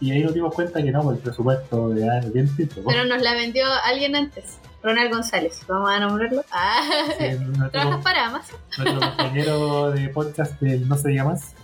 Y 0.00 0.10
ahí 0.12 0.22
nos 0.22 0.34
dimos 0.34 0.54
cuenta 0.54 0.82
que 0.82 0.90
no, 0.92 1.02
pues 1.02 1.16
el 1.16 1.22
presupuesto 1.22 1.88
de 1.90 2.06
es 2.18 2.32
bien. 2.32 2.50
¿no? 2.58 2.82
Pero 2.86 3.04
nos 3.06 3.22
la 3.22 3.34
vendió 3.34 3.64
alguien 3.84 4.14
antes. 4.14 4.58
Ronald 4.82 5.10
González, 5.12 5.58
vamos 5.66 5.90
a 5.90 5.98
nombrarlo. 5.98 6.44
Ah, 6.52 6.82
Sí, 7.18 7.24
nuestro, 7.40 7.70
trabajas 7.70 8.04
para 8.04 8.26
Amazon. 8.26 8.56
nuestro 8.78 9.00
compañero 9.00 9.90
de 9.92 10.08
podcast 10.10 10.60
del 10.60 10.86
No 10.86 10.96
se 10.96 11.08
diga 11.08 11.24
más, 11.24 11.54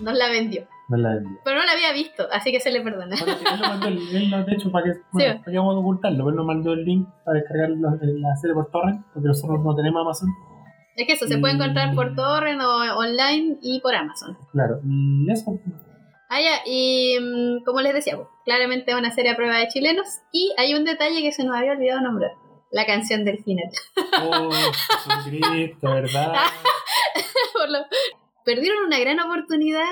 Nos 0.00 0.16
la 0.16 0.28
vendió. 0.30 0.66
La. 0.98 1.20
Pero 1.44 1.58
no 1.60 1.66
la 1.66 1.72
había 1.72 1.92
visto, 1.92 2.26
así 2.32 2.50
que 2.52 2.60
se 2.60 2.70
le 2.70 2.80
perdona. 2.80 3.16
Bueno, 3.18 3.38
él 3.52 3.60
lo 3.60 3.68
mandó, 3.68 3.88
el- 3.88 4.16
él 4.16 4.30
nos- 4.30 4.46
de 4.46 4.52
hecho, 4.52 4.70
para 4.72 4.84
que, 4.86 4.92
bueno, 5.12 5.38
para 5.40 5.52
que 5.52 5.58
vamos 5.58 5.76
a 5.76 5.78
ocultarlo, 5.78 6.28
él 6.30 6.36
nos 6.36 6.46
mandó 6.46 6.72
el 6.72 6.84
link 6.84 7.08
para 7.24 7.38
descargar 7.38 7.70
la, 7.70 7.90
la 8.00 8.36
serie 8.36 8.54
por 8.54 8.70
torrent, 8.70 9.04
porque 9.12 9.28
nosotros 9.28 9.60
no 9.64 9.74
tenemos 9.74 10.00
Amazon. 10.02 10.28
Es 10.96 11.06
que 11.06 11.12
eso 11.14 11.26
se 11.26 11.38
puede 11.38 11.54
encontrar 11.54 11.94
por 11.94 12.14
torrent 12.14 12.60
o 12.60 12.98
online 12.98 13.56
y 13.62 13.80
por 13.80 13.94
Amazon. 13.94 14.36
Claro, 14.52 14.80
y 14.84 15.30
eso. 15.30 15.58
Ah, 16.28 16.40
ya, 16.40 16.60
y 16.66 17.18
mm, 17.20 17.64
como 17.64 17.80
les 17.80 17.94
decía, 17.94 18.16
pues, 18.16 18.28
claramente 18.44 18.90
es 18.90 18.96
una 18.96 19.10
serie 19.10 19.32
a 19.32 19.36
prueba 19.36 19.56
de 19.58 19.68
chilenos. 19.68 20.06
Y 20.32 20.52
hay 20.58 20.74
un 20.74 20.84
detalle 20.84 21.20
que 21.22 21.32
se 21.32 21.44
nos 21.44 21.56
había 21.56 21.72
olvidado 21.72 22.00
nombrar: 22.02 22.32
la 22.70 22.84
canción 22.86 23.24
del 23.24 23.42
final. 23.42 23.68
Oh, 24.22 24.50
Jesucristo, 25.24 25.90
¿verdad? 25.90 26.34
Perdieron 28.44 28.86
una 28.86 28.98
gran 28.98 29.20
oportunidad. 29.20 29.84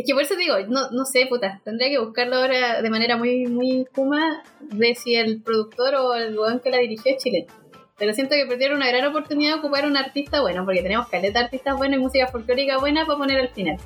Es 0.00 0.06
que 0.06 0.14
por 0.14 0.22
eso 0.22 0.34
digo, 0.34 0.54
no, 0.66 0.90
no 0.92 1.04
sé, 1.04 1.26
puta, 1.26 1.60
tendría 1.62 1.90
que 1.90 1.98
buscarlo 1.98 2.36
ahora 2.36 2.80
de 2.80 2.88
manera 2.88 3.18
muy, 3.18 3.46
muy 3.48 3.84
kuma 3.94 4.42
de 4.62 4.94
si 4.94 5.14
el 5.14 5.42
productor 5.42 5.94
o 5.96 6.14
el 6.14 6.38
weón 6.38 6.60
que 6.60 6.70
la 6.70 6.78
dirigió 6.78 7.12
es 7.14 7.22
chileno. 7.22 7.52
Pero 7.98 8.14
siento 8.14 8.34
que 8.34 8.46
perdieron 8.46 8.78
una 8.78 8.88
gran 8.88 9.04
oportunidad 9.04 9.52
de 9.52 9.58
ocupar 9.58 9.84
un 9.84 9.98
artista 9.98 10.40
bueno, 10.40 10.64
porque 10.64 10.80
tenemos 10.80 11.06
caleta 11.08 11.40
de 11.40 11.44
artistas 11.44 11.76
buenos 11.76 11.98
y 11.98 12.02
música 12.02 12.28
folclórica 12.28 12.78
buena 12.78 13.04
para 13.04 13.18
poner 13.18 13.40
al 13.40 13.50
final. 13.50 13.76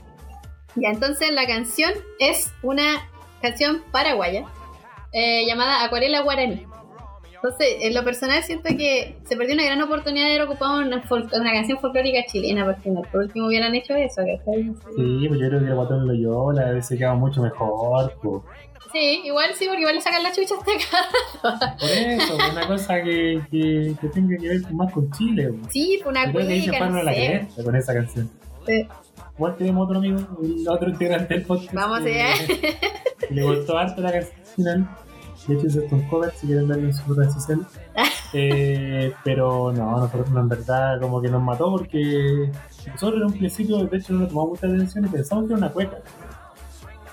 Ya, 0.77 0.91
entonces 0.91 1.33
la 1.33 1.49
canción 1.49 1.93
es 2.21 2.53
una 2.63 3.11
canción 3.43 3.83
paraguaya 3.91 4.45
eh, 5.13 5.45
llamada 5.49 5.83
Acuarela 5.83 6.21
Guaraní. 6.21 6.65
Entonces, 7.45 7.77
en 7.83 7.93
lo 7.93 8.03
personal 8.03 8.43
siento 8.43 8.71
que 8.75 9.17
se 9.29 9.37
perdió 9.37 9.53
una 9.55 9.67
gran 9.67 9.83
oportunidad 9.83 10.29
de 10.29 10.37
haber 10.37 10.49
ocupado 10.49 10.79
una, 10.79 11.05
una 11.11 11.53
canción 11.53 11.79
folclórica 11.79 12.25
chilena 12.27 12.65
por 12.65 12.81
final. 12.81 13.07
Por 13.13 13.21
último 13.21 13.49
hubieran 13.49 13.75
hecho 13.75 13.95
eso, 13.95 14.23
¿cachai? 14.23 14.73
Sí, 14.97 15.29
pues 15.29 15.41
yo 15.41 15.49
creo 15.49 15.61
que 15.61 15.67
el 15.67 15.75
guatón 15.75 16.09
Loyola 16.09 16.81
ser 16.81 16.97
quedado 16.97 17.17
mucho 17.17 17.43
mejor. 17.43 18.15
pues. 18.23 18.43
Sí, 18.95 19.21
igual 19.27 19.51
sí, 19.55 19.67
porque 19.67 19.81
igual 19.81 19.97
le 19.97 20.01
sacan 20.01 20.23
la 20.23 20.33
chucha 20.33 20.55
hasta 20.59 20.73
acá. 20.73 21.77
Por 21.79 21.91
eso, 21.91 22.35
pues, 22.35 22.53
una 22.53 22.67
cosa 22.67 23.03
que, 23.03 23.43
que, 23.51 23.95
que 24.01 24.09
tenga 24.09 24.39
que 24.39 24.49
ver 24.49 24.73
más 24.73 24.91
con 24.91 25.11
Chile. 25.13 25.53
pues. 25.53 25.71
Sí, 25.71 26.01
fue 26.03 26.13
una 26.13 26.25
Yo 26.25 26.33
creo 26.33 26.49
que 26.49 26.81
no 26.81 27.03
la 27.03 27.13
cresta 27.13 27.63
con 27.63 27.77
esa 27.77 27.93
canción. 27.93 28.31
Sí. 28.67 28.89
Igual 29.37 29.57
tenemos 29.59 29.85
otro 29.85 29.99
amigo, 29.99 30.19
otro 30.71 30.89
integrante 30.89 31.35
del 31.35 31.43
podcast. 31.45 31.75
Vamos 31.75 31.99
allá. 31.99 32.29
le 33.29 33.43
gustó 33.43 33.77
harto 33.77 34.01
la 34.01 34.13
canción 34.13 34.47
final. 34.57 34.89
De 35.47 35.55
hecho, 35.55 35.67
hizo 35.67 35.81
un 35.91 36.09
cover 36.09 36.33
si 36.33 36.47
quieren 36.47 36.69
verlo 36.69 36.87
en 36.87 36.95
sus 36.95 37.17
redes 37.17 37.35
sociales. 37.35 37.67
Eh, 38.33 39.13
pero 39.23 39.73
no, 39.73 39.93
nosotros 39.93 40.31
no, 40.31 40.41
en 40.41 40.49
verdad 40.49 41.01
como 41.01 41.23
que 41.23 41.29
nos 41.29 41.41
mató 41.41 41.71
porque 41.71 42.51
nosotros 42.91 43.21
en 43.21 43.27
un 43.27 43.39
principio, 43.39 43.85
de 43.85 43.97
hecho, 43.97 44.13
no 44.13 44.23
le 44.23 44.27
tomamos 44.27 44.51
mucha 44.51 44.67
atención 44.67 45.05
y 45.05 45.09
pensamos 45.09 45.47
que 45.47 45.53
era 45.53 45.59
una 45.59 45.71
cueca. 45.71 45.99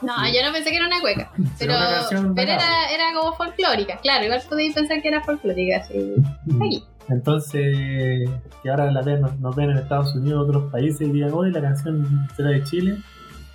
No, 0.02 0.16
yo 0.34 0.44
no 0.44 0.52
pensé 0.52 0.72
que 0.72 0.78
era 0.78 0.88
una 0.88 1.00
cueca. 1.00 1.32
Pero 1.60 1.74
era, 1.74 2.92
era 2.92 3.14
como 3.14 3.34
folclórica, 3.36 4.00
claro. 4.02 4.26
Igual 4.26 4.42
podías 4.50 4.74
pensar 4.74 5.02
que 5.02 5.10
era 5.10 5.22
folclórica, 5.22 5.84
sí. 5.84 6.16
Ahí. 6.60 6.84
Entonces, 7.10 8.30
que 8.64 8.70
ahora 8.70 8.92
la 8.92 9.02
ven, 9.02 9.22
nos, 9.22 9.38
nos 9.40 9.56
ven 9.56 9.70
en 9.70 9.78
Estados 9.78 10.16
Unidos, 10.16 10.48
otros 10.48 10.72
países 10.72 11.02
y 11.02 11.12
digan, 11.12 11.34
hoy 11.34 11.52
la 11.52 11.62
canción 11.62 12.28
será 12.36 12.50
de 12.50 12.64
Chile. 12.64 12.98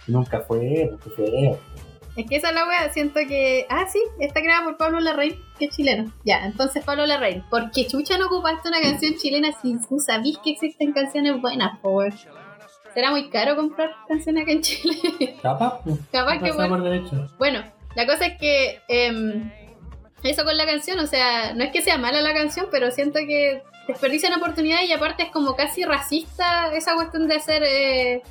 Y 0.06 0.12
nunca 0.12 0.40
fue, 0.40 0.88
porque 0.92 1.10
fue. 1.10 1.58
Es 2.16 2.26
que 2.26 2.36
esa 2.36 2.48
es 2.48 2.54
la 2.54 2.66
wea, 2.66 2.88
siento 2.90 3.20
que. 3.28 3.66
Ah, 3.68 3.86
sí, 3.86 4.02
está 4.18 4.40
creada 4.40 4.64
por 4.64 4.78
Pablo 4.78 5.00
Larraín, 5.00 5.36
que 5.58 5.66
es 5.66 5.76
chileno. 5.76 6.10
Ya, 6.24 6.46
entonces 6.46 6.82
Pablo 6.82 7.04
Larraín, 7.04 7.44
¿por 7.50 7.70
qué 7.70 7.86
chucha 7.86 8.16
no 8.16 8.26
ocupaste 8.26 8.68
una 8.68 8.80
canción 8.80 9.14
chilena 9.16 9.50
si 9.60 9.76
tú 9.86 9.98
sabís 9.98 10.38
que 10.38 10.52
existen 10.52 10.92
canciones 10.92 11.40
buenas, 11.40 11.78
po, 11.80 11.90
weón? 11.90 12.14
¿Será 12.94 13.10
muy 13.10 13.28
caro 13.28 13.56
comprar 13.56 13.90
canciones 14.08 14.44
acá 14.44 14.52
en 14.52 14.62
Chile? 14.62 14.96
Capaz. 15.42 15.82
Capaz 16.10 16.42
que 16.42 16.52
bueno. 16.52 16.78
por. 16.78 17.36
Bueno, 17.36 17.62
la 17.94 18.06
cosa 18.06 18.24
es 18.24 18.38
que 18.38 18.80
em, 18.88 19.50
eso 20.22 20.44
con 20.44 20.56
la 20.56 20.64
canción, 20.64 20.98
o 21.00 21.06
sea, 21.06 21.52
no 21.52 21.64
es 21.64 21.72
que 21.72 21.82
sea 21.82 21.98
mala 21.98 22.22
la 22.22 22.32
canción, 22.32 22.68
pero 22.70 22.90
siento 22.90 23.18
que 23.20 23.62
desperdician 23.86 24.32
oportunidades 24.32 24.88
y 24.88 24.92
aparte 24.94 25.24
es 25.24 25.30
como 25.30 25.54
casi 25.54 25.84
racista 25.84 26.74
esa 26.74 26.94
cuestión 26.94 27.28
de 27.28 27.36
hacer... 27.36 27.62
Eh, 27.62 28.22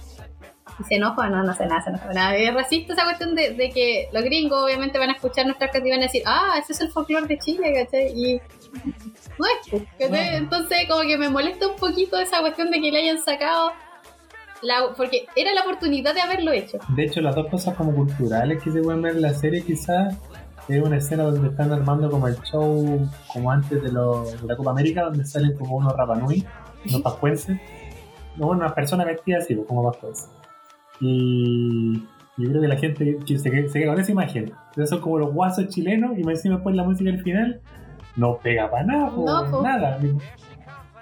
y 0.80 0.84
se 0.84 0.96
enoja, 0.96 1.30
no, 1.30 1.44
no 1.44 1.54
sé 1.54 1.66
nada, 1.66 1.82
se 1.82 1.90
enoja 1.90 2.12
nada. 2.14 2.36
Es 2.36 2.54
racista 2.54 2.94
esa 2.94 3.04
cuestión 3.04 3.34
de, 3.36 3.52
de 3.52 3.70
que 3.70 4.10
los 4.12 4.24
gringos 4.24 4.64
obviamente 4.64 4.98
van 5.00 5.10
a 5.10 5.14
escuchar 5.14 5.46
nuestras 5.46 5.72
canciones 5.72 5.88
y 5.88 5.98
van 5.98 6.00
a 6.04 6.08
decir, 6.08 6.24
ah, 6.26 6.56
ese 6.62 6.74
es 6.74 6.82
el 6.82 6.90
folclore 6.90 7.28
de 7.28 7.38
Chile, 7.40 7.74
¿cachai? 7.74 8.08
Y 8.14 8.36
no 9.38 9.46
es, 9.46 9.70
pues, 9.72 9.84
¿cachai? 10.00 10.36
Entonces 10.36 10.80
como 10.90 11.02
que 11.04 11.18
me 11.18 11.30
molesta 11.30 11.68
un 11.68 11.76
poquito 11.76 12.18
esa 12.20 12.42
cuestión 12.42 12.72
de 12.72 12.82
que 12.82 12.92
le 12.92 13.00
hayan 13.00 13.20
sacado... 13.20 13.72
La, 14.62 14.94
porque 14.98 15.28
era 15.36 15.54
la 15.54 15.62
oportunidad 15.62 16.16
de 16.16 16.22
haberlo 16.22 16.52
hecho. 16.52 16.80
De 16.96 17.04
hecho, 17.04 17.22
las 17.22 17.36
dos 17.36 17.48
cosas 17.52 17.76
como 17.76 17.94
culturales 17.94 18.64
que 18.64 18.72
se 18.72 18.82
pueden 18.82 19.02
ver 19.02 19.16
en 19.16 19.22
la 19.22 19.34
serie 19.34 19.64
quizás 19.64 20.16
es 20.68 20.82
una 20.82 20.98
escena 20.98 21.24
donde 21.24 21.50
están 21.50 21.72
armando 21.72 22.10
como 22.10 22.28
el 22.28 22.42
show 22.42 23.08
como 23.32 23.52
antes 23.52 23.84
de, 23.84 23.92
lo- 23.92 24.24
de 24.24 24.48
la 24.48 24.56
Copa 24.56 24.72
América, 24.72 25.04
donde 25.04 25.24
salen 25.26 25.56
como 25.56 25.76
unos 25.76 25.94
rapanui, 25.96 26.44
unos 26.90 27.02
pascuenses, 27.02 27.58
no, 28.38 28.48
unas 28.48 28.72
personas 28.74 29.06
vestidas 29.06 29.44
así, 29.44 29.54
pues, 29.56 29.68
como 29.68 29.84
pascuenses. 29.92 30.30
Y 31.02 32.02
yo 32.38 32.50
creo 32.50 32.62
que 32.62 32.68
la 32.68 32.78
gente 32.78 33.18
que 33.26 33.40
se, 33.40 33.70
se 33.70 33.80
queda 33.80 33.92
con 33.92 34.02
esa 34.02 34.12
imagen. 34.12 34.54
Entonces 34.70 34.90
son 34.90 35.02
como 35.02 35.20
los 35.20 35.34
guasos 35.34 35.68
chilenos 35.70 36.18
y 36.18 36.24
más 36.24 36.36
encima 36.36 36.56
después 36.56 36.76
la 36.76 36.84
música 36.84 37.10
al 37.10 37.22
final 37.22 37.62
no 38.16 38.38
pega 38.38 38.70
para 38.70 38.86
nada, 38.86 39.12
No, 39.16 39.62
nada, 39.62 40.00
ni, 40.02 40.18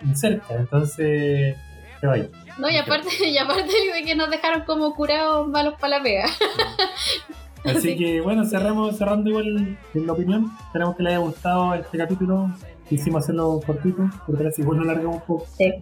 ni 0.01 0.15
cerca. 0.15 0.56
Entonces, 0.56 1.56
se 1.99 2.08
va 2.08 2.13
ahí. 2.13 2.29
No, 2.58 2.69
y 2.69 2.77
aparte, 2.77 3.10
y 3.27 3.38
aparte 3.38 3.71
de 3.93 4.03
que 4.03 4.15
nos 4.15 4.29
dejaron 4.29 4.63
como 4.65 4.93
curados 4.93 5.47
malos 5.47 5.75
para 5.79 5.97
la 5.97 6.03
pega. 6.03 6.25
Así 7.65 7.95
que 7.95 8.19
bueno, 8.19 8.43
cerramos, 8.43 8.97
cerrando 8.97 9.29
igual 9.29 9.77
en 9.93 10.08
la 10.08 10.13
opinión. 10.13 10.51
Esperamos 10.67 10.97
que 10.97 11.03
les 11.03 11.13
haya 11.13 11.19
gustado 11.19 11.73
este 11.75 11.97
capítulo. 11.97 12.51
Quisimos 12.89 13.23
hacerlo 13.23 13.62
cortito, 13.65 14.10
porque 14.27 14.45
así 14.45 14.62
igual 14.62 14.79
nos 14.79 14.88
largamos 14.88 15.15
un 15.15 15.21
poco. 15.21 15.45
Sí. 15.58 15.73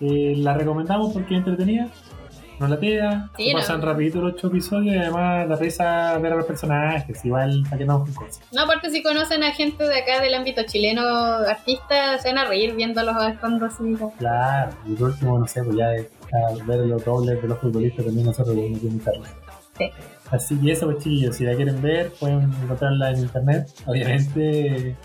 Eh, 0.00 0.34
la 0.36 0.52
recomendamos 0.52 1.14
porque 1.14 1.34
es 1.34 1.38
entretenida. 1.38 1.88
No 2.60 2.66
la 2.68 2.78
Sí, 3.36 3.52
no. 3.52 3.58
pasan 3.58 3.82
rapidito 3.82 4.20
los 4.20 4.34
ocho 4.34 4.48
episodios 4.48 4.94
y 4.94 4.98
además 4.98 5.48
da 5.48 5.56
risa 5.56 6.18
ver 6.18 6.32
a 6.32 6.36
los 6.36 6.46
personajes, 6.46 7.24
igual 7.24 7.62
para 7.64 7.78
que 7.78 7.84
no 7.84 8.04
cosas. 8.14 8.40
No, 8.52 8.62
aparte 8.62 8.90
si 8.90 9.02
conocen 9.02 9.42
a 9.44 9.52
gente 9.52 9.84
de 9.84 9.98
acá 10.00 10.20
del 10.20 10.34
ámbito 10.34 10.62
chileno, 10.64 11.02
artistas, 11.02 12.22
se 12.22 12.28
van 12.28 12.38
a 12.38 12.44
reír 12.46 12.74
viéndolos 12.74 13.14
actuando 13.16 13.66
así. 13.66 13.94
como- 13.94 14.12
Claro, 14.16 14.72
y 14.86 14.94
por 14.94 15.10
último, 15.10 15.38
no 15.38 15.46
sé, 15.46 15.62
pues 15.62 15.76
ya 15.76 15.86
a 15.88 16.64
ver 16.66 16.80
los 16.80 17.04
dobles 17.04 17.40
de 17.40 17.48
los 17.48 17.58
futbolistas 17.58 18.04
también 18.04 18.26
nosotros 18.26 18.54
podemos 18.56 18.82
imitarlos. 18.82 19.28
Sí. 19.76 19.90
Así 20.30 20.58
que 20.60 20.72
eso, 20.72 20.86
pues 20.86 20.98
chiquillos, 20.98 21.36
si 21.36 21.44
la 21.44 21.54
quieren 21.54 21.80
ver, 21.80 22.10
pueden 22.18 22.42
encontrarla 22.62 23.10
en 23.12 23.18
internet. 23.20 23.68
Obviamente, 23.86 24.96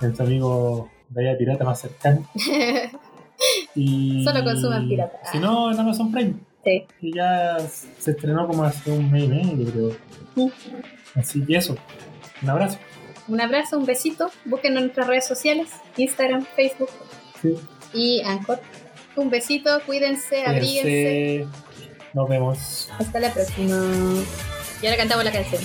en 0.00 0.16
su 0.16 0.22
amigo 0.22 0.90
Vaya 1.10 1.36
Pirata 1.38 1.64
más 1.64 1.80
cercano. 1.80 2.26
Y... 3.74 4.22
Solo 4.24 4.44
consuman 4.44 4.88
pirata. 4.88 5.18
Si 5.32 5.38
no, 5.38 5.72
en 5.72 5.78
Amazon 5.78 6.12
Prime, 6.12 6.34
y 7.00 7.14
ya 7.14 7.58
se 7.58 8.10
estrenó 8.10 8.46
como 8.46 8.64
hace 8.64 8.90
un 8.90 9.10
mes 9.10 9.24
y 9.24 9.28
medio, 9.28 9.72
creo. 9.72 10.50
Así 11.14 11.44
que 11.44 11.56
eso. 11.56 11.76
Un 12.42 12.50
abrazo. 12.50 12.78
Un 13.28 13.40
abrazo, 13.40 13.78
un 13.78 13.86
besito. 13.86 14.30
Búsquenos 14.44 14.78
en 14.78 14.84
nuestras 14.84 15.06
redes 15.06 15.26
sociales: 15.26 15.70
Instagram, 15.96 16.44
Facebook 16.56 16.90
y 17.92 18.22
Anchor. 18.22 18.60
Un 19.16 19.30
besito, 19.30 19.80
cuídense, 19.86 20.44
abríguense. 20.44 21.46
Nos 22.12 22.28
vemos. 22.28 22.88
Hasta 22.98 23.20
la 23.20 23.32
próxima. 23.32 23.76
Y 24.82 24.86
ahora 24.86 24.98
cantamos 24.98 25.24
la 25.24 25.32
canción. 25.32 25.62